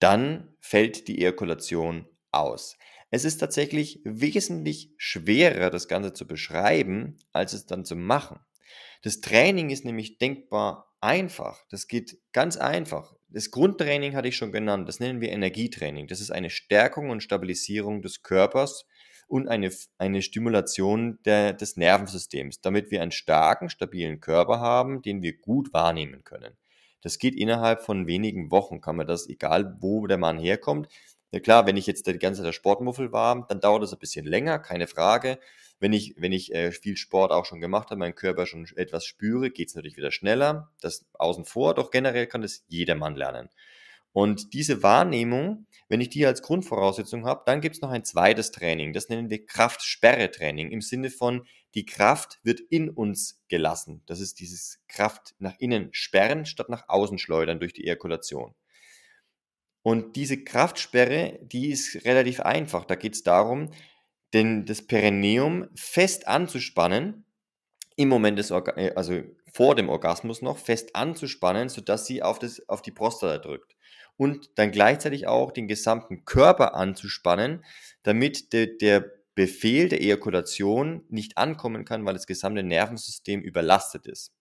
dann 0.00 0.54
fällt 0.60 1.08
die 1.08 1.20
Ejakulation 1.20 2.06
aus. 2.32 2.76
Es 3.10 3.24
ist 3.24 3.38
tatsächlich 3.38 4.00
wesentlich 4.04 4.92
schwerer, 4.96 5.70
das 5.70 5.86
Ganze 5.86 6.12
zu 6.12 6.26
beschreiben, 6.26 7.16
als 7.32 7.52
es 7.52 7.66
dann 7.66 7.84
zu 7.84 7.94
machen. 7.94 8.40
Das 9.04 9.20
Training 9.20 9.68
ist 9.68 9.84
nämlich 9.84 10.16
denkbar 10.16 10.96
einfach. 11.02 11.62
Das 11.68 11.88
geht 11.88 12.16
ganz 12.32 12.56
einfach. 12.56 13.14
Das 13.28 13.50
Grundtraining 13.50 14.16
hatte 14.16 14.28
ich 14.28 14.36
schon 14.36 14.50
genannt. 14.50 14.88
Das 14.88 14.98
nennen 14.98 15.20
wir 15.20 15.30
Energietraining. 15.30 16.06
Das 16.06 16.22
ist 16.22 16.30
eine 16.30 16.48
Stärkung 16.48 17.10
und 17.10 17.22
Stabilisierung 17.22 18.00
des 18.00 18.22
Körpers 18.22 18.86
und 19.28 19.46
eine, 19.46 19.70
eine 19.98 20.22
Stimulation 20.22 21.18
der, 21.26 21.52
des 21.52 21.76
Nervensystems, 21.76 22.62
damit 22.62 22.90
wir 22.90 23.02
einen 23.02 23.10
starken, 23.10 23.68
stabilen 23.68 24.22
Körper 24.22 24.60
haben, 24.60 25.02
den 25.02 25.20
wir 25.20 25.36
gut 25.36 25.74
wahrnehmen 25.74 26.24
können. 26.24 26.56
Das 27.02 27.18
geht 27.18 27.34
innerhalb 27.34 27.82
von 27.82 28.06
wenigen 28.06 28.50
Wochen, 28.50 28.80
kann 28.80 28.96
man 28.96 29.06
das, 29.06 29.28
egal 29.28 29.76
wo 29.80 30.06
der 30.06 30.16
Mann 30.16 30.38
herkommt. 30.38 30.88
Ja 31.30 31.40
klar, 31.40 31.66
wenn 31.66 31.76
ich 31.76 31.86
jetzt 31.86 32.06
die 32.06 32.18
ganze 32.18 32.38
Zeit 32.38 32.46
der 32.46 32.52
Sportmuffel 32.52 33.12
war, 33.12 33.46
dann 33.48 33.60
dauert 33.60 33.82
das 33.82 33.92
ein 33.92 33.98
bisschen 33.98 34.24
länger, 34.24 34.58
keine 34.60 34.86
Frage. 34.86 35.38
Wenn 35.84 35.92
ich, 35.92 36.14
wenn 36.16 36.32
ich 36.32 36.54
äh, 36.54 36.72
viel 36.72 36.96
Sport 36.96 37.30
auch 37.30 37.44
schon 37.44 37.60
gemacht 37.60 37.90
habe, 37.90 37.98
meinen 37.98 38.14
Körper 38.14 38.46
schon 38.46 38.66
etwas 38.74 39.04
spüre, 39.04 39.50
geht 39.50 39.68
es 39.68 39.74
natürlich 39.74 39.98
wieder 39.98 40.12
schneller. 40.12 40.72
Das 40.80 41.04
außen 41.12 41.44
vor, 41.44 41.74
doch 41.74 41.90
generell 41.90 42.26
kann 42.26 42.40
das 42.40 42.64
jedermann 42.68 43.16
lernen. 43.16 43.50
Und 44.10 44.54
diese 44.54 44.82
Wahrnehmung, 44.82 45.66
wenn 45.90 46.00
ich 46.00 46.08
die 46.08 46.24
als 46.24 46.40
Grundvoraussetzung 46.40 47.26
habe, 47.26 47.42
dann 47.44 47.60
gibt 47.60 47.74
es 47.74 47.82
noch 47.82 47.90
ein 47.90 48.02
zweites 48.02 48.50
Training. 48.50 48.94
Das 48.94 49.10
nennen 49.10 49.28
wir 49.28 49.44
Kraftsperre-Training 49.44 50.70
im 50.70 50.80
Sinne 50.80 51.10
von, 51.10 51.46
die 51.74 51.84
Kraft 51.84 52.40
wird 52.42 52.60
in 52.60 52.88
uns 52.88 53.42
gelassen. 53.48 54.02
Das 54.06 54.20
ist 54.20 54.40
dieses 54.40 54.80
Kraft 54.88 55.34
nach 55.38 55.56
innen 55.58 55.90
sperren 55.92 56.46
statt 56.46 56.70
nach 56.70 56.88
außen 56.88 57.18
schleudern 57.18 57.60
durch 57.60 57.74
die 57.74 57.84
Ejakulation. 57.84 58.54
Und 59.82 60.16
diese 60.16 60.42
Kraftsperre, 60.42 61.38
die 61.42 61.68
ist 61.68 62.06
relativ 62.06 62.40
einfach. 62.40 62.86
Da 62.86 62.94
geht 62.94 63.16
es 63.16 63.22
darum, 63.22 63.68
denn 64.34 64.66
das 64.66 64.82
Perineum 64.82 65.68
fest 65.74 66.28
anzuspannen, 66.28 67.24
im 67.96 68.08
Moment 68.08 68.38
des 68.38 68.50
Orga 68.50 68.76
äh, 68.76 68.92
also 68.94 69.22
vor 69.52 69.76
dem 69.76 69.88
Orgasmus 69.88 70.42
noch, 70.42 70.58
fest 70.58 70.96
anzuspannen, 70.96 71.68
sodass 71.68 72.06
sie 72.06 72.22
auf, 72.22 72.40
das, 72.40 72.68
auf 72.68 72.82
die 72.82 72.90
Prostata 72.90 73.38
drückt. 73.38 73.76
Und 74.16 74.50
dann 74.56 74.72
gleichzeitig 74.72 75.28
auch 75.28 75.52
den 75.52 75.68
gesamten 75.68 76.24
Körper 76.24 76.74
anzuspannen, 76.74 77.64
damit 78.02 78.52
de, 78.52 78.76
der 78.76 79.12
Befehl 79.36 79.88
der 79.88 80.00
Ejakulation 80.00 81.04
nicht 81.08 81.38
ankommen 81.38 81.84
kann, 81.84 82.04
weil 82.04 82.14
das 82.14 82.26
gesamte 82.26 82.62
Nervensystem 82.62 83.40
überlastet 83.42 84.06
ist. 84.06 84.32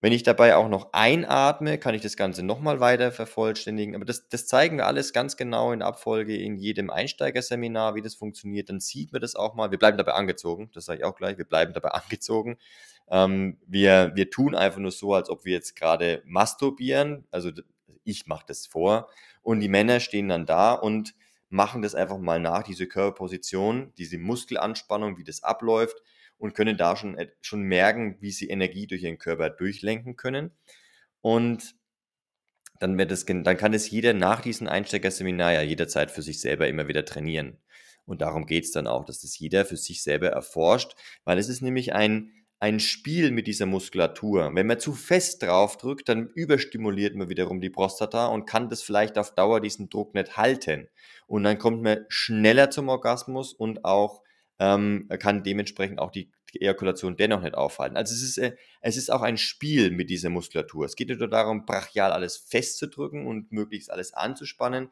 Wenn 0.00 0.12
ich 0.12 0.22
dabei 0.22 0.54
auch 0.54 0.68
noch 0.68 0.92
einatme, 0.92 1.76
kann 1.76 1.94
ich 1.94 2.02
das 2.02 2.16
Ganze 2.16 2.44
nochmal 2.44 2.78
weiter 2.78 3.10
vervollständigen. 3.10 3.96
Aber 3.96 4.04
das, 4.04 4.28
das 4.28 4.46
zeigen 4.46 4.76
wir 4.76 4.86
alles 4.86 5.12
ganz 5.12 5.36
genau 5.36 5.72
in 5.72 5.82
Abfolge 5.82 6.36
in 6.36 6.56
jedem 6.56 6.88
Einsteigerseminar, 6.88 7.96
wie 7.96 8.02
das 8.02 8.14
funktioniert. 8.14 8.68
Dann 8.68 8.78
sieht 8.78 9.12
man 9.12 9.20
das 9.20 9.34
auch 9.34 9.54
mal. 9.54 9.72
Wir 9.72 9.78
bleiben 9.78 9.98
dabei 9.98 10.12
angezogen, 10.12 10.70
das 10.72 10.84
sage 10.84 11.00
ich 11.00 11.04
auch 11.04 11.16
gleich. 11.16 11.36
Wir 11.36 11.46
bleiben 11.46 11.72
dabei 11.72 11.88
angezogen. 11.90 12.58
Ähm, 13.10 13.58
wir, 13.66 14.12
wir 14.14 14.30
tun 14.30 14.54
einfach 14.54 14.78
nur 14.78 14.92
so, 14.92 15.14
als 15.14 15.30
ob 15.30 15.44
wir 15.44 15.54
jetzt 15.54 15.74
gerade 15.74 16.22
masturbieren. 16.24 17.26
Also 17.32 17.50
ich 18.04 18.26
mache 18.26 18.44
das 18.46 18.68
vor. 18.68 19.08
Und 19.42 19.58
die 19.58 19.68
Männer 19.68 19.98
stehen 19.98 20.28
dann 20.28 20.46
da 20.46 20.74
und 20.74 21.14
machen 21.48 21.82
das 21.82 21.96
einfach 21.96 22.18
mal 22.18 22.38
nach, 22.38 22.62
diese 22.62 22.86
Körperposition, 22.86 23.92
diese 23.98 24.18
Muskelanspannung, 24.18 25.18
wie 25.18 25.24
das 25.24 25.42
abläuft 25.42 25.96
und 26.38 26.54
können 26.54 26.76
da 26.76 26.96
schon, 26.96 27.16
schon 27.40 27.62
merken, 27.62 28.16
wie 28.20 28.30
sie 28.30 28.48
Energie 28.48 28.86
durch 28.86 29.02
ihren 29.02 29.18
Körper 29.18 29.50
durchlenken 29.50 30.16
können. 30.16 30.52
Und 31.20 31.74
dann, 32.80 32.96
wird 32.96 33.10
das, 33.10 33.26
dann 33.26 33.56
kann 33.56 33.74
es 33.74 33.90
jeder 33.90 34.14
nach 34.14 34.40
diesem 34.40 34.68
Einsteigerseminar 34.68 35.52
ja 35.52 35.62
jederzeit 35.62 36.10
für 36.10 36.22
sich 36.22 36.40
selber 36.40 36.68
immer 36.68 36.88
wieder 36.88 37.04
trainieren. 37.04 37.58
Und 38.06 38.22
darum 38.22 38.46
geht 38.46 38.64
es 38.64 38.72
dann 38.72 38.86
auch, 38.86 39.04
dass 39.04 39.20
das 39.20 39.38
jeder 39.38 39.64
für 39.64 39.76
sich 39.76 40.02
selber 40.02 40.28
erforscht, 40.28 40.94
weil 41.24 41.38
es 41.38 41.48
ist 41.48 41.60
nämlich 41.60 41.92
ein, 41.92 42.32
ein 42.60 42.80
Spiel 42.80 43.30
mit 43.30 43.46
dieser 43.46 43.66
Muskulatur. 43.66 44.50
Wenn 44.54 44.66
man 44.66 44.80
zu 44.80 44.94
fest 44.94 45.42
drauf 45.42 45.76
drückt, 45.76 46.08
dann 46.08 46.28
überstimuliert 46.28 47.14
man 47.14 47.28
wiederum 47.28 47.60
die 47.60 47.70
Prostata 47.70 48.26
und 48.28 48.46
kann 48.46 48.70
das 48.70 48.82
vielleicht 48.82 49.18
auf 49.18 49.34
Dauer 49.34 49.60
diesen 49.60 49.90
Druck 49.90 50.14
nicht 50.14 50.36
halten. 50.36 50.88
Und 51.26 51.44
dann 51.44 51.58
kommt 51.58 51.82
man 51.82 52.06
schneller 52.08 52.70
zum 52.70 52.88
Orgasmus 52.88 53.52
und 53.52 53.84
auch 53.84 54.22
ähm, 54.58 55.08
kann 55.18 55.42
dementsprechend 55.42 55.98
auch 55.98 56.10
die 56.10 56.30
Ejakulation 56.54 57.16
dennoch 57.16 57.42
nicht 57.42 57.54
aufhalten. 57.54 57.96
Also 57.96 58.14
es 58.14 58.22
ist, 58.22 58.38
äh, 58.38 58.56
es 58.80 58.96
ist 58.96 59.10
auch 59.10 59.22
ein 59.22 59.36
Spiel 59.36 59.90
mit 59.90 60.10
dieser 60.10 60.30
Muskulatur. 60.30 60.86
Es 60.86 60.96
geht 60.96 61.08
nicht 61.08 61.20
nur 61.20 61.28
darum, 61.28 61.66
brachial 61.66 62.12
alles 62.12 62.36
festzudrücken 62.36 63.26
und 63.26 63.52
möglichst 63.52 63.90
alles 63.90 64.14
anzuspannen, 64.14 64.88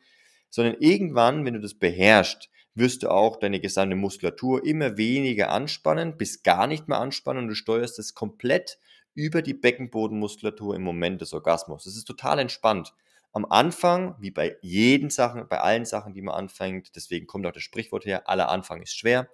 sondern 0.50 0.76
irgendwann, 0.81 1.44
wenn 1.44 1.55
du 1.55 1.61
das 1.61 1.74
beherrschst, 1.74 2.50
wirst 2.74 3.02
du 3.02 3.11
auch 3.11 3.38
deine 3.38 3.59
gesamte 3.59 3.96
Muskulatur 3.96 4.64
immer 4.64 4.98
weniger 4.98 5.50
anspannen, 5.50 6.18
bis 6.18 6.42
gar 6.42 6.66
nicht 6.66 6.88
mehr 6.88 6.98
anspannen 6.98 7.44
und 7.44 7.48
du 7.48 7.55
steuerst 7.55 7.98
es 7.98 8.14
komplett 8.14 8.79
über 9.14 9.40
die 9.40 9.55
Beckenbodenmuskulatur 9.55 10.76
im 10.76 10.83
Moment 10.83 11.22
des 11.22 11.33
Orgasmus. 11.33 11.85
Das 11.85 11.96
ist 11.96 12.05
total 12.05 12.38
entspannt 12.38 12.92
am 13.37 13.44
Anfang, 13.44 14.16
wie 14.18 14.31
bei 14.31 14.57
jeden 14.62 15.11
Sachen, 15.11 15.46
bei 15.46 15.61
allen 15.61 15.85
Sachen, 15.85 16.14
die 16.14 16.22
man 16.22 16.35
anfängt, 16.35 16.96
deswegen 16.96 17.27
kommt 17.27 17.46
auch 17.46 17.53
das 17.53 17.62
Sprichwort 17.62 18.07
her, 18.07 18.31
aller 18.31 18.49
Anfang 18.49 18.81
ist 18.81 18.96
schwer. 18.96 19.29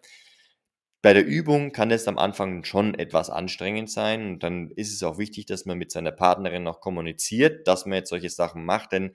Bei 1.02 1.12
der 1.12 1.24
Übung 1.24 1.70
kann 1.70 1.92
es 1.92 2.08
am 2.08 2.18
Anfang 2.18 2.64
schon 2.64 2.94
etwas 2.94 3.30
anstrengend 3.30 3.88
sein 3.88 4.26
und 4.26 4.42
dann 4.42 4.72
ist 4.72 4.92
es 4.92 5.04
auch 5.04 5.18
wichtig, 5.18 5.46
dass 5.46 5.66
man 5.66 5.78
mit 5.78 5.92
seiner 5.92 6.10
Partnerin 6.10 6.64
noch 6.64 6.80
kommuniziert, 6.80 7.68
dass 7.68 7.86
man 7.86 7.94
jetzt 7.94 8.10
solche 8.10 8.28
Sachen 8.28 8.64
macht, 8.64 8.90
denn 8.90 9.14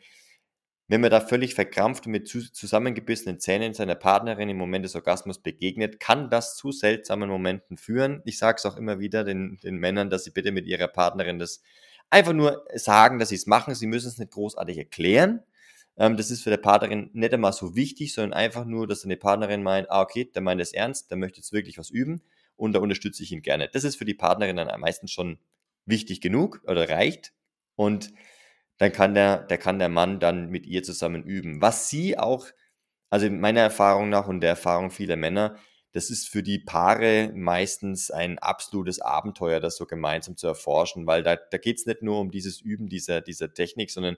wenn 0.88 1.02
man 1.02 1.12
da 1.12 1.20
völlig 1.20 1.54
verkrampft 1.54 2.06
und 2.06 2.14
mit 2.14 2.30
zusammengebissenen 2.30 3.42
Zähnen 3.42 3.74
seiner 3.74 3.96
Partnerin 3.96 4.48
im 4.48 4.56
Moment 4.56 4.86
des 4.86 4.96
Orgasmus 4.96 5.44
begegnet, 5.44 6.00
kann 6.00 6.30
das 6.30 6.56
zu 6.56 6.72
seltsamen 6.72 7.30
Momenten 7.30 7.78
führen. 7.78 8.22
Ich 8.24 8.38
sage 8.38 8.56
es 8.56 8.66
auch 8.66 8.78
immer 8.78 9.00
wieder 9.00 9.26
den, 9.26 9.58
den 9.62 9.76
Männern, 9.80 10.10
dass 10.10 10.24
sie 10.24 10.32
bitte 10.32 10.54
mit 10.54 10.66
ihrer 10.66 10.88
Partnerin 10.88 11.40
das 11.40 11.62
Einfach 12.10 12.34
nur 12.34 12.66
sagen, 12.76 13.20
dass 13.20 13.30
sie 13.30 13.36
es 13.36 13.48
machen. 13.48 13.76
Sie 13.76 13.88
müssen 13.88 14.08
es 14.08 14.18
nicht 14.18 14.32
großartig 14.32 14.78
erklären. 14.78 15.44
Ähm, 15.98 16.18
das 16.18 16.32
ist 16.32 16.44
für 16.44 16.50
der 16.50 16.58
Partnerin 16.58 17.10
nicht 17.14 17.34
einmal 17.34 17.54
so 17.54 17.76
wichtig, 17.76 18.14
sondern 18.14 18.34
einfach 18.34 18.66
nur, 18.66 18.88
dass 18.88 19.04
eine 19.04 19.18
Partnerin 19.18 19.64
meint, 19.64 19.90
ah, 19.90 20.02
okay, 20.02 20.26
der 20.26 20.42
meint 20.42 20.62
es 20.62 20.74
ernst, 20.74 21.10
der 21.12 21.18
möchte 21.18 21.38
jetzt 21.38 21.54
wirklich 21.54 21.78
was 21.78 21.90
üben 21.90 22.22
und 22.56 22.74
da 22.74 22.80
unterstütze 22.80 23.24
ich 23.24 23.32
ihn 23.32 23.42
gerne. 23.42 23.70
Das 23.72 23.84
ist 23.84 23.96
für 23.96 24.06
die 24.06 24.14
Partnerin 24.14 24.56
dann 24.56 24.80
meistens 24.80 25.12
schon 25.12 25.40
wichtig 25.86 26.22
genug 26.22 26.62
oder 26.66 26.90
reicht. 26.90 27.34
Und 27.76 28.14
dann 28.78 28.92
kann 28.92 29.14
der, 29.16 29.44
der 29.44 29.58
kann 29.58 29.80
der 29.80 29.90
Mann 29.90 30.20
dann 30.20 30.50
mit 30.50 30.66
ihr 30.66 30.84
zusammen 30.84 31.24
üben. 31.24 31.62
Was 31.62 31.90
sie 31.90 32.18
auch 32.18 32.48
also 33.10 33.30
meiner 33.30 33.62
Erfahrung 33.62 34.10
nach 34.10 34.28
und 34.28 34.42
der 34.42 34.52
Erfahrung 34.52 34.92
vieler 34.92 35.16
Männer, 35.16 35.58
das 35.98 36.12
ist 36.12 36.30
für 36.30 36.44
die 36.44 36.60
Paare 36.60 37.32
meistens 37.34 38.12
ein 38.12 38.38
absolutes 38.38 39.02
Abenteuer, 39.02 39.60
das 39.60 39.78
so 39.78 39.88
gemeinsam 39.88 40.38
zu 40.38 40.46
erforschen, 40.46 41.08
weil 41.08 41.24
da, 41.24 41.36
da 41.38 41.58
geht 41.58 41.80
es 41.80 41.88
nicht 41.88 42.04
nur 42.04 42.20
um 42.20 42.30
dieses 42.30 42.62
Üben 42.62 42.88
dieser, 42.88 43.20
dieser 43.20 43.52
Technik, 43.52 43.90
sondern 43.90 44.16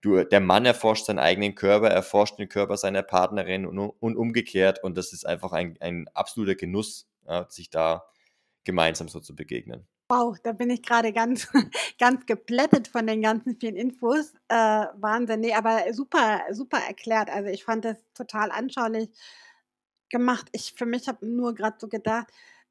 du, 0.00 0.24
der 0.24 0.40
Mann 0.40 0.64
erforscht 0.64 1.04
seinen 1.04 1.18
eigenen 1.18 1.54
Körper, 1.54 1.88
erforscht 1.90 2.38
den 2.38 2.48
Körper 2.48 2.78
seiner 2.78 3.02
Partnerin 3.02 3.66
und, 3.66 3.78
und 3.78 4.16
umgekehrt 4.16 4.82
und 4.82 4.96
das 4.96 5.12
ist 5.12 5.26
einfach 5.26 5.52
ein, 5.52 5.76
ein 5.80 6.08
absoluter 6.14 6.54
Genuss, 6.54 7.10
ja, 7.26 7.44
sich 7.50 7.68
da 7.68 8.06
gemeinsam 8.64 9.08
so 9.08 9.20
zu 9.20 9.36
begegnen. 9.36 9.86
Wow, 10.10 10.38
da 10.42 10.52
bin 10.52 10.70
ich 10.70 10.82
gerade 10.82 11.12
ganz, 11.12 11.46
ganz 12.00 12.24
geplättet 12.24 12.88
von 12.88 13.06
den 13.06 13.20
ganzen 13.20 13.60
vielen 13.60 13.76
Infos. 13.76 14.32
Äh, 14.48 14.54
Wahnsinn. 14.94 15.40
Nee, 15.40 15.52
aber 15.52 15.92
super, 15.92 16.40
super 16.52 16.78
erklärt. 16.78 17.28
Also 17.28 17.50
ich 17.50 17.64
fand 17.64 17.84
das 17.84 17.98
total 18.14 18.50
anschaulich 18.50 19.10
gemacht. 20.10 20.48
Ich 20.52 20.74
für 20.76 20.86
mich 20.86 21.08
habe 21.08 21.26
nur 21.26 21.54
gerade 21.54 21.76
so 21.80 21.88
gedacht, 21.88 22.28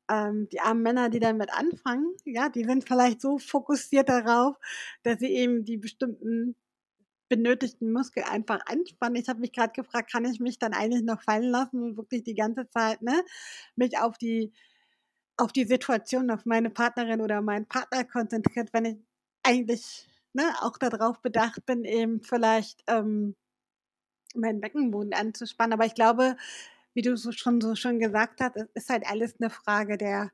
ähm, 0.10 0.48
die 0.50 0.60
armen 0.62 0.84
Männer, 0.84 1.10
die 1.10 1.20
damit 1.20 1.52
anfangen, 1.54 2.16
ja, 2.26 2.50
die 2.50 2.64
sind 2.64 2.88
vielleicht 2.88 3.22
so 3.22 3.38
fokussiert 3.40 4.10
darauf, 4.10 4.56
dass 5.04 5.20
sie 5.20 5.28
eben 5.28 5.66
die 5.66 5.78
bestimmten 5.78 6.56
benötigten 7.30 7.92
Muskel 7.92 8.24
einfach 8.24 8.62
anspannen. 8.68 9.18
Ich 9.22 9.28
habe 9.28 9.42
mich 9.42 9.52
gerade 9.52 9.74
gefragt, 9.74 10.12
kann 10.12 10.26
ich 10.26 10.40
mich 10.40 10.60
dann 10.60 10.74
eigentlich 10.74 11.04
noch 11.04 11.22
fallen 11.22 11.50
lassen 11.50 11.84
und 11.84 11.98
wirklich 11.98 12.24
die 12.24 12.36
ganze 12.36 12.70
Zeit 12.70 13.02
ne, 13.02 13.24
mich 13.76 13.98
auf 14.00 14.18
die 14.18 14.54
auf 15.38 15.52
die 15.52 15.66
Situation, 15.66 16.32
auf 16.32 16.46
meine 16.46 16.72
Partnerin 16.72 17.22
oder 17.22 17.42
meinen 17.42 17.68
Partner 17.68 18.04
konzentriert, 18.04 18.70
wenn 18.74 18.86
ich 18.86 18.98
eigentlich 19.44 20.08
ne, 20.34 20.44
auch 20.62 20.78
darauf 20.78 21.22
bedacht 21.22 21.66
bin, 21.66 21.86
eben 21.86 22.22
vielleicht 22.22 22.84
ähm, 22.88 23.36
meinen 24.36 24.62
Beckenboden 24.62 25.14
anzuspannen. 25.14 25.74
Aber 25.74 25.86
ich 25.86 25.96
glaube, 25.96 26.38
wie 26.98 27.04
du 27.04 27.16
so 27.16 27.32
schon 27.32 27.62
so 27.62 27.76
schon 27.76 28.00
gesagt 28.00 28.42
hast, 28.42 28.56
es 28.56 28.68
ist 28.74 28.90
halt 28.90 29.06
alles 29.06 29.36
eine 29.40 29.52
Frage 29.52 30.00
der 30.00 30.32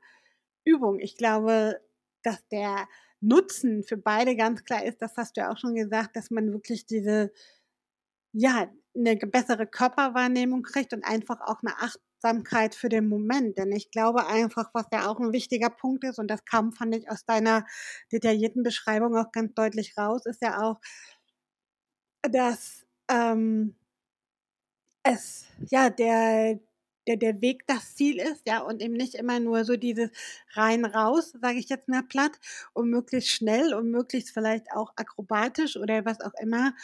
Übung. 0.64 0.98
Ich 0.98 1.18
glaube, 1.18 1.78
dass 2.22 2.48
der 2.48 2.88
Nutzen 3.20 3.84
für 3.84 3.98
beide 3.98 4.34
ganz 4.34 4.64
klar 4.64 4.82
ist, 4.82 5.02
das 5.02 5.14
hast 5.18 5.36
du 5.36 5.42
ja 5.42 5.52
auch 5.52 5.58
schon 5.58 5.74
gesagt, 5.74 6.16
dass 6.16 6.30
man 6.30 6.52
wirklich 6.54 6.86
diese, 6.86 7.32
ja, 8.32 8.72
eine 8.96 9.16
bessere 9.16 9.66
Körperwahrnehmung 9.66 10.62
kriegt 10.62 10.94
und 10.94 11.04
einfach 11.04 11.42
auch 11.42 11.60
eine 11.62 11.76
Achtsamkeit 11.76 12.74
für 12.74 12.88
den 12.88 13.08
Moment. 13.10 13.58
Denn 13.58 13.70
ich 13.70 13.90
glaube 13.90 14.26
einfach, 14.26 14.70
was 14.72 14.86
ja 14.90 15.06
auch 15.10 15.20
ein 15.20 15.34
wichtiger 15.34 15.68
Punkt 15.68 16.02
ist, 16.04 16.18
und 16.18 16.28
das 16.28 16.46
kam, 16.46 16.72
fand 16.72 16.96
ich, 16.96 17.10
aus 17.10 17.26
deiner 17.26 17.66
detaillierten 18.10 18.62
Beschreibung 18.62 19.14
auch 19.18 19.32
ganz 19.32 19.52
deutlich 19.52 19.98
raus, 19.98 20.24
ist 20.24 20.40
ja 20.40 20.62
auch, 20.62 20.80
dass 22.22 22.86
ähm, 23.10 23.76
es, 25.04 25.46
ja, 25.70 25.90
der, 25.90 26.58
der, 27.06 27.16
der 27.18 27.40
Weg 27.42 27.66
das 27.66 27.94
Ziel 27.96 28.18
ist, 28.20 28.46
ja, 28.46 28.60
und 28.62 28.82
eben 28.82 28.94
nicht 28.94 29.14
immer 29.14 29.40
nur 29.40 29.64
so 29.64 29.76
dieses 29.76 30.10
rein 30.54 30.84
raus, 30.84 31.32
sage 31.40 31.58
ich 31.58 31.68
jetzt 31.68 31.88
mal 31.88 32.02
platt, 32.02 32.32
und 32.74 32.90
möglichst 32.90 33.30
schnell 33.30 33.74
und 33.74 33.90
möglichst 33.90 34.32
vielleicht 34.34 34.72
auch 34.72 34.92
akrobatisch 34.96 35.76
oder 35.76 36.04
was 36.04 36.20
auch 36.20 36.34
immer. 36.40 36.74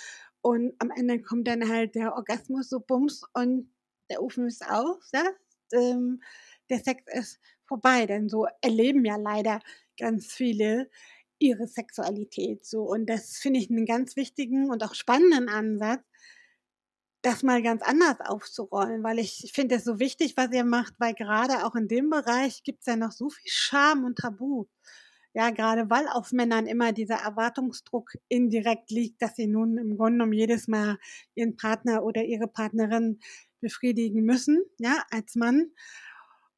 Und 0.42 0.74
am 0.80 0.90
Ende 0.90 1.20
kommt 1.22 1.48
dann 1.48 1.68
halt 1.68 1.94
der 1.94 2.14
Orgasmus 2.16 2.68
so 2.70 2.80
bums 2.80 3.22
und 3.34 3.70
der 4.10 4.22
Ofen 4.22 4.46
ist 4.48 4.66
aus, 4.68 5.10
ja. 5.14 5.24
Ähm, 5.72 6.22
der 6.70 6.80
Sex 6.80 7.02
ist 7.12 7.40
vorbei, 7.66 8.06
denn 8.06 8.28
so 8.28 8.46
erleben 8.62 9.04
ja 9.04 9.16
leider 9.16 9.60
ganz 9.98 10.26
viele 10.32 10.90
ihre 11.38 11.66
Sexualität 11.68 12.64
so. 12.66 12.82
Und 12.82 13.06
das 13.08 13.36
finde 13.38 13.60
ich 13.60 13.70
einen 13.70 13.86
ganz 13.86 14.16
wichtigen 14.16 14.70
und 14.70 14.82
auch 14.84 14.94
spannenden 14.94 15.48
Ansatz, 15.48 16.02
das 17.22 17.42
mal 17.42 17.62
ganz 17.62 17.82
anders 17.82 18.16
aufzurollen, 18.20 19.02
weil 19.02 19.18
ich 19.18 19.50
finde 19.54 19.76
es 19.76 19.84
so 19.84 19.98
wichtig, 19.98 20.36
was 20.36 20.52
ihr 20.52 20.64
macht, 20.64 20.94
weil 20.98 21.14
gerade 21.14 21.66
auch 21.66 21.74
in 21.74 21.88
dem 21.88 22.10
Bereich 22.10 22.62
gibt 22.62 22.80
es 22.80 22.86
ja 22.86 22.96
noch 22.96 23.12
so 23.12 23.28
viel 23.30 23.50
Scham 23.50 24.04
und 24.04 24.18
Tabu. 24.18 24.66
Ja, 25.32 25.50
gerade 25.50 25.88
weil 25.90 26.08
auf 26.08 26.32
Männern 26.32 26.66
immer 26.66 26.92
dieser 26.92 27.16
Erwartungsdruck 27.16 28.12
indirekt 28.28 28.90
liegt, 28.90 29.22
dass 29.22 29.36
sie 29.36 29.46
nun 29.46 29.78
im 29.78 29.96
Grunde 29.96 30.14
genommen 30.14 30.32
jedes 30.32 30.66
Mal 30.66 30.98
ihren 31.34 31.56
Partner 31.56 32.02
oder 32.02 32.24
ihre 32.24 32.48
Partnerin 32.48 33.20
befriedigen 33.60 34.24
müssen, 34.24 34.64
ja, 34.78 35.04
als 35.10 35.36
Mann. 35.36 35.70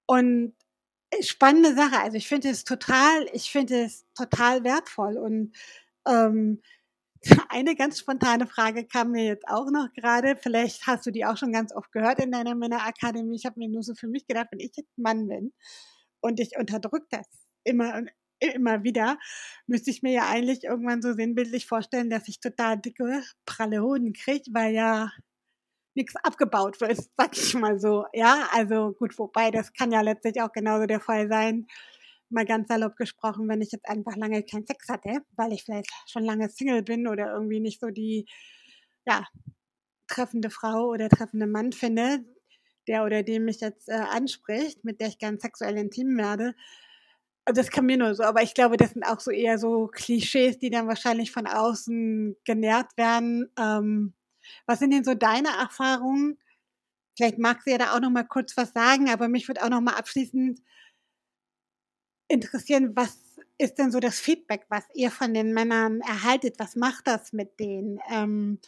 Und 0.07 0.55
spannende 1.21 1.75
Sache. 1.75 1.99
Also 2.01 2.17
ich 2.17 2.29
finde 2.29 2.49
es 2.49 2.65
total, 2.65 3.29
ich 3.33 3.51
finde 3.51 3.85
es 3.85 4.07
total 4.15 4.65
wertvoll 4.65 5.19
und 5.19 5.55
ähm, 6.07 6.63
eine 7.49 7.77
ganz 7.77 7.99
spontane 7.99 8.47
Frage 8.47 8.87
kam 8.87 9.13
mir 9.13 9.25
jetzt 9.25 9.47
auch 9.49 9.71
noch 9.71 9.93
gerade. 9.95 10.37
Vielleicht 10.37 10.87
hast 10.87 11.07
du 11.07 11.11
die 11.11 11.25
auch 11.25 11.37
schon 11.37 11.53
ganz 11.53 11.75
oft 11.75 11.93
gehört 11.93 12.21
in 12.21 12.33
deiner 12.33 12.55
Männerakademie. 12.55 13.37
Ich 13.37 13.47
habe 13.47 13.59
mir 13.59 13.69
nur 13.69 13.83
so 13.83 13.95
für 13.95 14.09
mich 14.09 14.27
gedacht, 14.27 14.49
wenn 14.51 14.61
ich 14.61 14.73
jetzt 14.77 14.97
Mann 14.99 15.29
bin 15.29 15.53
und 16.21 16.41
ich 16.41 16.59
unterdrücke 16.59 17.07
das 17.11 17.27
immer 17.65 17.95
und 17.97 18.11
immer 18.41 18.83
wieder, 18.83 19.19
müsste 19.67 19.91
ich 19.91 20.03
mir 20.03 20.13
ja 20.13 20.29
eigentlich 20.29 20.65
irgendwann 20.65 21.01
so 21.01 21.13
sinnbildlich 21.13 21.67
vorstellen, 21.67 22.11
dass 22.11 22.27
ich 22.27 22.41
total 22.41 22.79
dicke, 22.79 23.23
pralle 23.47 23.83
Hoden 23.83 24.13
kriege, 24.13 24.51
weil 24.53 24.75
ja 24.75 25.13
nichts 25.95 26.17
abgebaut 26.17 26.81
wird, 26.81 26.99
sag 27.17 27.37
ich 27.37 27.55
mal 27.55 27.79
so. 27.79 28.05
Ja, 28.13 28.49
also 28.53 28.93
gut, 28.99 29.19
wobei 29.19 29.51
das 29.51 29.73
kann 29.73 29.93
ja 29.93 30.01
letztlich 30.01 30.41
auch 30.43 30.53
genauso 30.53 30.87
der 30.87 31.01
Fall 31.01 31.29
sein, 31.29 31.67
mal 32.33 32.45
ganz 32.45 32.69
salopp 32.69 32.97
gesprochen, 32.97 33.49
wenn 33.49 33.61
ich 33.61 33.73
jetzt 33.73 33.89
einfach 33.89 34.17
lange 34.17 34.43
keinen 34.43 34.67
Sex 34.67 34.89
hatte, 34.89 35.21
weil 35.37 35.53
ich 35.53 35.65
vielleicht 35.65 35.91
schon 36.07 36.25
lange 36.25 36.49
Single 36.49 36.83
bin 36.83 37.07
oder 37.07 37.33
irgendwie 37.33 37.61
nicht 37.61 37.81
so 37.81 37.89
die, 37.89 38.27
ja, 39.07 39.27
treffende 40.09 40.51
Frau 40.51 40.89
oder 40.89 41.09
treffende 41.09 41.47
Mann 41.47 41.73
finde, 41.73 42.25
der 42.87 43.05
oder 43.05 43.23
dem 43.23 43.45
mich 43.45 43.61
jetzt 43.61 43.89
äh, 43.89 43.93
anspricht, 43.93 44.85
mit 44.85 45.01
der 45.01 45.09
ich 45.09 45.19
gern 45.19 45.39
sexuell 45.39 45.77
intim 45.77 46.17
werde. 46.17 46.55
Das 47.45 47.71
kann 47.71 47.87
mir 47.87 47.97
nur 47.97 48.15
so, 48.15 48.23
aber 48.23 48.43
ich 48.43 48.55
glaube, 48.55 48.77
das 48.77 48.91
sind 48.91 49.05
auch 49.05 49.19
so 49.19 49.31
eher 49.31 49.59
so 49.59 49.89
Klischees, 49.89 50.59
die 50.59 50.71
dann 50.71 50.87
wahrscheinlich 50.87 51.33
von 51.33 51.47
außen 51.47 52.37
genährt 52.45 52.97
werden. 52.97 53.51
Ähm, 53.59 54.15
was 54.67 54.79
sind 54.79 54.93
denn 54.93 55.05
so 55.05 55.15
deine 55.15 55.49
Erfahrungen? 55.49 56.39
Vielleicht 57.17 57.39
magst 57.39 57.67
du 57.67 57.73
ja 57.73 57.79
da 57.79 57.95
auch 57.95 58.01
noch 58.01 58.11
mal 58.11 58.27
kurz 58.27 58.57
was 58.57 58.73
sagen, 58.73 59.11
aber 59.11 59.29
mich 59.29 59.49
würde 59.49 59.63
auch 59.63 59.71
noch 59.71 59.81
mal 59.81 59.95
abschließend 59.95 60.61
interessieren, 62.33 62.97
was 62.97 63.19
ist 63.59 63.79
denn 63.79 63.93
so 63.93 64.01
das 64.01 64.19
Feedback, 64.19 64.67
was 64.69 64.85
ihr 64.95 65.11
von 65.11 65.35
den 65.35 65.53
Männern 65.53 66.01
erhaltet? 66.01 66.59
Was 66.59 66.75
macht 66.75 67.07
das 67.07 67.33
mit 67.33 67.61
denen? 67.61 68.01
Ähm, 68.11 68.59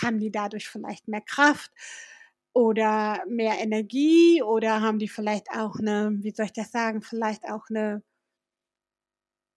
haben 0.00 0.18
die 0.18 0.30
dadurch 0.30 0.68
vielleicht 0.68 1.08
mehr 1.08 1.20
Kraft 1.20 1.72
oder 2.52 3.22
mehr 3.26 3.58
Energie 3.58 4.42
oder 4.42 4.80
haben 4.80 4.98
die 4.98 5.08
vielleicht 5.08 5.50
auch 5.50 5.78
eine, 5.78 6.16
wie 6.22 6.30
soll 6.30 6.46
ich 6.46 6.52
das 6.52 6.70
sagen, 6.70 7.02
vielleicht 7.02 7.44
auch 7.48 7.64
eine 7.68 8.02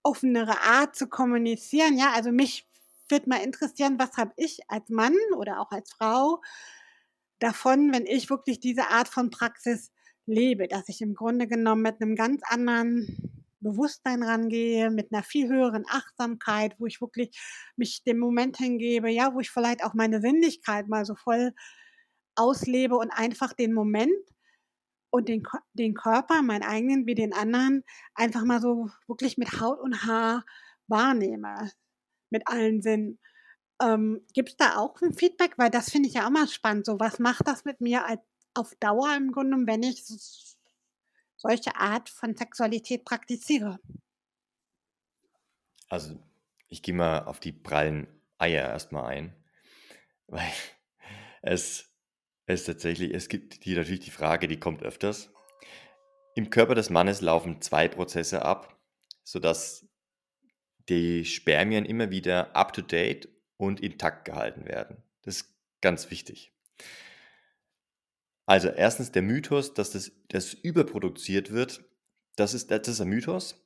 offenere 0.02 0.60
Art 0.60 0.96
zu 0.96 1.08
kommunizieren? 1.08 1.96
Ja, 1.96 2.12
also 2.12 2.30
mich 2.30 2.68
würde 3.08 3.28
mal 3.28 3.42
interessieren, 3.42 3.98
was 3.98 4.16
habe 4.16 4.32
ich 4.36 4.58
als 4.68 4.88
Mann 4.88 5.16
oder 5.36 5.60
auch 5.60 5.70
als 5.70 5.92
Frau 5.92 6.42
davon, 7.38 7.92
wenn 7.92 8.06
ich 8.06 8.30
wirklich 8.30 8.60
diese 8.60 8.88
Art 8.88 9.08
von 9.08 9.30
Praxis 9.30 9.92
lebe, 10.26 10.68
dass 10.68 10.88
ich 10.88 11.00
im 11.00 11.14
Grunde 11.14 11.46
genommen 11.46 11.82
mit 11.82 12.00
einem 12.00 12.16
ganz 12.16 12.42
anderen 12.44 13.33
Bewusstsein 13.64 14.22
rangehe, 14.22 14.90
mit 14.90 15.12
einer 15.12 15.24
viel 15.24 15.48
höheren 15.48 15.84
Achtsamkeit, 15.88 16.76
wo 16.78 16.86
ich 16.86 17.00
wirklich 17.00 17.36
mich 17.74 18.04
dem 18.04 18.18
Moment 18.18 18.58
hingebe, 18.58 19.10
ja, 19.10 19.34
wo 19.34 19.40
ich 19.40 19.50
vielleicht 19.50 19.82
auch 19.82 19.94
meine 19.94 20.20
Sinnlichkeit 20.20 20.88
mal 20.88 21.04
so 21.04 21.16
voll 21.16 21.52
auslebe 22.36 22.96
und 22.96 23.10
einfach 23.10 23.52
den 23.52 23.72
Moment 23.72 24.12
und 25.10 25.28
den, 25.28 25.42
den 25.72 25.94
Körper, 25.94 26.42
meinen 26.42 26.64
eigenen 26.64 27.06
wie 27.06 27.14
den 27.14 27.32
anderen, 27.32 27.84
einfach 28.14 28.44
mal 28.44 28.60
so 28.60 28.90
wirklich 29.06 29.38
mit 29.38 29.60
Haut 29.60 29.80
und 29.80 30.06
Haar 30.06 30.44
wahrnehme, 30.88 31.70
mit 32.30 32.46
allen 32.48 32.82
Sinnen. 32.82 33.18
Ähm, 33.80 34.26
Gibt 34.34 34.50
es 34.50 34.56
da 34.56 34.76
auch 34.76 35.00
ein 35.02 35.14
Feedback? 35.14 35.54
Weil 35.56 35.70
das 35.70 35.90
finde 35.90 36.08
ich 36.08 36.14
ja 36.16 36.26
auch 36.26 36.30
mal 36.30 36.48
spannend. 36.48 36.86
So, 36.86 36.98
was 37.00 37.18
macht 37.18 37.46
das 37.46 37.64
mit 37.64 37.80
mir 37.80 38.04
als, 38.04 38.20
auf 38.54 38.74
Dauer 38.80 39.14
im 39.16 39.32
Grunde, 39.32 39.56
wenn 39.66 39.82
ich 39.82 40.53
solche 41.44 41.76
Art 41.76 42.08
von 42.08 42.34
Sexualität 42.34 43.04
praktiziere. 43.04 43.78
Also, 45.88 46.18
ich 46.68 46.82
gehe 46.82 46.94
mal 46.94 47.24
auf 47.24 47.38
die 47.38 47.52
prallen 47.52 48.08
Eier 48.38 48.66
erstmal 48.66 49.04
ein, 49.06 49.36
weil 50.26 50.50
es, 51.42 51.92
es 52.46 52.64
tatsächlich, 52.64 53.12
es 53.12 53.28
gibt 53.28 53.62
hier 53.62 53.76
natürlich 53.76 54.00
die 54.00 54.10
Frage, 54.10 54.48
die 54.48 54.58
kommt 54.58 54.82
öfters. 54.82 55.30
Im 56.34 56.50
Körper 56.50 56.74
des 56.74 56.90
Mannes 56.90 57.20
laufen 57.20 57.60
zwei 57.60 57.88
Prozesse 57.88 58.42
ab, 58.42 58.80
sodass 59.22 59.86
die 60.88 61.24
Spermien 61.24 61.84
immer 61.84 62.10
wieder 62.10 62.56
up-to-date 62.56 63.28
und 63.56 63.80
intakt 63.80 64.24
gehalten 64.24 64.64
werden. 64.64 65.02
Das 65.22 65.36
ist 65.36 65.54
ganz 65.80 66.10
wichtig. 66.10 66.52
Also 68.46 68.68
erstens 68.68 69.12
der 69.12 69.22
Mythos, 69.22 69.74
dass 69.74 69.92
das, 69.92 70.12
das 70.28 70.54
überproduziert 70.54 71.50
wird, 71.50 71.82
das 72.36 72.54
ist, 72.54 72.70
das 72.70 72.88
ist 72.88 73.00
ein 73.00 73.08
Mythos. 73.08 73.64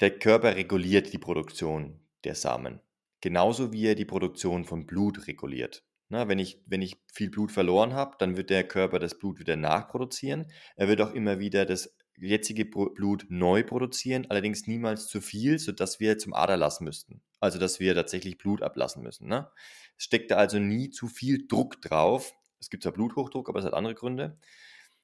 Der 0.00 0.18
Körper 0.18 0.56
reguliert 0.56 1.12
die 1.12 1.18
Produktion 1.18 2.00
der 2.24 2.34
Samen. 2.34 2.80
Genauso 3.20 3.72
wie 3.72 3.86
er 3.86 3.94
die 3.94 4.04
Produktion 4.04 4.64
von 4.64 4.86
Blut 4.86 5.26
reguliert. 5.26 5.84
Na, 6.08 6.28
wenn, 6.28 6.38
ich, 6.38 6.60
wenn 6.66 6.82
ich 6.82 6.96
viel 7.12 7.30
Blut 7.30 7.52
verloren 7.52 7.94
habe, 7.94 8.16
dann 8.18 8.36
wird 8.36 8.50
der 8.50 8.64
Körper 8.64 8.98
das 8.98 9.18
Blut 9.18 9.38
wieder 9.38 9.56
nachproduzieren. 9.56 10.46
Er 10.76 10.88
wird 10.88 11.00
auch 11.00 11.14
immer 11.14 11.38
wieder 11.38 11.64
das 11.64 11.96
jetzige 12.18 12.64
Blut 12.66 13.26
neu 13.30 13.62
produzieren, 13.62 14.26
allerdings 14.28 14.66
niemals 14.66 15.06
zu 15.06 15.20
viel, 15.20 15.58
sodass 15.58 16.00
wir 16.00 16.18
zum 16.18 16.34
Aderlass 16.34 16.80
müssten. 16.80 17.22
Also 17.40 17.58
dass 17.58 17.80
wir 17.80 17.94
tatsächlich 17.94 18.38
Blut 18.38 18.62
ablassen 18.62 19.02
müssen. 19.02 19.26
Ne? 19.26 19.50
Es 19.96 20.04
steckt 20.04 20.30
da 20.30 20.36
also 20.36 20.58
nie 20.58 20.90
zu 20.90 21.08
viel 21.08 21.46
Druck 21.46 21.80
drauf. 21.80 22.34
Es 22.62 22.70
gibt 22.70 22.84
zwar 22.84 22.92
Bluthochdruck, 22.92 23.48
aber 23.48 23.58
es 23.58 23.64
hat 23.64 23.74
andere 23.74 23.94
Gründe. 23.94 24.38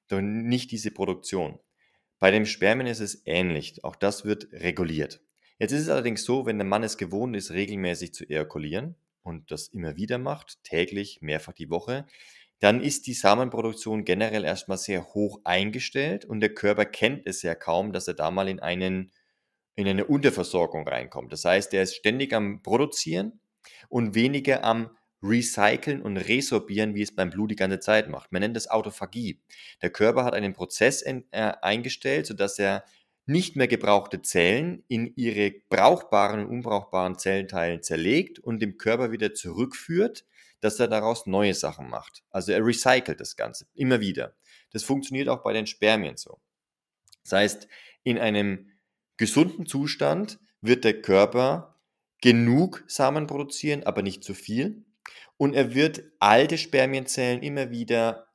Doch 0.06 0.20
nicht 0.20 0.70
diese 0.70 0.92
Produktion. 0.92 1.58
Bei 2.20 2.30
dem 2.30 2.46
Spermien 2.46 2.86
ist 2.86 3.00
es 3.00 3.22
ähnlich. 3.26 3.82
Auch 3.82 3.96
das 3.96 4.24
wird 4.24 4.52
reguliert. 4.52 5.20
Jetzt 5.58 5.72
ist 5.72 5.82
es 5.82 5.88
allerdings 5.88 6.24
so, 6.24 6.46
wenn 6.46 6.58
der 6.58 6.66
Mann 6.66 6.84
es 6.84 6.96
gewohnt 6.96 7.34
ist, 7.36 7.50
regelmäßig 7.50 8.14
zu 8.14 8.24
ejakulieren 8.24 8.94
und 9.22 9.50
das 9.50 9.68
immer 9.68 9.96
wieder 9.96 10.18
macht, 10.18 10.62
täglich, 10.62 11.18
mehrfach 11.20 11.52
die 11.52 11.68
Woche, 11.68 12.06
dann 12.60 12.80
ist 12.80 13.08
die 13.08 13.14
Samenproduktion 13.14 14.04
generell 14.04 14.44
erstmal 14.44 14.78
sehr 14.78 15.14
hoch 15.14 15.40
eingestellt 15.42 16.24
und 16.24 16.40
der 16.40 16.54
Körper 16.54 16.84
kennt 16.84 17.26
es 17.26 17.42
ja 17.42 17.56
kaum, 17.56 17.92
dass 17.92 18.06
er 18.06 18.14
da 18.14 18.30
mal 18.30 18.48
in, 18.48 18.60
einen, 18.60 19.10
in 19.74 19.88
eine 19.88 20.04
Unterversorgung 20.04 20.86
reinkommt. 20.86 21.32
Das 21.32 21.44
heißt, 21.44 21.74
er 21.74 21.82
ist 21.82 21.96
ständig 21.96 22.32
am 22.32 22.62
Produzieren 22.62 23.40
und 23.88 24.14
weniger 24.14 24.62
am 24.62 24.96
Recyceln 25.22 26.02
und 26.02 26.16
Resorbieren, 26.16 26.94
wie 26.94 27.02
es 27.02 27.14
beim 27.14 27.30
Blut 27.30 27.50
die 27.50 27.56
ganze 27.56 27.80
Zeit 27.80 28.08
macht. 28.08 28.32
Man 28.32 28.40
nennt 28.40 28.56
das 28.56 28.68
Autophagie. 28.68 29.40
Der 29.82 29.90
Körper 29.90 30.24
hat 30.24 30.34
einen 30.34 30.52
Prozess 30.52 31.02
in, 31.02 31.24
äh, 31.32 31.52
eingestellt, 31.60 32.26
sodass 32.26 32.58
er 32.58 32.84
nicht 33.26 33.56
mehr 33.56 33.68
gebrauchte 33.68 34.22
Zellen 34.22 34.84
in 34.88 35.12
ihre 35.16 35.52
brauchbaren 35.68 36.40
und 36.40 36.46
unbrauchbaren 36.46 37.18
Zellteilen 37.18 37.82
zerlegt 37.82 38.38
und 38.38 38.60
dem 38.60 38.78
Körper 38.78 39.12
wieder 39.12 39.34
zurückführt, 39.34 40.24
dass 40.60 40.80
er 40.80 40.88
daraus 40.88 41.26
neue 41.26 41.54
Sachen 41.54 41.90
macht. 41.90 42.24
Also 42.30 42.52
er 42.52 42.64
recycelt 42.64 43.20
das 43.20 43.36
Ganze 43.36 43.66
immer 43.74 44.00
wieder. 44.00 44.34
Das 44.72 44.82
funktioniert 44.82 45.28
auch 45.28 45.42
bei 45.42 45.52
den 45.52 45.66
Spermien 45.66 46.16
so. 46.16 46.40
Das 47.24 47.32
heißt, 47.32 47.68
in 48.02 48.18
einem 48.18 48.70
gesunden 49.18 49.66
Zustand 49.66 50.38
wird 50.60 50.84
der 50.84 51.02
Körper 51.02 51.76
genug 52.20 52.84
Samen 52.86 53.26
produzieren, 53.26 53.84
aber 53.84 54.02
nicht 54.02 54.24
zu 54.24 54.34
viel. 54.34 54.84
Und 55.36 55.54
er 55.54 55.74
wird 55.74 56.02
alte 56.18 56.58
Spermienzellen 56.58 57.42
immer 57.42 57.70
wieder 57.70 58.28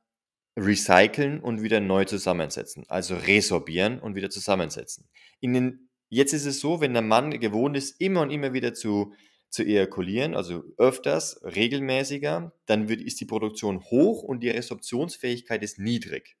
recyceln 0.56 1.40
und 1.40 1.62
wieder 1.62 1.80
neu 1.80 2.04
zusammensetzen. 2.04 2.84
Also 2.88 3.16
resorbieren 3.16 3.98
und 3.98 4.14
wieder 4.14 4.30
zusammensetzen. 4.30 5.08
Den, 5.42 5.90
jetzt 6.08 6.32
ist 6.32 6.46
es 6.46 6.60
so, 6.60 6.80
wenn 6.80 6.92
der 6.92 7.02
Mann 7.02 7.38
gewohnt 7.40 7.76
ist, 7.76 8.00
immer 8.00 8.22
und 8.22 8.30
immer 8.30 8.52
wieder 8.52 8.74
zu 8.74 9.12
zu 9.54 9.62
ejakulieren, 9.62 10.34
also 10.34 10.64
öfters, 10.78 11.40
regelmäßiger, 11.44 12.52
dann 12.66 12.88
wird, 12.88 13.00
ist 13.00 13.20
die 13.20 13.24
Produktion 13.24 13.84
hoch 13.84 14.24
und 14.24 14.40
die 14.40 14.50
Resorptionsfähigkeit 14.50 15.62
ist 15.62 15.78
niedrig. 15.78 16.36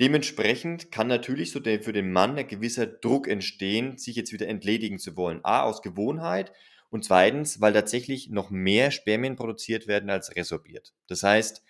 Dementsprechend 0.00 0.90
kann 0.90 1.06
natürlich 1.06 1.50
so 1.50 1.60
der, 1.60 1.82
für 1.82 1.92
den 1.92 2.10
Mann 2.10 2.38
ein 2.38 2.48
gewisser 2.48 2.86
Druck 2.86 3.28
entstehen, 3.28 3.98
sich 3.98 4.16
jetzt 4.16 4.32
wieder 4.32 4.48
entledigen 4.48 4.98
zu 4.98 5.16
wollen. 5.16 5.40
A, 5.42 5.64
aus 5.64 5.82
Gewohnheit 5.82 6.52
und 6.90 7.04
zweitens, 7.04 7.60
weil 7.60 7.72
tatsächlich 7.72 8.30
noch 8.30 8.50
mehr 8.50 8.90
Spermien 8.90 9.36
produziert 9.36 9.86
werden 9.86 10.10
als 10.10 10.34
resorbiert. 10.34 10.94
Das 11.06 11.22
heißt, 11.22 11.62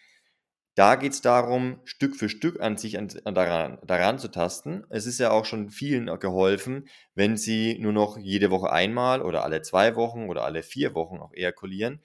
da 0.78 0.94
geht 0.94 1.12
es 1.12 1.20
darum, 1.20 1.80
Stück 1.84 2.14
für 2.14 2.28
Stück 2.28 2.60
an 2.60 2.76
sich 2.76 2.98
an, 2.98 3.08
an 3.24 3.34
daran, 3.34 3.78
daran 3.84 4.20
zu 4.20 4.28
tasten. 4.28 4.84
Es 4.90 5.06
ist 5.06 5.18
ja 5.18 5.32
auch 5.32 5.44
schon 5.44 5.70
vielen 5.70 6.06
geholfen, 6.20 6.88
wenn 7.16 7.36
sie 7.36 7.76
nur 7.80 7.92
noch 7.92 8.16
jede 8.16 8.52
Woche 8.52 8.70
einmal 8.70 9.20
oder 9.22 9.42
alle 9.42 9.62
zwei 9.62 9.96
Wochen 9.96 10.28
oder 10.28 10.44
alle 10.44 10.62
vier 10.62 10.94
Wochen 10.94 11.18
auch 11.18 11.32
ejakulieren. 11.34 12.00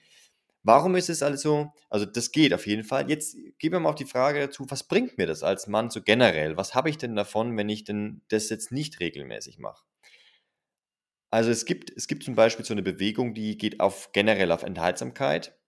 Warum 0.64 0.96
ist 0.96 1.10
es 1.10 1.22
also, 1.22 1.72
also 1.90 2.04
das 2.06 2.32
geht 2.32 2.52
auf 2.52 2.66
jeden 2.66 2.84
Fall. 2.84 3.08
Jetzt 3.08 3.36
geben 3.58 3.74
wir 3.74 3.80
mal 3.80 3.90
auch 3.90 3.94
die 3.94 4.06
Frage 4.06 4.40
dazu, 4.40 4.66
was 4.68 4.88
bringt 4.88 5.18
mir 5.18 5.26
das 5.26 5.44
als 5.44 5.68
Mann 5.68 5.90
so 5.90 6.02
generell? 6.02 6.56
Was 6.56 6.74
habe 6.74 6.90
ich 6.90 6.98
denn 6.98 7.14
davon, 7.14 7.56
wenn 7.56 7.68
ich 7.68 7.84
denn 7.84 8.22
das 8.28 8.48
jetzt 8.50 8.72
nicht 8.72 8.98
regelmäßig 8.98 9.58
mache? 9.58 9.84
Also 11.34 11.50
es 11.50 11.64
gibt, 11.64 11.90
es 11.96 12.06
gibt 12.06 12.22
zum 12.22 12.36
Beispiel 12.36 12.64
so 12.64 12.74
eine 12.74 12.84
Bewegung, 12.84 13.34
die 13.34 13.58
geht 13.58 13.80
auf 13.80 14.12
generell 14.12 14.52
auf 14.52 14.62
Enthaltsamkeit. 14.62 15.58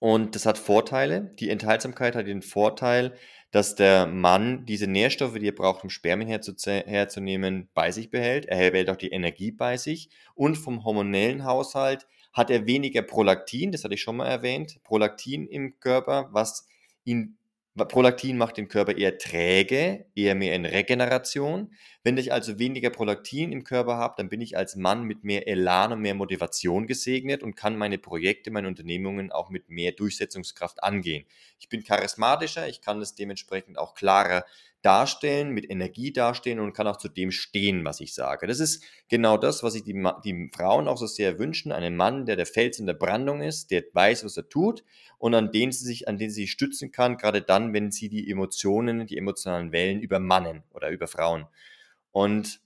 Und 0.00 0.34
das 0.34 0.46
hat 0.46 0.58
Vorteile. 0.58 1.32
Die 1.38 1.48
Enthaltsamkeit 1.48 2.16
hat 2.16 2.26
den 2.26 2.42
Vorteil, 2.42 3.14
dass 3.52 3.76
der 3.76 4.06
Mann 4.08 4.66
diese 4.66 4.88
Nährstoffe, 4.88 5.38
die 5.38 5.46
er 5.46 5.54
braucht, 5.54 5.84
um 5.84 5.90
Spermien 5.90 6.28
herzunehmen, 6.28 7.68
bei 7.72 7.92
sich 7.92 8.10
behält. 8.10 8.46
Er 8.46 8.72
behält 8.72 8.90
auch 8.90 8.96
die 8.96 9.12
Energie 9.12 9.52
bei 9.52 9.76
sich. 9.76 10.10
Und 10.34 10.56
vom 10.56 10.82
hormonellen 10.82 11.44
Haushalt 11.44 12.08
hat 12.32 12.50
er 12.50 12.66
weniger 12.66 13.02
Prolaktin, 13.02 13.70
das 13.70 13.84
hatte 13.84 13.94
ich 13.94 14.02
schon 14.02 14.16
mal 14.16 14.26
erwähnt, 14.26 14.82
Prolaktin 14.82 15.46
im 15.46 15.78
Körper, 15.78 16.30
was 16.32 16.66
ihn 17.04 17.38
Prolaktin 17.76 18.36
macht 18.36 18.56
den 18.56 18.68
Körper 18.68 18.96
eher 18.96 19.16
träge, 19.16 20.06
eher 20.16 20.34
mehr 20.34 20.54
in 20.54 20.66
Regeneration. 20.66 21.72
Wenn 22.02 22.18
ich 22.18 22.32
also 22.32 22.58
weniger 22.58 22.90
Prolaktin 22.90 23.52
im 23.52 23.62
Körper 23.62 23.96
habe, 23.96 24.14
dann 24.16 24.28
bin 24.28 24.40
ich 24.40 24.56
als 24.56 24.74
Mann 24.74 25.04
mit 25.04 25.22
mehr 25.22 25.46
Elan 25.46 25.92
und 25.92 26.00
mehr 26.00 26.14
Motivation 26.14 26.86
gesegnet 26.86 27.42
und 27.42 27.54
kann 27.54 27.78
meine 27.78 27.98
Projekte, 27.98 28.50
meine 28.50 28.66
Unternehmungen 28.66 29.30
auch 29.30 29.50
mit 29.50 29.68
mehr 29.68 29.92
Durchsetzungskraft 29.92 30.82
angehen. 30.82 31.26
Ich 31.60 31.68
bin 31.68 31.84
charismatischer, 31.84 32.68
ich 32.68 32.80
kann 32.80 33.00
es 33.00 33.14
dementsprechend 33.14 33.78
auch 33.78 33.94
klarer 33.94 34.44
darstellen, 34.82 35.50
mit 35.50 35.70
Energie 35.70 36.12
darstellen 36.12 36.60
und 36.60 36.72
kann 36.72 36.86
auch 36.86 36.96
zu 36.96 37.08
dem 37.08 37.30
stehen, 37.30 37.84
was 37.84 38.00
ich 38.00 38.14
sage. 38.14 38.46
Das 38.46 38.60
ist 38.60 38.82
genau 39.08 39.36
das, 39.36 39.62
was 39.62 39.74
sich 39.74 39.84
die, 39.84 39.94
die 40.24 40.50
Frauen 40.54 40.88
auch 40.88 40.96
so 40.96 41.06
sehr 41.06 41.38
wünschen. 41.38 41.72
Einen 41.72 41.96
Mann, 41.96 42.24
der 42.26 42.36
der 42.36 42.46
Fels 42.46 42.78
in 42.78 42.86
der 42.86 42.94
Brandung 42.94 43.42
ist, 43.42 43.70
der 43.70 43.84
weiß, 43.92 44.24
was 44.24 44.36
er 44.36 44.48
tut 44.48 44.82
und 45.18 45.34
an 45.34 45.52
den 45.52 45.70
sie 45.70 45.84
sich, 45.84 46.08
an 46.08 46.16
den 46.16 46.30
sie 46.30 46.42
sich 46.42 46.52
stützen 46.52 46.92
kann, 46.92 47.18
gerade 47.18 47.42
dann, 47.42 47.74
wenn 47.74 47.90
sie 47.90 48.08
die 48.08 48.30
Emotionen, 48.30 49.06
die 49.06 49.18
emotionalen 49.18 49.72
Wellen 49.72 50.00
übermannen 50.00 50.62
oder 50.70 50.90
über 50.90 51.06
Frauen. 51.06 51.46
Und 52.10 52.60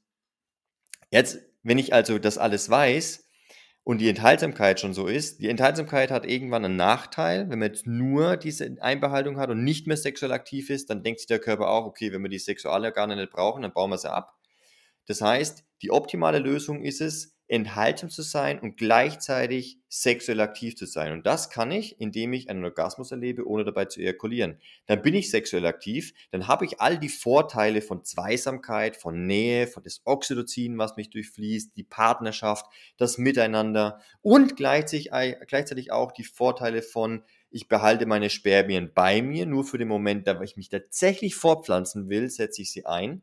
jetzt, 1.10 1.40
wenn 1.62 1.78
ich 1.78 1.92
also 1.92 2.18
das 2.18 2.38
alles 2.38 2.70
weiß, 2.70 3.23
und 3.84 3.98
die 3.98 4.08
Enthaltsamkeit 4.08 4.80
schon 4.80 4.94
so 4.94 5.06
ist, 5.06 5.40
die 5.40 5.48
Enthaltsamkeit 5.50 6.10
hat 6.10 6.24
irgendwann 6.24 6.64
einen 6.64 6.76
Nachteil. 6.76 7.50
Wenn 7.50 7.58
man 7.58 7.68
jetzt 7.68 7.86
nur 7.86 8.38
diese 8.38 8.78
Einbehaltung 8.80 9.38
hat 9.38 9.50
und 9.50 9.62
nicht 9.62 9.86
mehr 9.86 9.98
sexuell 9.98 10.32
aktiv 10.32 10.70
ist, 10.70 10.88
dann 10.88 11.02
denkt 11.02 11.20
sich 11.20 11.26
der 11.26 11.38
Körper 11.38 11.68
auch, 11.68 11.84
okay, 11.84 12.10
wenn 12.10 12.22
wir 12.22 12.30
die 12.30 12.38
Sexualorgane 12.38 13.14
nicht 13.14 13.30
brauchen, 13.30 13.60
dann 13.60 13.74
bauen 13.74 13.90
wir 13.90 13.98
sie 13.98 14.10
ab. 14.10 14.34
Das 15.06 15.20
heißt, 15.20 15.64
die 15.82 15.90
optimale 15.90 16.38
Lösung 16.38 16.82
ist 16.82 17.02
es, 17.02 17.33
enthaltsam 17.54 18.10
zu 18.10 18.22
sein 18.22 18.58
und 18.58 18.76
gleichzeitig 18.76 19.78
sexuell 19.88 20.40
aktiv 20.40 20.76
zu 20.76 20.86
sein. 20.86 21.12
Und 21.12 21.24
das 21.24 21.50
kann 21.50 21.70
ich, 21.70 22.00
indem 22.00 22.32
ich 22.32 22.50
einen 22.50 22.64
Orgasmus 22.64 23.12
erlebe, 23.12 23.46
ohne 23.46 23.64
dabei 23.64 23.84
zu 23.84 24.00
ejakulieren. 24.00 24.58
Dann 24.86 25.02
bin 25.02 25.14
ich 25.14 25.30
sexuell 25.30 25.64
aktiv, 25.66 26.14
dann 26.32 26.48
habe 26.48 26.64
ich 26.64 26.80
all 26.80 26.98
die 26.98 27.08
Vorteile 27.08 27.80
von 27.80 28.04
Zweisamkeit, 28.04 28.96
von 28.96 29.26
Nähe, 29.26 29.68
von 29.68 29.84
das 29.84 30.02
Oxytocin, 30.04 30.78
was 30.78 30.96
mich 30.96 31.10
durchfließt, 31.10 31.76
die 31.76 31.84
Partnerschaft, 31.84 32.66
das 32.96 33.18
Miteinander 33.18 34.00
und 34.20 34.56
gleichzeitig, 34.56 35.12
auch 35.92 36.12
die 36.12 36.24
Vorteile 36.24 36.82
von 36.82 37.22
ich 37.50 37.68
behalte 37.68 38.04
meine 38.06 38.30
Spermien 38.30 38.90
bei 38.92 39.22
mir, 39.22 39.46
nur 39.46 39.62
für 39.62 39.78
den 39.78 39.86
Moment, 39.86 40.26
da 40.26 40.42
ich 40.42 40.56
mich 40.56 40.70
tatsächlich 40.70 41.36
fortpflanzen 41.36 42.08
will, 42.08 42.28
setze 42.28 42.62
ich 42.62 42.72
sie 42.72 42.84
ein 42.84 43.22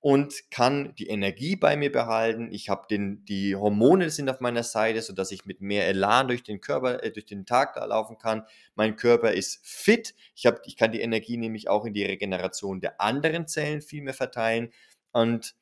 und 0.00 0.50
kann 0.50 0.94
die 0.98 1.08
Energie 1.08 1.56
bei 1.56 1.76
mir 1.76 1.92
behalten. 1.92 2.48
Ich 2.52 2.70
habe 2.70 2.86
den, 2.88 3.24
die 3.26 3.54
Hormone 3.54 4.08
sind 4.10 4.30
auf 4.30 4.40
meiner 4.40 4.62
Seite, 4.62 5.02
sodass 5.02 5.30
ich 5.30 5.44
mit 5.44 5.60
mehr 5.60 5.86
Elan 5.88 6.28
durch 6.28 6.42
den 6.42 6.60
Körper, 6.60 7.02
äh, 7.02 7.12
durch 7.12 7.26
den 7.26 7.44
Tag 7.44 7.74
da 7.74 7.84
laufen 7.84 8.16
kann. 8.16 8.44
Mein 8.74 8.96
Körper 8.96 9.32
ist 9.32 9.60
fit. 9.62 10.14
Ich, 10.34 10.46
hab, 10.46 10.66
ich 10.66 10.76
kann 10.76 10.92
die 10.92 11.02
Energie 11.02 11.36
nämlich 11.36 11.68
auch 11.68 11.84
in 11.84 11.92
die 11.92 12.04
Regeneration 12.04 12.80
der 12.80 13.00
anderen 13.00 13.46
Zellen 13.46 13.82
viel 13.82 14.02
mehr 14.02 14.14
verteilen. 14.14 14.70
Und 15.12 15.54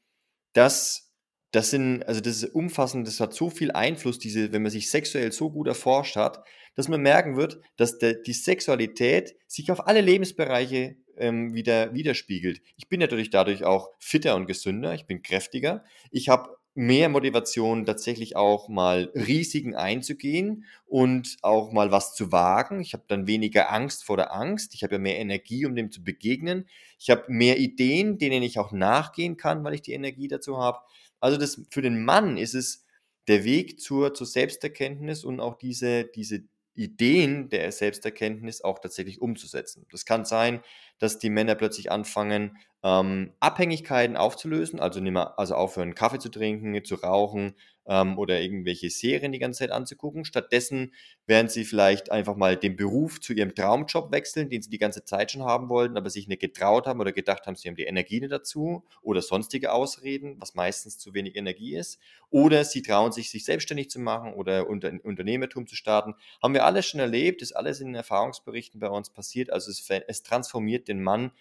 das 0.53 1.09
das 1.51 1.71
sind, 1.71 2.03
also 2.03 2.21
das 2.21 2.43
ist 2.43 2.55
umfassend, 2.55 3.07
das 3.07 3.21
hat 3.21 3.33
so 3.33 3.49
viel 3.49 3.73
Einfluss, 3.73 4.19
diese, 4.19 4.53
wenn 4.53 4.63
man 4.63 4.71
sich 4.71 4.91
sexuell 4.91 5.33
so 5.33 5.51
gut 5.51 5.67
erforscht 5.67 6.17
hat, 6.17 6.45
dass 6.75 6.89
man 6.89 7.01
merken 7.01 7.37
wird, 7.37 7.61
dass 7.77 7.99
der, 7.99 8.15
die 8.15 8.35
Sexualität 8.35 9.35
sich 9.47 9.71
auf 9.71 9.87
alle 9.87 10.03
Lebensbereiche 10.03 10.97
ähm, 11.19 11.55
wieder 11.55 11.95
widerspiegelt. 11.95 12.63
Ich 12.77 12.89
bin 12.89 13.01
natürlich 13.01 13.31
dadurch 13.31 13.65
auch 13.65 13.91
fitter 13.99 14.37
und 14.37 14.47
gesünder, 14.47 14.95
ich 14.95 15.07
bin 15.07 15.23
kräftiger, 15.23 15.85
ich 16.11 16.29
habe 16.29 16.59
mehr 16.79 17.09
Motivation, 17.09 17.87
tatsächlich 17.87 18.37
auch 18.37 18.69
mal 18.69 19.11
Risiken 19.13 19.75
einzugehen 19.75 20.65
und 20.87 21.37
auch 21.43 21.73
mal 21.73 21.91
was 21.91 22.15
zu 22.15 22.31
wagen. 22.31 22.81
Ich 22.81 22.93
habe 22.93 23.03
dann 23.09 23.27
weniger 23.27 23.73
Angst 23.73 24.05
vor 24.05 24.17
der 24.17 24.33
Angst. 24.33 24.75
Ich 24.75 24.85
habe 24.85 24.95
ja 24.95 25.01
mehr 25.01 25.19
Energie, 25.19 25.67
um 25.67 25.75
dem 25.75 25.91
zu 25.91 26.05
begegnen. 26.05 26.69
Ich 26.97 27.11
habe 27.11 27.25
mehr 27.27 27.59
Ideen, 27.59 28.19
denen 28.19 28.45
ich 28.45 28.61
auch 28.61 28.71
nachgehen 28.71 29.37
kann, 29.37 29.65
weil 29.65 29.75
ich 29.75 29.83
die 29.83 29.93
Energie 29.93 30.29
dazu 30.29 30.59
habe. 30.59 30.79
Also 31.19 31.37
das, 31.37 31.61
für 31.69 31.83
den 31.83 32.05
Mann 32.05 32.37
ist 32.37 32.55
es 32.55 32.87
der 33.27 33.43
Weg 33.43 33.81
zur, 33.81 34.15
zur 34.15 34.29
Selbsterkenntnis 34.29 35.25
und 35.25 35.41
auch 35.41 35.57
diese, 35.59 36.05
diese 36.05 36.45
Ideen 36.75 37.49
der 37.49 37.73
Selbsterkenntnis 37.73 38.63
auch 38.63 38.79
tatsächlich 38.79 39.21
umzusetzen. 39.21 39.85
Das 39.91 40.05
kann 40.05 40.25
sein, 40.25 40.61
dass 40.99 41.19
die 41.19 41.31
Männer 41.31 41.55
plötzlich 41.55 41.91
anfangen, 41.91 42.57
ähm, 42.83 43.33
Abhängigkeiten 43.41 44.17
aufzulösen, 44.17 44.81
also, 44.81 45.01
nicht 45.01 45.13
mehr, 45.13 45.39
also 45.39 45.55
aufhören, 45.55 45.95
Kaffee 45.95 46.19
zu 46.19 46.29
trinken, 46.29 46.85
zu 46.85 46.95
rauchen, 46.97 47.55
ähm, 47.89 48.19
oder 48.19 48.41
irgendwelche 48.41 48.91
Serien 48.91 49.33
die 49.33 49.39
ganze 49.39 49.61
Zeit 49.61 49.71
anzugucken. 49.71 50.25
Stattdessen 50.25 50.93
werden 51.27 51.49
sie 51.49 51.65
vielleicht 51.65 52.13
einfach 52.13 52.37
mal 52.37 52.57
den 52.57 52.77
Beruf 52.77 53.21
zu 53.21 53.33
ihrem 53.33 53.55
Traumjob 53.55 54.13
wechseln, 54.13 54.51
den 54.51 54.63
sie 54.63 54.71
die 54.71 54.79
ganze 54.79 55.05
Zeit 55.05 55.33
schon 55.33 55.43
haben 55.43 55.69
wollten, 55.69 55.97
aber 55.97 56.11
sich 56.11 56.29
nicht 56.29 56.41
getraut 56.41 56.87
haben 56.87 57.01
oder 57.01 57.13
gedacht 57.13 57.47
haben, 57.47 57.57
sie 57.57 57.69
haben 57.69 57.77
die 57.77 57.85
Energie 57.85 58.21
nicht 58.21 58.33
dazu 58.33 58.85
oder 59.03 59.23
sonstige 59.23 59.73
Ausreden, 59.73 60.37
was 60.39 60.55
meistens 60.55 60.99
zu 60.99 61.15
wenig 61.15 61.37
Energie 61.37 61.77
ist. 61.77 61.99
Oder 62.31 62.65
sie 62.65 62.83
trauen 62.83 63.11
sich, 63.11 63.31
sich 63.31 63.45
selbstständig 63.45 63.89
zu 63.89 63.99
machen 64.01 64.35
oder 64.35 64.69
unter, 64.69 64.93
Unternehmertum 65.03 65.67
zu 65.67 65.75
starten. 65.75 66.15
Haben 66.43 66.53
wir 66.53 66.67
alles 66.67 66.87
schon 66.87 67.01
erlebt, 67.01 67.41
ist 67.41 67.53
alles 67.53 67.81
in 67.81 67.89
den 67.89 67.95
Erfahrungsberichten 67.95 68.81
bei 68.81 68.91
uns 68.91 69.11
passiert. 69.11 69.51
Also 69.51 69.71
es, 69.71 69.89
es 70.07 70.23
transformiert 70.23 70.88
den 70.89 71.03
Mann 71.03 71.33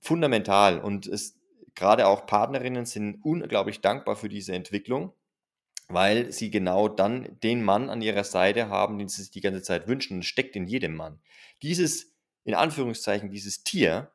fundamental 0.00 0.78
und 0.80 1.06
es 1.06 1.38
gerade 1.74 2.06
auch 2.06 2.26
Partnerinnen 2.26 2.86
sind 2.86 3.20
unglaublich 3.22 3.80
dankbar 3.80 4.16
für 4.16 4.28
diese 4.28 4.52
Entwicklung 4.52 5.12
weil 5.90 6.32
sie 6.32 6.50
genau 6.50 6.88
dann 6.88 7.36
den 7.42 7.62
Mann 7.62 7.90
an 7.90 8.00
ihrer 8.00 8.24
Seite 8.24 8.68
haben, 8.68 8.98
den 8.98 9.08
sie 9.08 9.22
sich 9.22 9.30
die 9.30 9.40
ganze 9.40 9.62
Zeit 9.62 9.88
wünschen. 9.88 10.18
Und 10.18 10.22
steckt 10.22 10.56
in 10.56 10.66
jedem 10.66 10.94
Mann. 10.94 11.20
Dieses, 11.62 12.14
in 12.44 12.54
Anführungszeichen, 12.54 13.30
dieses 13.30 13.64
Tier, 13.64 14.10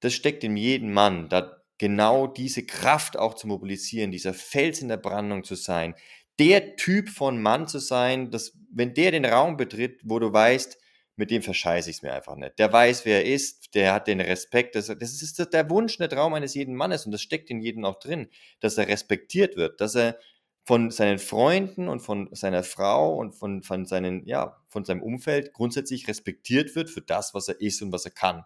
das 0.00 0.14
steckt 0.14 0.44
in 0.44 0.56
jedem 0.56 0.92
Mann, 0.92 1.28
da 1.28 1.62
genau 1.78 2.26
diese 2.26 2.66
Kraft 2.66 3.16
auch 3.16 3.34
zu 3.34 3.46
mobilisieren, 3.46 4.10
dieser 4.10 4.34
Fels 4.34 4.82
in 4.82 4.88
der 4.88 4.96
Brandung 4.96 5.44
zu 5.44 5.54
sein, 5.54 5.94
der 6.38 6.76
Typ 6.76 7.08
von 7.08 7.40
Mann 7.40 7.68
zu 7.68 7.78
sein, 7.78 8.30
dass 8.30 8.58
wenn 8.70 8.94
der 8.94 9.12
den 9.12 9.24
Raum 9.24 9.56
betritt, 9.56 10.00
wo 10.02 10.18
du 10.18 10.32
weißt, 10.32 10.78
mit 11.16 11.30
dem 11.30 11.42
verscheiße 11.42 11.90
ich 11.90 11.96
es 11.96 12.02
mir 12.02 12.12
einfach 12.12 12.36
nicht. 12.36 12.58
Der 12.58 12.72
weiß, 12.72 13.04
wer 13.04 13.24
er 13.24 13.32
ist, 13.32 13.74
der 13.74 13.92
hat 13.92 14.08
den 14.08 14.20
Respekt. 14.20 14.74
Das, 14.74 14.86
das 14.86 15.22
ist 15.22 15.52
der 15.52 15.70
Wunsch, 15.70 15.96
der 15.98 16.08
Traum 16.08 16.34
eines 16.34 16.54
jeden 16.54 16.74
Mannes 16.74 17.06
und 17.06 17.12
das 17.12 17.22
steckt 17.22 17.50
in 17.50 17.60
jedem 17.60 17.84
auch 17.84 17.98
drin, 17.98 18.28
dass 18.60 18.78
er 18.78 18.88
respektiert 18.88 19.56
wird, 19.56 19.80
dass 19.80 19.94
er 19.94 20.18
von 20.64 20.90
seinen 20.90 21.18
Freunden 21.18 21.88
und 21.88 22.00
von 22.00 22.28
seiner 22.32 22.62
Frau 22.62 23.16
und 23.16 23.32
von, 23.32 23.62
von, 23.62 23.84
seinen, 23.84 24.26
ja, 24.26 24.56
von 24.68 24.84
seinem 24.84 25.02
Umfeld 25.02 25.52
grundsätzlich 25.52 26.08
respektiert 26.08 26.74
wird 26.74 26.88
für 26.88 27.02
das, 27.02 27.34
was 27.34 27.48
er 27.48 27.60
ist 27.60 27.82
und 27.82 27.92
was 27.92 28.06
er 28.06 28.12
kann. 28.12 28.44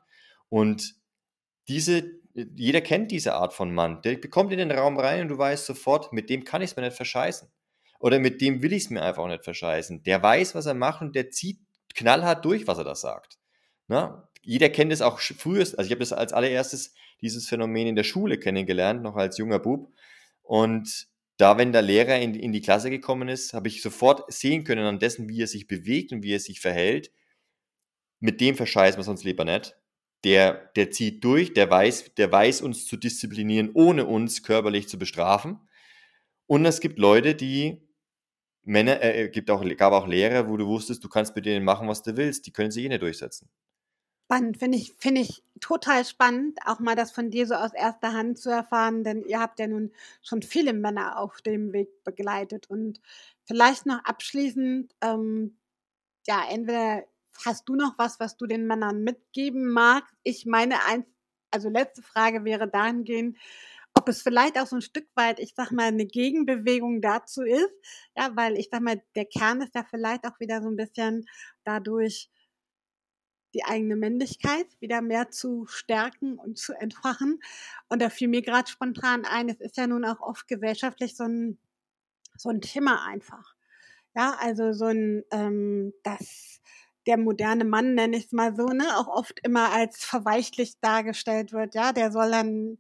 Und 0.48 0.96
diese, 1.68 2.10
jeder 2.34 2.80
kennt 2.80 3.12
diese 3.12 3.34
Art 3.34 3.54
von 3.54 3.72
Mann. 3.72 4.02
Der 4.02 4.16
bekommt 4.16 4.52
in 4.52 4.58
den 4.58 4.72
Raum 4.72 4.98
rein 4.98 5.22
und 5.22 5.28
du 5.28 5.38
weißt 5.38 5.64
sofort, 5.64 6.12
mit 6.12 6.28
dem 6.28 6.44
kann 6.44 6.60
ich 6.60 6.70
es 6.70 6.76
mir 6.76 6.82
nicht 6.82 6.96
verscheißen. 6.96 7.48
Oder 8.00 8.18
mit 8.18 8.40
dem 8.40 8.62
will 8.62 8.72
ich 8.72 8.84
es 8.84 8.90
mir 8.90 9.02
einfach 9.02 9.22
auch 9.22 9.28
nicht 9.28 9.44
verscheißen. 9.44 10.02
Der 10.02 10.22
weiß, 10.22 10.54
was 10.54 10.66
er 10.66 10.74
macht 10.74 11.02
und 11.02 11.14
der 11.14 11.30
zieht 11.30 11.60
knallhart 11.98 12.44
durch, 12.44 12.66
was 12.66 12.78
er 12.78 12.84
da 12.84 12.94
sagt. 12.94 13.38
Na? 13.88 14.28
Jeder 14.42 14.70
kennt 14.70 14.92
es 14.92 15.02
auch 15.02 15.18
frühest, 15.20 15.78
also 15.78 15.88
ich 15.88 15.92
habe 15.92 16.00
das 16.00 16.12
als 16.12 16.32
allererstes, 16.32 16.94
dieses 17.20 17.48
Phänomen 17.48 17.88
in 17.88 17.96
der 17.96 18.04
Schule 18.04 18.38
kennengelernt, 18.38 19.02
noch 19.02 19.16
als 19.16 19.36
junger 19.38 19.58
Bub. 19.58 19.92
Und 20.42 21.08
da, 21.36 21.58
wenn 21.58 21.72
der 21.72 21.82
Lehrer 21.82 22.18
in, 22.18 22.34
in 22.34 22.52
die 22.52 22.60
Klasse 22.60 22.90
gekommen 22.90 23.28
ist, 23.28 23.52
habe 23.52 23.68
ich 23.68 23.82
sofort 23.82 24.32
sehen 24.32 24.64
können 24.64 24.84
an 24.84 24.98
dessen, 24.98 25.28
wie 25.28 25.42
er 25.42 25.46
sich 25.48 25.66
bewegt 25.66 26.12
und 26.12 26.22
wie 26.22 26.34
er 26.34 26.40
sich 26.40 26.60
verhält. 26.60 27.10
Mit 28.20 28.40
dem 28.40 28.54
verscheißen 28.54 29.02
wir 29.02 29.08
uns 29.08 29.24
lieber 29.24 29.44
nicht. 29.44 29.76
Der, 30.24 30.70
der 30.76 30.90
zieht 30.90 31.22
durch, 31.22 31.52
der 31.52 31.70
weiß, 31.70 32.14
der 32.16 32.30
weiß 32.30 32.62
uns 32.62 32.86
zu 32.86 32.96
disziplinieren, 32.96 33.70
ohne 33.74 34.06
uns 34.06 34.42
körperlich 34.42 34.88
zu 34.88 34.98
bestrafen. 34.98 35.60
Und 36.46 36.64
es 36.64 36.80
gibt 36.80 36.98
Leute, 36.98 37.34
die 37.34 37.87
Männer, 38.64 39.00
äh, 39.02 39.24
äh 39.24 39.28
gibt 39.28 39.50
auch, 39.50 39.64
gab 39.76 39.92
auch 39.92 40.06
Lehrer, 40.06 40.48
wo 40.48 40.56
du 40.56 40.66
wusstest, 40.66 41.02
du 41.04 41.08
kannst 41.08 41.34
mit 41.34 41.46
denen 41.46 41.64
machen, 41.64 41.88
was 41.88 42.02
du 42.02 42.16
willst. 42.16 42.46
Die 42.46 42.52
können 42.52 42.70
sich 42.70 42.84
eh 42.84 42.88
nicht 42.88 43.02
durchsetzen. 43.02 43.48
Spannend, 44.30 44.58
finde 44.58 44.76
ich, 44.76 44.94
finde 44.98 45.22
ich 45.22 45.42
total 45.58 46.04
spannend, 46.04 46.58
auch 46.66 46.80
mal 46.80 46.94
das 46.94 47.12
von 47.12 47.30
dir 47.30 47.46
so 47.46 47.54
aus 47.54 47.72
erster 47.72 48.12
Hand 48.12 48.38
zu 48.38 48.50
erfahren, 48.50 49.02
denn 49.02 49.22
ihr 49.22 49.40
habt 49.40 49.58
ja 49.58 49.66
nun 49.66 49.90
schon 50.20 50.42
viele 50.42 50.74
Männer 50.74 51.18
auf 51.18 51.40
dem 51.40 51.72
Weg 51.72 52.04
begleitet. 52.04 52.68
Und 52.68 53.00
vielleicht 53.44 53.86
noch 53.86 54.04
abschließend, 54.04 54.94
ähm, 55.00 55.56
ja, 56.26 56.42
entweder 56.50 57.04
hast 57.46 57.68
du 57.70 57.74
noch 57.74 57.94
was, 57.98 58.20
was 58.20 58.36
du 58.36 58.46
den 58.46 58.66
Männern 58.66 59.02
mitgeben 59.02 59.68
magst? 59.70 60.14
Ich 60.24 60.44
meine, 60.44 60.84
eins, 60.84 61.06
also 61.50 61.70
letzte 61.70 62.02
Frage 62.02 62.44
wäre 62.44 62.68
dahingehend, 62.68 63.38
ob 63.98 64.08
es 64.08 64.22
vielleicht 64.22 64.56
auch 64.58 64.66
so 64.66 64.76
ein 64.76 64.82
Stück 64.82 65.08
weit, 65.16 65.40
ich 65.40 65.54
sag 65.56 65.72
mal, 65.72 65.88
eine 65.88 66.06
Gegenbewegung 66.06 67.00
dazu 67.02 67.42
ist. 67.42 67.74
Ja, 68.16 68.30
weil 68.36 68.56
ich 68.56 68.68
sag 68.70 68.80
mal, 68.80 69.02
der 69.16 69.24
Kern 69.24 69.60
ist 69.60 69.74
ja 69.74 69.84
vielleicht 69.90 70.24
auch 70.24 70.38
wieder 70.38 70.62
so 70.62 70.68
ein 70.68 70.76
bisschen 70.76 71.26
dadurch 71.64 72.30
die 73.54 73.64
eigene 73.64 73.96
Männlichkeit 73.96 74.66
wieder 74.78 75.00
mehr 75.00 75.30
zu 75.30 75.66
stärken 75.66 76.38
und 76.38 76.58
zu 76.58 76.74
entfachen. 76.74 77.40
Und 77.88 78.00
da 78.00 78.08
fiel 78.08 78.28
mir 78.28 78.42
gerade 78.42 78.70
spontan 78.70 79.24
ein, 79.24 79.48
es 79.48 79.60
ist 79.60 79.76
ja 79.76 79.88
nun 79.88 80.04
auch 80.04 80.20
oft 80.20 80.46
gesellschaftlich 80.46 81.16
so 81.16 81.24
ein, 81.24 81.58
so 82.36 82.50
ein 82.50 82.60
Thema 82.60 83.04
einfach. 83.04 83.56
Ja, 84.14 84.36
also 84.38 84.72
so 84.72 84.86
ein, 84.86 85.24
ähm, 85.32 85.92
das, 86.04 86.60
der 87.08 87.16
moderne 87.16 87.64
Mann, 87.64 87.94
nenne 87.94 88.16
ich 88.16 88.26
es 88.26 88.32
mal 88.32 88.54
so, 88.54 88.66
ne, 88.66 88.96
auch 88.96 89.08
oft 89.08 89.40
immer 89.42 89.72
als 89.72 90.04
verweichlicht 90.04 90.78
dargestellt 90.82 91.52
wird. 91.52 91.74
Ja, 91.74 91.92
der 91.92 92.12
soll 92.12 92.30
dann 92.30 92.78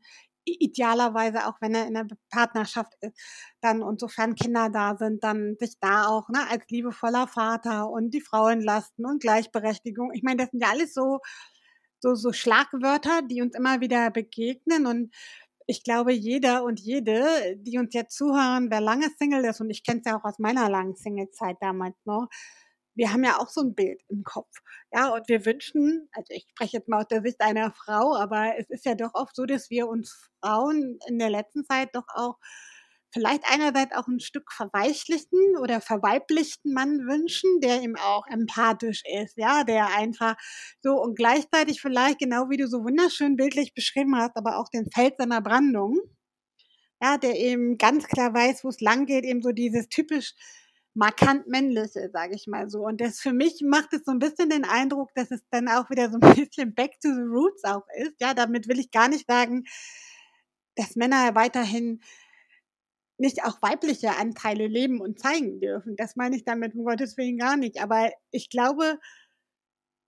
idealerweise 0.52 1.46
auch 1.46 1.60
wenn 1.60 1.74
er 1.74 1.86
in 1.86 1.96
einer 1.96 2.08
Partnerschaft 2.30 2.92
ist, 3.00 3.18
dann 3.60 3.82
und 3.82 4.00
sofern 4.00 4.34
Kinder 4.34 4.70
da 4.70 4.96
sind, 4.96 5.24
dann 5.24 5.56
sich 5.58 5.74
da 5.80 6.06
auch 6.06 6.28
ne, 6.28 6.40
als 6.50 6.64
liebevoller 6.68 7.26
Vater 7.26 7.90
und 7.90 8.10
die 8.12 8.20
Frauen 8.20 8.60
lasten 8.60 9.06
und 9.06 9.20
Gleichberechtigung. 9.20 10.12
Ich 10.12 10.22
meine, 10.22 10.38
das 10.38 10.50
sind 10.50 10.62
ja 10.62 10.70
alles 10.70 10.94
so, 10.94 11.20
so, 12.00 12.14
so 12.14 12.32
Schlagwörter, 12.32 13.22
die 13.22 13.42
uns 13.42 13.54
immer 13.56 13.80
wieder 13.80 14.10
begegnen 14.10 14.86
und 14.86 15.14
ich 15.70 15.84
glaube, 15.84 16.12
jeder 16.12 16.64
und 16.64 16.80
jede, 16.80 17.56
die 17.56 17.78
uns 17.78 17.92
jetzt 17.92 18.16
zuhören, 18.16 18.70
wer 18.70 18.80
lange 18.80 19.10
Single 19.18 19.44
ist, 19.44 19.60
und 19.60 19.68
ich 19.68 19.84
kenne 19.84 20.00
es 20.00 20.10
ja 20.10 20.18
auch 20.18 20.24
aus 20.24 20.38
meiner 20.38 20.70
langen 20.70 20.96
Singlezeit 20.96 21.58
damals 21.60 21.94
noch, 22.06 22.28
wir 22.98 23.12
haben 23.12 23.22
ja 23.22 23.38
auch 23.38 23.48
so 23.48 23.60
ein 23.60 23.74
Bild 23.74 24.02
im 24.08 24.24
Kopf. 24.24 24.52
Ja, 24.92 25.14
und 25.14 25.28
wir 25.28 25.46
wünschen, 25.46 26.08
also 26.12 26.34
ich 26.34 26.46
spreche 26.50 26.78
jetzt 26.78 26.88
mal 26.88 26.98
aus 26.98 27.08
der 27.08 27.22
Sicht 27.22 27.40
einer 27.40 27.72
Frau, 27.72 28.16
aber 28.16 28.54
es 28.58 28.68
ist 28.70 28.84
ja 28.84 28.96
doch 28.96 29.14
oft 29.14 29.36
so, 29.36 29.46
dass 29.46 29.70
wir 29.70 29.88
uns 29.88 30.28
Frauen 30.40 30.98
in 31.06 31.18
der 31.18 31.30
letzten 31.30 31.64
Zeit 31.64 31.90
doch 31.94 32.06
auch 32.14 32.36
vielleicht 33.12 33.44
einerseits 33.48 33.94
auch 33.96 34.08
ein 34.08 34.18
Stück 34.18 34.52
verweichlichten 34.52 35.56
oder 35.62 35.80
verweiblichten 35.80 36.74
Mann 36.74 36.98
wünschen, 37.06 37.60
der 37.60 37.82
ihm 37.82 37.94
auch 37.96 38.26
empathisch 38.26 39.02
ist, 39.22 39.36
ja, 39.38 39.62
der 39.62 39.96
einfach 39.96 40.34
so 40.82 41.00
und 41.00 41.16
gleichzeitig 41.16 41.80
vielleicht, 41.80 42.18
genau 42.18 42.50
wie 42.50 42.56
du 42.56 42.66
so 42.66 42.78
wunderschön 42.82 43.36
bildlich 43.36 43.74
beschrieben 43.74 44.16
hast, 44.16 44.36
aber 44.36 44.58
auch 44.58 44.68
den 44.68 44.90
Feld 44.92 45.14
seiner 45.18 45.40
Brandung, 45.40 46.00
ja, 47.00 47.16
der 47.16 47.36
eben 47.36 47.78
ganz 47.78 48.08
klar 48.08 48.34
weiß, 48.34 48.64
wo 48.64 48.68
es 48.68 48.80
lang 48.80 49.06
geht, 49.06 49.24
eben 49.24 49.40
so 49.40 49.52
dieses 49.52 49.88
typisch 49.88 50.34
markant 50.98 51.46
männliche, 51.46 52.10
sage 52.12 52.34
ich 52.34 52.48
mal 52.48 52.68
so. 52.68 52.84
Und 52.84 53.00
das 53.00 53.20
für 53.20 53.32
mich 53.32 53.62
macht 53.64 53.92
es 53.92 54.04
so 54.04 54.10
ein 54.10 54.18
bisschen 54.18 54.50
den 54.50 54.64
Eindruck, 54.64 55.14
dass 55.14 55.30
es 55.30 55.40
dann 55.50 55.68
auch 55.68 55.88
wieder 55.90 56.10
so 56.10 56.18
ein 56.20 56.20
bisschen 56.34 56.74
back 56.74 56.98
to 57.00 57.08
the 57.14 57.22
roots 57.22 57.64
auch 57.64 57.86
ist. 57.96 58.20
Ja, 58.20 58.34
damit 58.34 58.68
will 58.68 58.80
ich 58.80 58.90
gar 58.90 59.08
nicht 59.08 59.26
sagen, 59.28 59.64
dass 60.74 60.96
Männer 60.96 61.34
weiterhin 61.36 62.00
nicht 63.16 63.44
auch 63.44 63.62
weibliche 63.62 64.16
Anteile 64.16 64.66
leben 64.66 65.00
und 65.00 65.20
zeigen 65.20 65.60
dürfen. 65.60 65.96
Das 65.96 66.16
meine 66.16 66.36
ich 66.36 66.44
damit 66.44 66.74
um 66.74 66.84
Gottes 66.84 67.16
Willen 67.16 67.38
gar 67.38 67.56
nicht. 67.56 67.80
Aber 67.80 68.10
ich 68.32 68.50
glaube, 68.50 68.98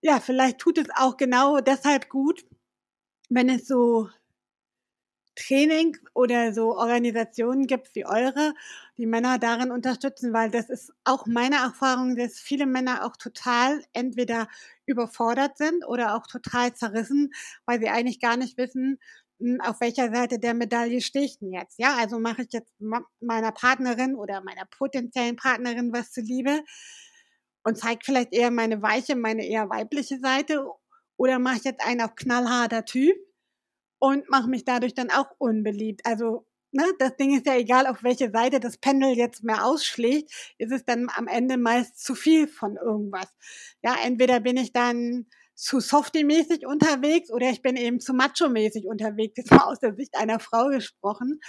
ja, 0.03 0.19
vielleicht 0.21 0.59
tut 0.59 0.79
es 0.79 0.89
auch 0.97 1.17
genau 1.17 1.61
deshalb 1.61 2.09
gut, 2.09 2.45
wenn 3.29 3.49
es 3.49 3.67
so 3.67 4.09
Training 5.37 5.97
oder 6.15 6.53
so 6.53 6.77
Organisationen 6.77 7.67
gibt 7.67 7.95
wie 7.95 8.05
eure, 8.07 8.55
die 8.99 9.07
Männer 9.07 9.39
darin 9.39 9.71
unterstützen, 9.71 10.33
weil 10.33 10.51
das 10.51 10.69
ist 10.69 10.93
auch 11.05 11.27
meine 11.27 11.57
Erfahrung, 11.57 12.17
dass 12.17 12.39
viele 12.39 12.67
Männer 12.67 13.05
auch 13.07 13.17
total 13.17 13.83
entweder 13.93 14.49
überfordert 14.87 15.57
sind 15.57 15.87
oder 15.87 16.15
auch 16.17 16.27
total 16.27 16.75
zerrissen, 16.75 17.33
weil 17.65 17.81
sie 17.81 17.89
eigentlich 17.89 18.21
gar 18.21 18.37
nicht 18.37 18.59
wissen, 18.59 18.99
hm, 19.39 19.61
auf 19.63 19.81
welcher 19.81 20.13
Seite 20.15 20.39
der 20.39 20.55
Medaille 20.55 21.01
stehe 21.01 21.25
ich 21.25 21.39
denn 21.39 21.53
jetzt? 21.53 21.79
Ja, 21.79 21.97
also 21.97 22.19
mache 22.19 22.43
ich 22.43 22.53
jetzt 22.53 22.73
meiner 23.21 23.53
Partnerin 23.53 24.15
oder 24.17 24.43
meiner 24.43 24.65
potenziellen 24.67 25.37
Partnerin 25.37 25.93
was 25.93 26.13
zuliebe 26.13 26.61
und 27.65 27.77
zeige 27.79 28.01
vielleicht 28.05 28.33
eher 28.33 28.51
meine 28.51 28.83
weiche, 28.83 29.17
meine 29.17 29.47
eher 29.47 29.69
weibliche 29.69 30.19
Seite 30.19 30.67
oder 31.17 31.39
mache 31.39 31.57
ich 31.59 31.65
jetzt 31.65 31.85
einen 31.85 32.01
auf 32.03 32.15
knallharter 32.15 32.85
Typ 32.85 33.17
und 34.01 34.29
mache 34.29 34.49
mich 34.49 34.65
dadurch 34.65 34.95
dann 34.95 35.11
auch 35.11 35.29
unbeliebt. 35.39 36.05
Also 36.05 36.47
ne, 36.73 36.85
das 36.99 37.17
Ding 37.17 37.37
ist 37.37 37.47
ja 37.47 37.57
egal, 37.57 37.87
auf 37.87 38.03
welche 38.03 38.31
Seite 38.31 38.59
das 38.59 38.79
Pendel 38.79 39.11
jetzt 39.17 39.45
mehr 39.45 39.65
ausschlägt, 39.65 40.33
ist 40.59 40.73
es 40.73 40.85
dann 40.85 41.09
am 41.15 41.29
Ende 41.29 41.57
meist 41.57 42.03
zu 42.03 42.15
viel 42.17 42.49
von 42.49 42.77
irgendwas. 42.77 43.29
Ja, 43.83 43.95
entweder 44.03 44.41
bin 44.41 44.57
ich 44.57 44.73
dann 44.73 45.27
zu 45.55 45.81
softy-mäßig 45.81 46.67
unterwegs 46.67 47.31
oder 47.31 47.51
ich 47.51 47.63
bin 47.63 47.77
eben 47.77 48.01
zu 48.01 48.15
macho-mäßig 48.15 48.87
unterwegs, 48.87 49.35
jetzt 49.37 49.51
mal 49.51 49.65
aus 49.65 49.79
der 49.79 49.95
Sicht 49.95 50.17
einer 50.17 50.41
Frau 50.41 50.69
gesprochen. 50.69 51.41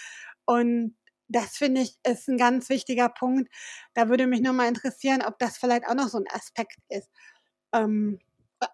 Und 0.45 0.97
das 1.29 1.55
finde 1.55 1.81
ich 1.81 1.97
ist 2.05 2.27
ein 2.27 2.37
ganz 2.37 2.67
wichtiger 2.67 3.07
Punkt. 3.07 3.49
Da 3.93 4.09
würde 4.09 4.27
mich 4.27 4.41
nur 4.41 4.51
mal 4.53 4.67
interessieren, 4.67 5.21
ob 5.25 5.39
das 5.39 5.57
vielleicht 5.57 5.87
auch 5.87 5.95
noch 5.95 6.09
so 6.09 6.17
ein 6.17 6.27
Aspekt 6.29 6.77
ist. 6.89 7.09
Ähm, 7.73 8.19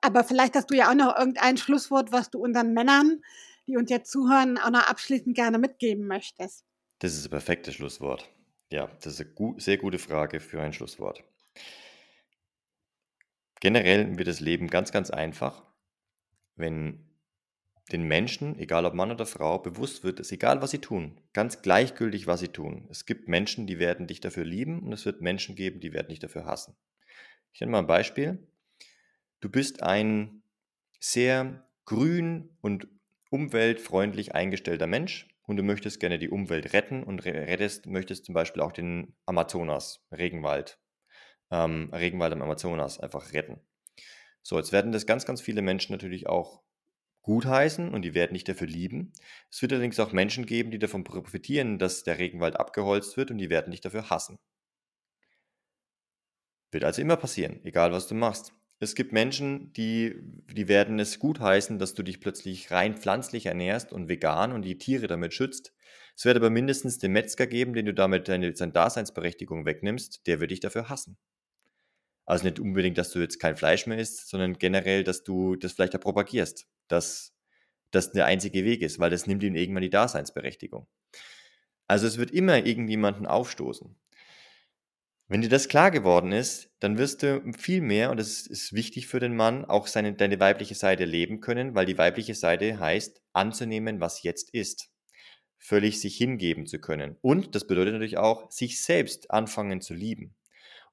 aber 0.01 0.23
vielleicht 0.23 0.55
hast 0.55 0.71
du 0.71 0.75
ja 0.75 0.89
auch 0.89 0.95
noch 0.95 1.15
irgendein 1.17 1.57
Schlusswort, 1.57 2.11
was 2.11 2.31
du 2.31 2.39
unseren 2.39 2.73
Männern 2.73 3.21
die 3.67 3.77
uns 3.77 3.89
jetzt 3.89 4.11
zuhören, 4.11 4.57
auch 4.57 4.71
noch 4.71 4.87
abschließend 4.87 5.35
gerne 5.35 5.59
mitgeben 5.59 6.07
möchtest. 6.07 6.65
Das 6.99 7.13
ist 7.13 7.25
das 7.25 7.29
perfekte 7.29 7.71
Schlusswort. 7.71 8.29
Ja, 8.71 8.87
das 9.01 9.19
ist 9.19 9.37
eine 9.37 9.59
sehr 9.59 9.77
gute 9.77 9.99
Frage 9.99 10.39
für 10.39 10.61
ein 10.61 10.73
Schlusswort. 10.73 11.23
Generell 13.59 14.17
wird 14.17 14.27
das 14.27 14.39
Leben 14.39 14.67
ganz, 14.67 14.91
ganz 14.91 15.09
einfach, 15.09 15.63
wenn 16.55 17.07
den 17.91 18.03
Menschen, 18.03 18.59
egal 18.59 18.85
ob 18.85 18.93
Mann 18.93 19.11
oder 19.11 19.25
Frau, 19.25 19.59
bewusst 19.59 20.03
wird, 20.03 20.19
dass 20.19 20.31
egal 20.31 20.61
was 20.61 20.71
sie 20.71 20.79
tun, 20.79 21.21
ganz 21.33 21.61
gleichgültig, 21.61 22.27
was 22.27 22.41
sie 22.41 22.49
tun. 22.49 22.87
Es 22.91 23.05
gibt 23.05 23.29
Menschen, 23.29 23.65
die 23.65 23.79
werden 23.79 24.07
dich 24.07 24.19
dafür 24.19 24.43
lieben 24.43 24.83
und 24.83 24.93
es 24.93 25.05
wird 25.05 25.21
Menschen 25.21 25.55
geben, 25.55 25.79
die 25.79 25.93
werden 25.93 26.09
dich 26.09 26.19
dafür 26.19 26.45
hassen. 26.45 26.75
Ich 27.53 27.61
nenne 27.61 27.71
mal 27.71 27.79
ein 27.79 27.87
Beispiel. 27.87 28.45
Du 29.39 29.49
bist 29.49 29.81
ein 29.83 30.43
sehr 30.99 31.65
grün 31.85 32.49
und 32.61 32.87
umweltfreundlich 33.29 34.35
eingestellter 34.35 34.87
Mensch 34.87 35.27
und 35.43 35.57
du 35.57 35.63
möchtest 35.63 35.99
gerne 35.99 36.19
die 36.19 36.29
Umwelt 36.29 36.73
retten 36.73 37.03
und 37.03 37.25
rettest, 37.25 37.85
möchtest 37.87 38.25
zum 38.25 38.33
Beispiel 38.33 38.61
auch 38.61 38.71
den 38.71 39.15
Amazonas, 39.25 40.05
Regenwald, 40.11 40.79
ähm, 41.51 41.91
Regenwald 41.93 42.33
am 42.33 42.41
Amazonas 42.41 42.99
einfach 42.99 43.33
retten. 43.33 43.61
So, 44.43 44.57
jetzt 44.57 44.71
werden 44.71 44.91
das 44.91 45.05
ganz, 45.05 45.25
ganz 45.25 45.41
viele 45.41 45.61
Menschen 45.61 45.91
natürlich 45.93 46.27
auch 46.27 46.63
gutheißen 47.23 47.93
und 47.93 48.03
die 48.03 48.13
werden 48.13 48.33
dich 48.33 48.45
dafür 48.45 48.67
lieben. 48.67 49.11
Es 49.51 49.61
wird 49.61 49.73
allerdings 49.73 49.99
auch 49.99 50.13
Menschen 50.13 50.45
geben, 50.45 50.71
die 50.71 50.79
davon 50.79 51.03
profitieren, 51.03 51.77
dass 51.79 52.03
der 52.03 52.17
Regenwald 52.17 52.57
abgeholzt 52.57 53.17
wird 53.17 53.31
und 53.31 53.37
die 53.37 53.49
werden 53.49 53.71
dich 53.71 53.81
dafür 53.81 54.09
hassen. 54.09 54.39
Wird 56.71 56.85
also 56.85 57.01
immer 57.01 57.17
passieren, 57.17 57.59
egal 57.65 57.91
was 57.91 58.07
du 58.07 58.15
machst. 58.15 58.56
Es 58.79 58.93
gibt 58.93 59.11
Menschen, 59.11 59.73
die, 59.73 60.15
die 60.51 60.67
werden 60.67 60.99
es 60.99 61.17
gutheißen, 61.19 61.79
dass 61.79 61.95
du 61.95 62.03
dich 62.03 62.19
plötzlich 62.19 62.69
rein 62.69 62.95
pflanzlich 62.95 63.47
ernährst 63.47 63.91
und 63.91 64.07
vegan 64.07 64.51
und 64.51 64.61
die 64.63 64.77
Tiere 64.77 65.07
damit 65.07 65.33
schützt. 65.33 65.73
Es 66.15 66.25
wird 66.25 66.37
aber 66.37 66.49
mindestens 66.49 66.99
den 66.99 67.11
Metzger 67.11 67.47
geben, 67.47 67.73
den 67.73 67.87
du 67.87 67.93
damit 67.93 68.27
deine, 68.27 68.55
seine 68.55 68.71
Daseinsberechtigung 68.73 69.65
wegnimmst, 69.65 70.27
der 70.27 70.39
wird 70.39 70.51
dich 70.51 70.59
dafür 70.59 70.89
hassen. 70.89 71.17
Also 72.25 72.43
nicht 72.43 72.59
unbedingt, 72.59 72.97
dass 72.97 73.11
du 73.11 73.19
jetzt 73.19 73.39
kein 73.39 73.55
Fleisch 73.55 73.87
mehr 73.87 73.97
isst, 73.97 74.29
sondern 74.29 74.57
generell, 74.57 75.03
dass 75.03 75.23
du 75.23 75.55
das 75.55 75.73
vielleicht 75.73 75.95
auch 75.95 76.01
propagierst, 76.01 76.67
dass 76.87 77.33
das 77.91 78.11
der 78.11 78.25
einzige 78.25 78.63
Weg 78.63 78.81
ist, 78.81 78.99
weil 78.99 79.09
das 79.09 79.27
nimmt 79.27 79.43
ihm 79.43 79.55
irgendwann 79.55 79.83
die 79.83 79.89
Daseinsberechtigung. 79.89 80.87
Also 81.87 82.05
es 82.05 82.17
wird 82.17 82.31
immer 82.31 82.65
irgendjemanden 82.65 83.25
aufstoßen. 83.25 83.95
Wenn 85.27 85.41
dir 85.41 85.49
das 85.49 85.67
klar 85.67 85.91
geworden 85.91 86.31
ist, 86.31 86.69
dann 86.79 86.97
wirst 86.97 87.23
du 87.23 87.41
viel 87.57 87.81
mehr, 87.81 88.11
und 88.11 88.17
das 88.17 88.47
ist 88.47 88.73
wichtig 88.73 89.07
für 89.07 89.19
den 89.19 89.35
Mann, 89.35 89.65
auch 89.65 89.87
seine, 89.87 90.13
deine 90.13 90.39
weibliche 90.39 90.75
Seite 90.75 91.05
leben 91.05 91.41
können, 91.41 91.75
weil 91.75 91.85
die 91.85 91.97
weibliche 91.97 92.33
Seite 92.33 92.79
heißt, 92.79 93.21
anzunehmen, 93.33 93.99
was 93.99 94.23
jetzt 94.23 94.51
ist. 94.53 94.89
Völlig 95.57 95.99
sich 95.99 96.17
hingeben 96.17 96.65
zu 96.65 96.79
können. 96.79 97.17
Und 97.21 97.55
das 97.55 97.67
bedeutet 97.67 97.93
natürlich 97.93 98.17
auch, 98.17 98.49
sich 98.51 98.81
selbst 98.81 99.31
anfangen 99.31 99.81
zu 99.81 99.93
lieben 99.93 100.35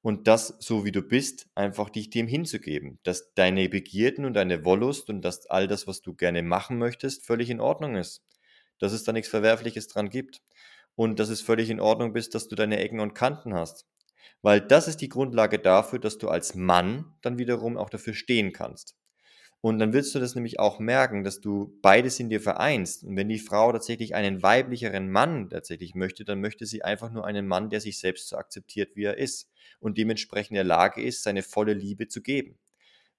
und 0.05 0.27
das, 0.29 0.57
so 0.61 0.85
wie 0.85 0.93
du 0.93 1.01
bist, 1.01 1.49
einfach 1.55 1.89
dich 1.89 2.11
dem 2.11 2.27
hinzugeben, 2.29 2.99
dass 3.05 3.33
deine 3.33 3.71
Begierden 3.71 4.27
und 4.27 4.35
deine 4.35 4.63
Wollust 4.67 5.09
und 5.09 5.23
dass 5.23 5.47
all 5.47 5.67
das, 5.67 5.87
was 5.87 6.03
du 6.03 6.15
gerne 6.15 6.43
machen 6.43 6.77
möchtest, 6.77 7.25
völlig 7.25 7.49
in 7.49 7.59
Ordnung 7.59 7.97
ist. 7.97 8.23
Dass 8.79 8.93
es 8.93 9.05
da 9.05 9.13
nichts 9.13 9.31
Verwerfliches 9.31 9.89
dran 9.89 10.11
gibt. 10.11 10.43
Und 10.95 11.19
dass 11.21 11.31
es 11.31 11.41
völlig 11.41 11.71
in 11.71 11.81
Ordnung 11.81 12.13
bist, 12.13 12.35
dass 12.35 12.49
du 12.49 12.55
deine 12.55 12.81
Ecken 12.81 13.01
und 13.01 13.15
Kanten 13.15 13.55
hast. 13.55 13.87
Weil 14.43 14.61
das 14.61 14.89
ist 14.89 15.01
die 15.01 15.09
Grundlage 15.09 15.59
dafür, 15.59 15.99
dass 15.99 16.19
du 16.19 16.29
als 16.29 16.55
Mann 16.55 17.15
dann 17.23 17.39
wiederum 17.39 17.77
auch 17.77 17.91
dafür 17.91 18.15
stehen 18.15 18.53
kannst. 18.53 18.97
Und 19.61 19.79
dann 19.79 19.95
willst 19.95 20.15
du 20.15 20.19
das 20.19 20.35
nämlich 20.35 20.61
auch 20.61 20.79
merken, 20.79 21.25
dass 21.25 21.41
du 21.41 21.79
beides 21.81 22.21
in 22.21 22.29
dir 22.29 22.41
vereinst. 22.41 23.03
Und 23.03 23.17
wenn 23.17 23.31
die 23.31 23.39
Frau 23.39 23.73
tatsächlich 23.73 24.15
einen 24.15 24.43
weiblicheren 24.43 25.11
Mann 25.11 25.49
tatsächlich 25.49 25.95
möchte, 25.95 26.25
dann 26.27 26.41
möchte 26.43 26.67
sie 26.67 26.83
einfach 26.85 27.11
nur 27.11 27.25
einen 27.25 27.47
Mann, 27.49 27.71
der 27.71 27.81
sich 27.81 27.99
selbst 27.99 28.29
so 28.29 28.37
akzeptiert, 28.37 28.95
wie 28.95 29.05
er 29.05 29.17
ist 29.17 29.51
und 29.81 29.97
dementsprechend 29.97 30.51
in 30.51 30.57
der 30.57 30.65
Lage 30.65 31.03
ist, 31.03 31.23
seine 31.23 31.43
volle 31.43 31.73
Liebe 31.73 32.09
zu 32.09 32.21
geben. 32.21 32.59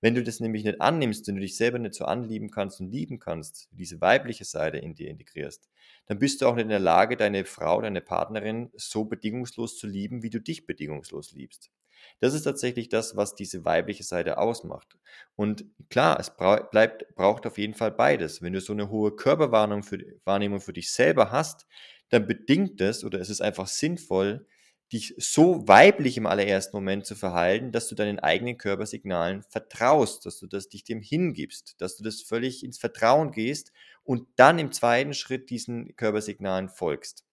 Wenn 0.02 0.16
du 0.16 0.24
das 0.24 0.40
nämlich 0.40 0.64
nicht 0.64 0.82
annimmst, 0.82 1.28
wenn 1.28 1.36
du 1.36 1.42
dich 1.42 1.58
selber 1.58 1.80
nicht 1.80 1.96
so 1.96 2.06
anlieben 2.06 2.52
kannst 2.52 2.80
und 2.80 2.92
lieben 2.92 3.20
kannst, 3.20 3.70
diese 3.72 4.02
weibliche 4.02 4.46
Seite 4.46 4.78
in 4.78 4.94
dir 4.94 5.10
integrierst, 5.10 5.70
dann 6.08 6.20
bist 6.20 6.42
du 6.42 6.48
auch 6.48 6.56
nicht 6.56 6.64
in 6.64 6.70
der 6.70 6.80
Lage, 6.80 7.18
deine 7.18 7.46
Frau, 7.46 7.82
deine 7.82 8.02
Partnerin 8.02 8.70
so 8.76 9.06
bedingungslos 9.06 9.78
zu 9.78 9.88
lieben, 9.88 10.22
wie 10.22 10.30
du 10.30 10.40
dich 10.40 10.66
bedingungslos 10.66 11.32
liebst. 11.32 11.72
Das 12.20 12.34
ist 12.34 12.44
tatsächlich 12.44 12.90
das, 12.90 13.16
was 13.16 13.36
diese 13.36 13.66
weibliche 13.66 14.04
Seite 14.04 14.38
ausmacht. 14.38 14.98
Und 15.36 15.66
klar, 15.90 16.20
es 16.20 16.36
bra 16.36 16.58
bleibt, 16.62 17.16
braucht 17.16 17.46
auf 17.46 17.58
jeden 17.58 17.74
Fall 17.74 17.92
beides. 17.92 18.42
Wenn 18.42 18.54
du 18.54 18.62
so 18.62 18.74
eine 18.74 18.90
hohe 18.90 19.16
Körperwahrnehmung 19.16 19.84
für, 19.84 20.00
Wahrnehmung 20.24 20.62
für 20.62 20.74
dich 20.74 20.92
selber 20.92 21.32
hast, 21.32 21.66
dann 22.10 22.28
bedingt 22.28 22.80
es 22.82 23.04
oder 23.04 23.20
es 23.20 23.30
ist 23.30 23.42
einfach 23.42 23.68
sinnvoll, 23.68 24.48
dich 24.94 25.16
so 25.18 25.68
weiblich 25.68 26.18
im 26.18 26.28
allerersten 26.28 26.78
Moment 26.78 27.06
zu 27.06 27.16
verhalten, 27.16 27.72
dass 27.72 27.88
du 27.88 27.96
deinen 27.96 28.20
eigenen 28.20 28.58
Körpersignalen 28.58 29.44
vertraust, 29.44 30.26
dass 30.26 30.40
du 30.40 30.48
das 30.48 30.70
dich 30.70 30.84
dem 30.84 31.02
hingibst, 31.02 31.76
dass 31.80 31.98
du 31.98 32.04
das 32.04 32.22
völlig 32.22 32.64
ins 32.64 32.78
Vertrauen 32.78 33.32
gehst 33.32 33.72
und 34.04 34.28
dann 34.36 34.60
im 34.60 34.72
zweiten 34.72 35.14
Schritt 35.14 35.50
diesen 35.50 35.96
Körpersignalen 35.96 36.70
folgst. 36.70 37.26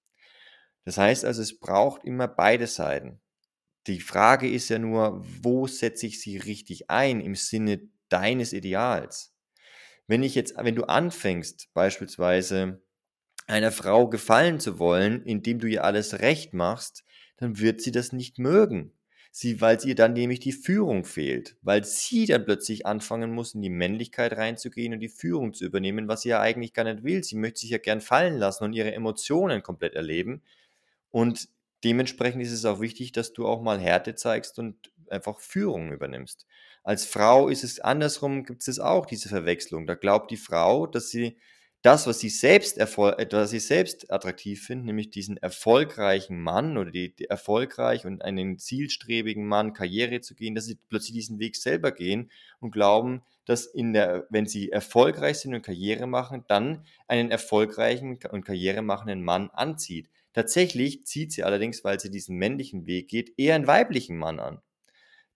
Das 0.85 0.97
heißt 0.97 1.25
also, 1.25 1.43
es 1.43 1.59
braucht 1.59 2.05
immer 2.05 2.27
beide 2.27 2.67
Seiten. 2.67 3.21
Die 3.87 4.01
Frage 4.01 4.49
ist 4.49 4.69
ja 4.69 4.79
nur, 4.79 5.23
wo 5.43 5.67
setze 5.67 6.07
ich 6.07 6.21
sie 6.21 6.39
richtig 6.39 6.91
ein 6.91 7.21
im 7.21 7.35
Sinne 7.35 7.81
deines 8.09 8.53
Ideals? 8.53 9.35
Wenn 10.07 10.23
ich 10.23 10.35
jetzt, 10.35 10.55
wenn 10.57 10.75
du 10.75 10.85
anfängst, 10.85 11.73
beispielsweise 11.75 12.83
einer 13.47 13.73
Frau 13.73 14.09
gefallen 14.09 14.61
zu 14.61 14.79
wollen, 14.79 15.25
indem 15.25 15.59
du 15.59 15.67
ihr 15.67 15.85
alles 15.85 16.21
recht 16.21 16.55
machst, 16.55 17.05
dann 17.43 17.59
wird 17.59 17.81
sie 17.81 17.93
das 17.93 18.13
nicht 18.13 18.39
mögen. 18.39 18.93
Sie, 19.31 19.63
weil 19.63 19.79
ihr 19.85 19.95
dann 19.95 20.13
nämlich 20.13 20.41
die 20.41 20.53
Führung 20.53 21.05
fehlt, 21.05 21.57
weil 21.63 21.85
sie 21.85 22.27
dann 22.27 22.45
plötzlich 22.45 22.85
anfangen 22.85 23.33
muss, 23.33 23.55
in 23.55 23.63
die 23.63 23.71
Männlichkeit 23.71 24.35
reinzugehen 24.35 24.93
und 24.93 25.01
die 25.01 25.09
Führung 25.09 25.55
zu 25.55 25.65
übernehmen, 25.65 26.07
was 26.07 26.23
sie 26.23 26.31
ja 26.31 26.41
eigentlich 26.41 26.75
gar 26.75 26.85
nicht 26.85 27.03
will. 27.03 27.25
Sie 27.25 27.37
möchte 27.37 27.61
sich 27.61 27.71
ja 27.71 27.79
gern 27.79 28.03
fallen 28.03 28.37
lassen 28.37 28.65
und 28.65 28.75
ihre 28.75 28.93
Emotionen 28.93 29.63
komplett 29.63 29.95
erleben. 29.95 30.43
Und 31.11 31.49
Dementsprechend 31.85 32.43
ist 32.43 32.53
es 32.53 32.65
auch 32.65 32.81
wichtig, 32.81 33.13
dass 33.13 33.33
du 33.33 33.47
auch 33.47 33.61
mal 33.61 33.81
Härte 33.81 34.15
zeigst 34.15 34.59
und 34.59 34.93
einfach 35.09 35.41
Führung 35.41 35.93
übernimmst. 35.93 36.47
Als 36.85 37.05
Frau 37.05 37.49
ist 37.49 37.65
es 37.65 37.81
andersrum, 37.81 38.45
gibt 38.45 38.67
es 38.67 38.79
auch 38.79 39.07
diese 39.07 39.29
Verwechslung. 39.29 39.87
Da 39.87 39.95
glaubt 39.95 40.31
die 40.31 40.37
Frau, 40.37 40.87
dass 40.87 41.11
sie 41.11 41.37
das, 41.83 42.07
was 42.07 42.21
sie 42.21 42.29
selbst, 42.29 42.79
äh, 42.79 42.87
was 43.33 43.51
sie 43.51 43.59
selbst 43.59 44.11
attraktiv 44.13 44.65
findet, 44.65 44.87
nämlich 44.87 45.11
diesen 45.11 45.37
erfolgreichen 45.37 46.41
Mann 46.41 46.79
oder 46.79 46.93
die, 46.93 47.15
die 47.15 47.25
erfolgreich 47.25 48.07
und 48.07 48.23
einen 48.23 48.59
zielstrebigen 48.59 49.47
Mann 49.47 49.73
Karriere 49.73 50.21
zu 50.21 50.35
gehen, 50.37 50.55
dass 50.55 50.67
sie 50.67 50.79
plötzlich 50.89 51.15
diesen 51.15 51.41
Weg 51.41 51.57
selber 51.57 51.91
gehen 51.91 52.31
und 52.61 52.71
glauben, 52.71 53.23
dass 53.47 53.67
in 53.67 53.93
der, 53.93 54.27
wenn 54.31 54.47
sie 54.47 54.71
erfolgreich 54.71 55.39
sind 55.39 55.55
und 55.55 55.63
Karriere 55.63 56.07
machen, 56.07 56.45
dann 56.47 56.85
einen 57.09 57.33
erfolgreichen 57.33 58.19
und 58.31 58.45
Karriere 58.45 58.83
machenden 58.83 59.23
Mann 59.25 59.51
anzieht. 59.51 60.09
Tatsächlich 60.33 61.05
zieht 61.05 61.33
sie 61.33 61.43
allerdings, 61.43 61.83
weil 61.85 61.99
sie 61.99 62.11
diesen 62.11 62.37
männlichen 62.37 62.87
Weg 62.87 63.09
geht, 63.09 63.33
eher 63.37 63.57
einen 63.57 63.67
weiblichen 63.67 64.17
Mann 64.17 64.39
an, 64.39 64.63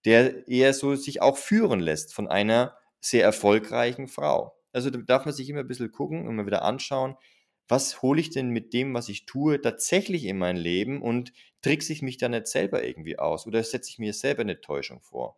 der 0.06 0.48
eher 0.48 0.74
so 0.74 0.96
sich 0.96 1.22
auch 1.22 1.38
führen 1.38 1.80
lässt 1.80 2.14
von 2.14 2.28
einer 2.28 2.76
sehr 3.00 3.24
erfolgreichen 3.24 4.08
Frau. 4.08 4.55
Also 4.76 4.90
da 4.90 4.98
darf 5.00 5.24
man 5.24 5.34
sich 5.34 5.48
immer 5.48 5.60
ein 5.60 5.68
bisschen 5.68 5.92
gucken 5.92 6.26
und 6.28 6.36
mal 6.36 6.46
wieder 6.46 6.62
anschauen, 6.62 7.16
was 7.68 8.02
hole 8.02 8.20
ich 8.20 8.30
denn 8.30 8.50
mit 8.50 8.72
dem, 8.72 8.94
was 8.94 9.08
ich 9.08 9.26
tue, 9.26 9.60
tatsächlich 9.60 10.24
in 10.24 10.38
mein 10.38 10.56
Leben 10.56 11.02
und 11.02 11.32
trickse 11.62 11.92
ich 11.92 12.02
mich 12.02 12.16
da 12.18 12.28
nicht 12.28 12.46
selber 12.46 12.84
irgendwie 12.84 13.18
aus 13.18 13.46
oder 13.46 13.62
setze 13.64 13.90
ich 13.90 13.98
mir 13.98 14.12
selber 14.12 14.42
eine 14.42 14.60
Täuschung 14.60 15.00
vor. 15.02 15.36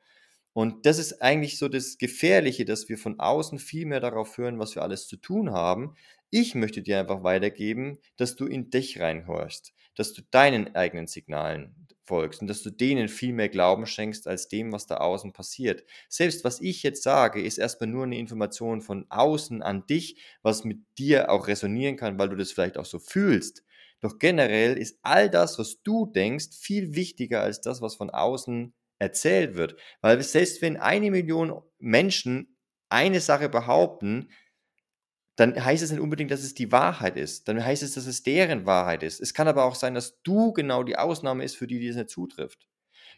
Und 0.52 0.86
das 0.86 0.98
ist 0.98 1.22
eigentlich 1.22 1.58
so 1.58 1.68
das 1.68 1.98
Gefährliche, 1.98 2.64
dass 2.64 2.88
wir 2.88 2.98
von 2.98 3.20
außen 3.20 3.58
viel 3.58 3.86
mehr 3.86 4.00
darauf 4.00 4.36
hören, 4.38 4.58
was 4.58 4.74
wir 4.74 4.82
alles 4.82 5.06
zu 5.08 5.16
tun 5.16 5.52
haben, 5.52 5.94
ich 6.30 6.54
möchte 6.54 6.82
dir 6.82 7.00
einfach 7.00 7.22
weitergeben, 7.22 8.00
dass 8.16 8.36
du 8.36 8.46
in 8.46 8.70
dich 8.70 9.00
reinhorchst, 9.00 9.72
dass 9.96 10.12
du 10.12 10.22
deinen 10.30 10.74
eigenen 10.74 11.06
Signalen 11.06 11.87
folgst 12.08 12.40
und 12.40 12.48
dass 12.48 12.62
du 12.62 12.70
denen 12.70 13.08
viel 13.08 13.32
mehr 13.32 13.48
Glauben 13.48 13.86
schenkst 13.86 14.26
als 14.26 14.48
dem, 14.48 14.72
was 14.72 14.86
da 14.86 14.96
außen 14.96 15.32
passiert. 15.32 15.84
Selbst 16.08 16.42
was 16.42 16.60
ich 16.60 16.82
jetzt 16.82 17.02
sage, 17.02 17.40
ist 17.40 17.58
erstmal 17.58 17.88
nur 17.88 18.04
eine 18.04 18.18
Information 18.18 18.80
von 18.80 19.06
außen 19.10 19.62
an 19.62 19.86
dich, 19.86 20.20
was 20.42 20.64
mit 20.64 20.78
dir 20.98 21.30
auch 21.30 21.46
resonieren 21.46 21.96
kann, 21.96 22.18
weil 22.18 22.30
du 22.30 22.36
das 22.36 22.50
vielleicht 22.50 22.78
auch 22.78 22.86
so 22.86 22.98
fühlst. 22.98 23.62
Doch 24.00 24.18
generell 24.18 24.76
ist 24.76 24.98
all 25.02 25.28
das, 25.28 25.58
was 25.58 25.82
du 25.82 26.06
denkst, 26.06 26.56
viel 26.58 26.94
wichtiger 26.94 27.42
als 27.42 27.60
das, 27.60 27.82
was 27.82 27.96
von 27.96 28.10
außen 28.10 28.72
erzählt 28.98 29.54
wird. 29.54 29.76
Weil 30.00 30.22
selbst 30.22 30.62
wenn 30.62 30.76
eine 30.76 31.10
Million 31.10 31.62
Menschen 31.78 32.56
eine 32.88 33.20
Sache 33.20 33.48
behaupten, 33.48 34.30
dann 35.38 35.64
heißt 35.64 35.84
es 35.84 35.92
nicht 35.92 36.00
unbedingt, 36.00 36.32
dass 36.32 36.42
es 36.42 36.54
die 36.54 36.72
Wahrheit 36.72 37.16
ist. 37.16 37.46
Dann 37.46 37.64
heißt 37.64 37.84
es, 37.84 37.92
dass 37.92 38.06
es 38.06 38.24
deren 38.24 38.66
Wahrheit 38.66 39.04
ist. 39.04 39.20
Es 39.20 39.34
kann 39.34 39.46
aber 39.46 39.64
auch 39.64 39.76
sein, 39.76 39.94
dass 39.94 40.20
du 40.24 40.52
genau 40.52 40.82
die 40.82 40.98
Ausnahme 40.98 41.44
ist, 41.44 41.56
für 41.56 41.68
die 41.68 41.78
dies 41.78 41.94
nicht 41.94 42.10
zutrifft. 42.10 42.66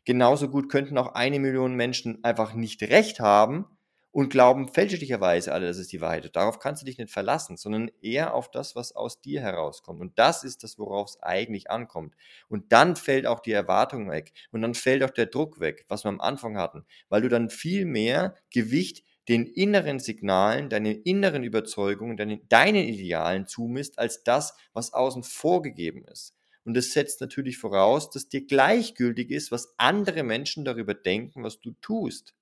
Genauso 0.04 0.48
gut 0.50 0.68
könnten 0.68 0.98
auch 0.98 1.14
eine 1.14 1.40
Million 1.40 1.74
Menschen 1.74 2.22
einfach 2.22 2.52
nicht 2.52 2.82
recht 2.82 3.20
haben 3.20 3.64
und 4.12 4.28
glauben 4.28 4.68
fälschlicherweise 4.68 5.54
alle, 5.54 5.66
das 5.66 5.78
ist 5.78 5.92
die 5.92 6.02
Wahrheit. 6.02 6.36
Darauf 6.36 6.58
kannst 6.58 6.82
du 6.82 6.86
dich 6.86 6.98
nicht 6.98 7.10
verlassen, 7.10 7.56
sondern 7.56 7.90
eher 8.02 8.34
auf 8.34 8.50
das, 8.50 8.76
was 8.76 8.94
aus 8.94 9.22
dir 9.22 9.40
herauskommt. 9.40 10.02
Und 10.02 10.18
das 10.18 10.44
ist 10.44 10.62
das, 10.62 10.78
worauf 10.78 11.08
es 11.08 11.22
eigentlich 11.22 11.70
ankommt. 11.70 12.14
Und 12.50 12.70
dann 12.72 12.96
fällt 12.96 13.26
auch 13.26 13.40
die 13.40 13.52
Erwartung 13.52 14.10
weg. 14.10 14.32
Und 14.52 14.60
dann 14.60 14.74
fällt 14.74 15.02
auch 15.04 15.10
der 15.10 15.26
Druck 15.26 15.58
weg, 15.58 15.86
was 15.88 16.04
wir 16.04 16.10
am 16.10 16.20
Anfang 16.20 16.58
hatten, 16.58 16.84
weil 17.08 17.22
du 17.22 17.28
dann 17.28 17.48
viel 17.48 17.86
mehr 17.86 18.34
Gewicht 18.50 19.04
den 19.30 19.46
inneren 19.46 19.98
Signalen, 19.98 20.68
deinen 20.68 21.02
inneren 21.02 21.42
Überzeugungen, 21.44 22.18
deinen, 22.18 22.46
deinen 22.48 22.84
Idealen 22.84 23.46
zumisst, 23.46 23.98
als 23.98 24.22
das, 24.24 24.54
was 24.74 24.92
außen 24.92 25.22
vorgegeben 25.22 26.04
ist. 26.04 26.36
Und 26.64 26.74
das 26.74 26.92
setzt 26.92 27.22
natürlich 27.22 27.56
voraus, 27.56 28.10
dass 28.10 28.28
dir 28.28 28.46
gleichgültig 28.46 29.30
ist, 29.30 29.50
was 29.50 29.74
andere 29.78 30.22
Menschen 30.22 30.66
darüber 30.66 30.92
denken, 30.92 31.42
was 31.42 31.60
du 31.60 31.72
tust 31.80 32.34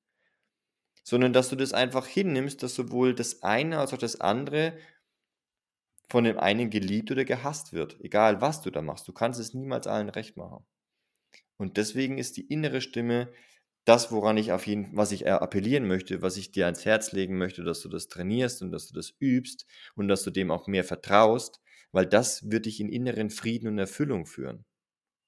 sondern 1.09 1.33
dass 1.33 1.49
du 1.49 1.57
das 1.57 1.73
einfach 1.73 2.07
hinnimmst, 2.07 2.63
dass 2.63 2.75
sowohl 2.75 3.15
das 3.15 3.43
eine 3.43 3.79
als 3.79 3.95
auch 3.95 3.99
das 3.99 4.21
andere 4.21 4.77
von 6.11 6.25
dem 6.25 6.39
einen 6.39 6.69
geliebt 6.69 7.11
oder 7.11 7.25
gehasst 7.25 7.73
wird, 7.73 7.99
egal 8.01 8.43
was 8.43 8.61
du 8.61 8.71
da 8.71 8.83
machst. 8.83 9.09
Du 9.09 9.15
kannst 9.15 9.41
es 9.41 9.55
niemals 9.55 9.87
allen 9.87 10.11
recht 10.11 10.37
machen. 10.37 10.67
Und 11.57 11.79
deswegen 11.79 12.19
ist 12.19 12.37
die 12.37 12.47
innere 12.53 12.83
Stimme 12.83 13.33
das, 13.89 14.13
woran 14.13 14.37
ich 14.37 14.53
auf 14.53 14.67
jeden, 14.67 14.95
was 14.95 15.13
ich 15.13 15.31
appellieren 15.31 15.87
möchte, 15.87 16.21
was 16.21 16.37
ich 16.37 16.51
dir 16.51 16.67
ans 16.67 16.85
Herz 16.85 17.13
legen 17.13 17.39
möchte, 17.39 17.65
dass 17.65 17.81
du 17.81 17.89
das 17.89 18.09
trainierst 18.09 18.61
und 18.63 18.71
dass 18.71 18.89
du 18.89 18.95
das 18.95 19.15
übst 19.19 19.67
und 19.95 20.09
dass 20.09 20.23
du 20.23 20.31
dem 20.31 20.51
auch 20.51 20.67
mehr 20.67 20.85
vertraust, 20.85 21.61
weil 21.93 22.05
das 22.05 22.51
wird 22.51 22.67
dich 22.67 22.81
in 22.81 22.91
inneren 22.91 23.31
Frieden 23.31 23.69
und 23.69 23.79
Erfüllung 23.79 24.27
führen. 24.27 24.65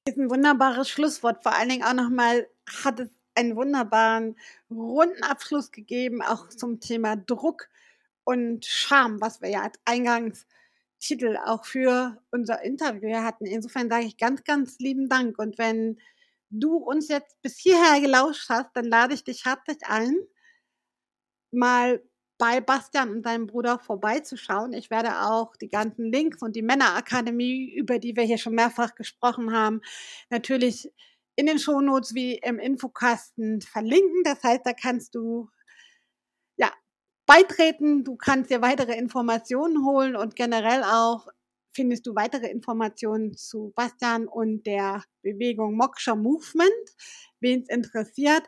Das 0.04 0.14
ist 0.14 0.20
ein 0.20 0.30
wunderbares 0.30 0.88
Schlusswort. 0.88 1.42
Vor 1.42 1.54
allen 1.54 1.70
Dingen 1.70 1.84
auch 1.84 1.94
nochmal 1.94 2.48
hat 2.84 3.00
es 3.00 3.08
einen 3.34 3.56
wunderbaren 3.56 4.36
runden 4.70 5.22
Abschluss 5.22 5.72
gegeben, 5.72 6.20
auch 6.20 6.48
zum 6.48 6.80
Thema 6.80 7.16
Druck 7.16 7.68
und 8.24 8.66
Scham, 8.66 9.20
was 9.20 9.40
wir 9.40 9.48
ja 9.48 9.62
als 9.62 9.78
Eingangstitel 9.86 11.38
auch 11.46 11.64
für 11.64 12.20
unser 12.30 12.62
Interview 12.62 13.14
hatten. 13.16 13.46
Insofern 13.46 13.88
sage 13.88 14.04
ich 14.04 14.18
ganz, 14.18 14.44
ganz 14.44 14.78
lieben 14.78 15.08
Dank. 15.08 15.38
Und 15.38 15.56
wenn 15.56 15.98
du 16.50 16.76
uns 16.76 17.08
jetzt 17.08 17.40
bis 17.42 17.58
hierher 17.58 18.00
gelauscht 18.00 18.48
hast, 18.48 18.70
dann 18.74 18.86
lade 18.86 19.14
ich 19.14 19.24
dich 19.24 19.44
herzlich 19.44 19.78
ein, 19.84 20.16
mal 21.52 22.02
bei 22.38 22.60
Bastian 22.60 23.10
und 23.10 23.22
seinem 23.22 23.46
Bruder 23.46 23.78
vorbeizuschauen. 23.78 24.72
Ich 24.72 24.90
werde 24.90 25.20
auch 25.22 25.54
die 25.56 25.68
ganzen 25.68 26.10
Links 26.10 26.40
und 26.40 26.56
die 26.56 26.62
Männerakademie, 26.62 27.70
über 27.74 27.98
die 27.98 28.16
wir 28.16 28.24
hier 28.24 28.38
schon 28.38 28.54
mehrfach 28.54 28.94
gesprochen 28.94 29.52
haben, 29.52 29.82
natürlich 30.30 30.90
in 31.36 31.46
den 31.46 31.58
Shownotes 31.58 32.14
wie 32.14 32.34
im 32.38 32.58
Infokasten 32.58 33.60
verlinken. 33.60 34.22
Das 34.24 34.42
heißt, 34.42 34.62
da 34.64 34.72
kannst 34.72 35.14
du 35.14 35.50
ja 36.56 36.72
beitreten, 37.26 38.04
du 38.04 38.16
kannst 38.16 38.50
dir 38.50 38.62
weitere 38.62 38.94
Informationen 38.96 39.84
holen 39.84 40.16
und 40.16 40.34
generell 40.34 40.82
auch 40.82 41.28
findest 41.72 42.06
du 42.06 42.14
weitere 42.14 42.48
Informationen 42.48 43.36
zu 43.36 43.72
Bastian 43.74 44.26
und 44.26 44.66
der 44.66 45.04
Bewegung 45.22 45.76
Moksha 45.76 46.14
Movement. 46.14 46.70
Wen 47.40 47.62
es 47.62 47.68
interessiert, 47.68 48.42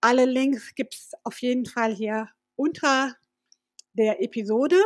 alle 0.00 0.24
Links 0.24 0.74
gibt 0.74 0.94
es 0.94 1.12
auf 1.22 1.40
jeden 1.40 1.66
Fall 1.66 1.94
hier 1.94 2.28
unter 2.56 3.14
der 3.94 4.22
Episode. 4.22 4.76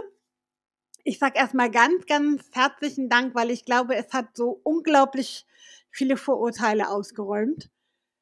Ich 1.05 1.19
sage 1.19 1.39
erstmal 1.39 1.71
ganz, 1.71 2.07
ganz 2.07 2.45
herzlichen 2.53 3.09
Dank, 3.09 3.35
weil 3.35 3.51
ich 3.51 3.65
glaube, 3.65 3.97
es 3.97 4.13
hat 4.13 4.37
so 4.37 4.61
unglaublich 4.63 5.47
viele 5.91 6.17
Vorurteile 6.17 6.91
ausgeräumt. 6.91 7.71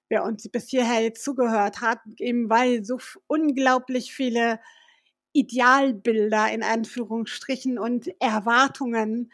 Wer 0.09 0.23
uns 0.23 0.49
bis 0.49 0.69
hierher 0.69 1.03
jetzt 1.03 1.25
zugehört 1.25 1.81
hat, 1.81 1.99
eben 2.19 2.49
weil 2.49 2.85
so 2.85 2.99
unglaublich 3.27 4.15
viele 4.15 4.61
Idealbilder 5.37 6.53
in 6.53 6.63
Anführungsstrichen 6.63 7.79
und 7.79 8.11
Erwartungen 8.21 9.33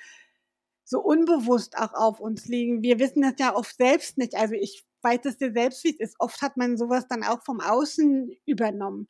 so 0.85 1.01
unbewusst 1.01 1.79
auch 1.79 1.95
auf 1.95 2.21
uns 2.21 2.47
liegen. 2.47 2.83
Wir 2.83 2.99
wissen 2.99 3.23
das 3.23 3.35
ja 3.39 3.55
oft 3.55 3.77
selbst 3.77 4.19
nicht. 4.19 4.35
Also 4.35 4.55
ich 4.55 4.85
weiß 5.03 5.21
es 5.25 5.39
dir 5.39 5.53
selbst, 5.53 5.85
wie 5.85 5.91
es 5.91 6.01
ist. 6.11 6.17
Oft 6.19 6.43
hat 6.43 6.57
man 6.57 6.77
sowas 6.77 7.07
dann 7.09 7.25
auch 7.25 7.43
vom 7.45 7.61
Außen 7.61 8.31
übernommen 8.47 9.09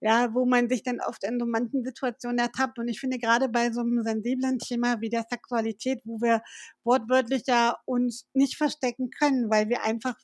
ja, 0.00 0.34
wo 0.34 0.44
man 0.44 0.68
sich 0.68 0.82
dann 0.82 1.00
oft 1.00 1.24
in 1.24 1.40
so 1.40 1.46
manchen 1.46 1.84
Situationen 1.84 2.38
ertappt. 2.38 2.78
Und 2.78 2.88
ich 2.88 3.00
finde 3.00 3.18
gerade 3.18 3.48
bei 3.48 3.70
so 3.72 3.80
einem 3.80 4.02
sensiblen 4.02 4.58
Thema 4.58 5.00
wie 5.00 5.08
der 5.08 5.24
Sexualität, 5.28 6.00
wo 6.04 6.20
wir 6.20 6.42
wortwörtlich 6.84 7.44
ja 7.46 7.76
uns 7.86 8.26
nicht 8.34 8.56
verstecken 8.56 9.10
können, 9.10 9.50
weil 9.50 9.68
wir 9.68 9.84
einfach 9.84 10.14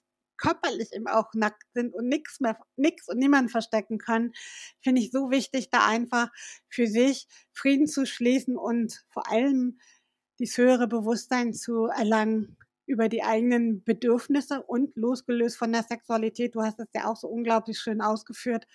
körperlich 0.42 0.92
eben 0.92 1.06
auch 1.06 1.32
nackt 1.34 1.64
sind 1.74 1.94
und 1.94 2.08
nichts 2.08 2.40
mehr, 2.40 2.58
nichts 2.76 3.08
und 3.08 3.18
niemand 3.18 3.50
verstecken 3.50 3.98
können, 3.98 4.32
finde 4.80 5.00
ich 5.00 5.12
so 5.12 5.30
wichtig, 5.30 5.70
da 5.70 5.86
einfach 5.86 6.28
für 6.68 6.86
sich 6.86 7.28
Frieden 7.52 7.86
zu 7.86 8.06
schließen 8.06 8.56
und 8.56 9.04
vor 9.10 9.30
allem 9.30 9.78
dieses 10.38 10.58
höhere 10.58 10.88
Bewusstsein 10.88 11.54
zu 11.54 11.86
erlangen 11.86 12.56
über 12.86 13.08
die 13.08 13.22
eigenen 13.22 13.84
Bedürfnisse 13.84 14.62
und 14.62 14.94
losgelöst 14.96 15.56
von 15.56 15.72
der 15.72 15.84
Sexualität. 15.84 16.54
Du 16.54 16.62
hast 16.62 16.80
es 16.80 16.88
ja 16.94 17.06
auch 17.06 17.16
so 17.16 17.28
unglaublich 17.28 17.78
schön 17.78 18.00
ausgeführt, 18.00 18.66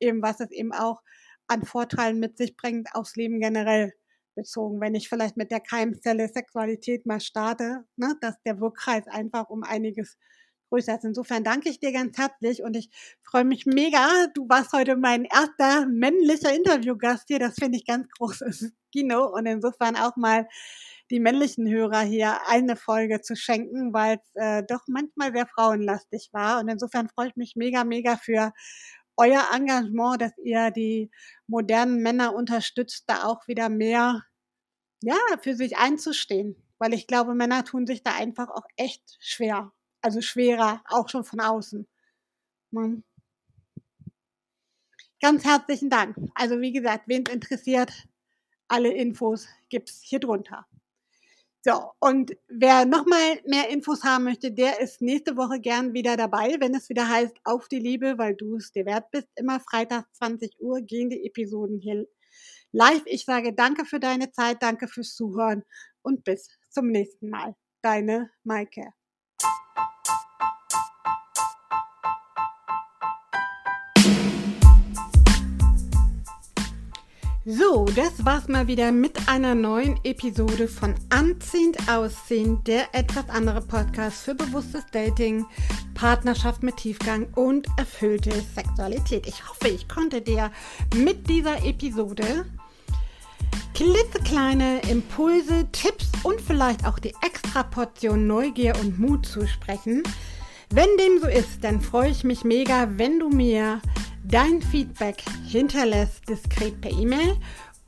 eben 0.00 0.22
was 0.22 0.40
es 0.40 0.50
eben 0.50 0.72
auch 0.72 1.02
an 1.46 1.64
Vorteilen 1.64 2.20
mit 2.20 2.36
sich 2.36 2.56
bringt, 2.56 2.88
aufs 2.94 3.16
Leben 3.16 3.40
generell 3.40 3.94
bezogen. 4.34 4.80
Wenn 4.80 4.94
ich 4.94 5.08
vielleicht 5.08 5.36
mit 5.36 5.50
der 5.50 5.60
Keimzelle 5.60 6.28
Sexualität 6.28 7.06
mal 7.06 7.20
starte, 7.20 7.84
ne, 7.96 8.14
dass 8.20 8.40
der 8.42 8.60
Wirkkreis 8.60 9.06
einfach 9.06 9.48
um 9.48 9.62
einiges 9.62 10.18
größer 10.74 10.96
ist. 10.96 11.04
Insofern 11.04 11.44
danke 11.44 11.68
ich 11.68 11.78
dir 11.78 11.92
ganz 11.92 12.18
herzlich 12.18 12.62
und 12.62 12.76
ich 12.76 12.90
freue 13.22 13.44
mich 13.44 13.66
mega. 13.66 14.26
Du 14.34 14.48
warst 14.48 14.72
heute 14.72 14.96
mein 14.96 15.24
erster 15.24 15.86
männlicher 15.86 16.54
Interviewgast 16.54 17.24
hier. 17.28 17.38
Das 17.38 17.54
finde 17.54 17.78
ich 17.78 17.86
ganz 17.86 18.08
großes 18.18 18.72
Kino 18.92 19.26
und 19.26 19.46
insofern 19.46 19.96
auch 19.96 20.16
mal 20.16 20.48
die 21.10 21.20
männlichen 21.20 21.68
Hörer 21.68 22.00
hier 22.00 22.38
eine 22.48 22.76
Folge 22.76 23.20
zu 23.20 23.36
schenken, 23.36 23.92
weil 23.92 24.16
es 24.16 24.30
äh, 24.34 24.62
doch 24.66 24.80
manchmal 24.88 25.32
sehr 25.32 25.46
frauenlastig 25.46 26.30
war. 26.32 26.60
Und 26.60 26.68
insofern 26.68 27.08
freue 27.08 27.28
ich 27.28 27.36
mich 27.36 27.54
mega, 27.56 27.84
mega 27.84 28.16
für 28.16 28.52
euer 29.16 29.46
Engagement, 29.54 30.22
dass 30.22 30.32
ihr 30.42 30.70
die 30.70 31.10
modernen 31.46 32.02
Männer 32.02 32.34
unterstützt, 32.34 33.04
da 33.06 33.24
auch 33.24 33.46
wieder 33.46 33.68
mehr, 33.68 34.22
ja, 35.02 35.18
für 35.42 35.54
sich 35.54 35.76
einzustehen. 35.76 36.56
Weil 36.78 36.94
ich 36.94 37.06
glaube, 37.06 37.34
Männer 37.34 37.64
tun 37.64 37.86
sich 37.86 38.02
da 38.02 38.14
einfach 38.14 38.48
auch 38.48 38.66
echt 38.76 39.16
schwer. 39.20 39.72
Also 40.04 40.20
schwerer, 40.20 40.82
auch 40.90 41.08
schon 41.08 41.24
von 41.24 41.40
außen. 41.40 41.86
Hm. 42.74 43.02
Ganz 45.18 45.44
herzlichen 45.46 45.88
Dank. 45.88 46.14
Also 46.34 46.60
wie 46.60 46.72
gesagt, 46.72 47.04
wen 47.06 47.24
es 47.26 47.32
interessiert, 47.32 47.90
alle 48.68 48.92
Infos 48.92 49.48
gibt's 49.70 50.02
hier 50.02 50.20
drunter. 50.20 50.66
So, 51.62 51.92
und 52.00 52.36
wer 52.48 52.84
nochmal 52.84 53.40
mehr 53.46 53.70
Infos 53.70 54.04
haben 54.04 54.24
möchte, 54.24 54.52
der 54.52 54.78
ist 54.78 55.00
nächste 55.00 55.38
Woche 55.38 55.58
gern 55.58 55.94
wieder 55.94 56.18
dabei, 56.18 56.56
wenn 56.60 56.74
es 56.74 56.90
wieder 56.90 57.08
heißt, 57.08 57.38
auf 57.44 57.68
die 57.68 57.78
Liebe, 57.78 58.18
weil 58.18 58.34
du 58.34 58.56
es 58.56 58.72
dir 58.72 58.84
wert 58.84 59.10
bist. 59.10 59.28
Immer 59.36 59.58
Freitag 59.60 60.04
20 60.16 60.60
Uhr 60.60 60.82
gehen 60.82 61.08
die 61.08 61.24
Episoden 61.24 61.78
hier 61.78 62.06
live. 62.72 63.04
Ich 63.06 63.24
sage 63.24 63.54
danke 63.54 63.86
für 63.86 64.00
deine 64.00 64.32
Zeit, 64.32 64.62
danke 64.62 64.86
fürs 64.86 65.14
Zuhören 65.14 65.64
und 66.02 66.24
bis 66.24 66.50
zum 66.68 66.88
nächsten 66.88 67.30
Mal. 67.30 67.56
Deine 67.80 68.30
Maike. 68.42 68.92
So, 77.46 77.84
das 77.94 78.24
war's 78.24 78.48
mal 78.48 78.68
wieder 78.68 78.90
mit 78.90 79.28
einer 79.28 79.54
neuen 79.54 80.00
Episode 80.02 80.66
von 80.66 80.94
Anziehend 81.10 81.76
Aussehen, 81.90 82.64
der 82.64 82.94
etwas 82.94 83.28
andere 83.28 83.60
Podcast 83.60 84.22
für 84.22 84.34
bewusstes 84.34 84.86
Dating, 84.92 85.44
Partnerschaft 85.92 86.62
mit 86.62 86.78
Tiefgang 86.78 87.26
und 87.34 87.66
erfüllte 87.76 88.30
Sexualität. 88.54 89.26
Ich 89.26 89.46
hoffe, 89.46 89.68
ich 89.68 89.86
konnte 89.88 90.22
dir 90.22 90.50
mit 90.96 91.28
dieser 91.28 91.62
Episode 91.66 92.46
klitzekleine 93.74 94.80
Impulse, 94.88 95.68
Tipps 95.70 96.12
und 96.22 96.40
vielleicht 96.40 96.86
auch 96.86 96.98
die 96.98 97.12
extra 97.20 97.62
Portion 97.62 98.26
Neugier 98.26 98.74
und 98.80 98.98
Mut 98.98 99.26
zusprechen. 99.26 100.02
Wenn 100.70 100.88
dem 100.96 101.20
so 101.20 101.28
ist, 101.28 101.62
dann 101.62 101.82
freue 101.82 102.08
ich 102.08 102.24
mich 102.24 102.42
mega, 102.42 102.88
wenn 102.96 103.18
du 103.18 103.28
mir 103.28 103.82
Dein 104.24 104.62
Feedback 104.62 105.22
hinterlässt 105.46 106.28
diskret 106.28 106.80
per 106.80 106.90
E-Mail 106.90 107.36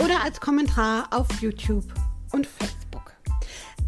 oder 0.02 0.22
als 0.22 0.38
Kommentar 0.38 1.08
auf 1.10 1.26
YouTube 1.40 1.84
und 2.32 2.46
Facebook. 2.46 3.12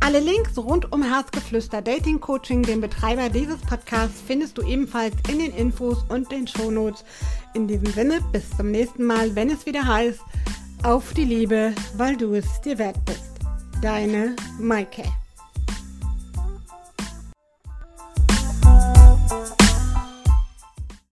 Alle 0.01 0.21
Links 0.21 0.57
rund 0.57 0.91
um 0.91 1.03
Herzgeflüster 1.03 1.83
Dating 1.83 2.21
Coaching, 2.21 2.63
den 2.63 2.81
Betreiber 2.81 3.29
dieses 3.29 3.61
Podcasts, 3.61 4.23
findest 4.27 4.57
du 4.57 4.63
ebenfalls 4.63 5.15
in 5.29 5.41
den 5.41 5.53
Infos 5.53 6.05
und 6.09 6.33
den 6.33 6.47
Shownotes. 6.47 7.05
In 7.53 7.69
diesem 7.69 7.93
Sinne, 7.93 8.21
bis 8.33 8.49
zum 8.57 8.71
nächsten 8.71 9.05
Mal, 9.05 9.35
wenn 9.37 9.51
es 9.51 9.67
wieder 9.67 9.87
heißt, 9.87 10.21
auf 10.85 11.13
die 11.13 11.25
Liebe, 11.25 11.75
weil 11.97 12.17
du 12.17 12.35
es 12.35 12.61
dir 12.63 12.79
wert 12.79 13.05
bist. 13.05 13.25
Deine 13.83 14.37
Maike. 14.59 15.05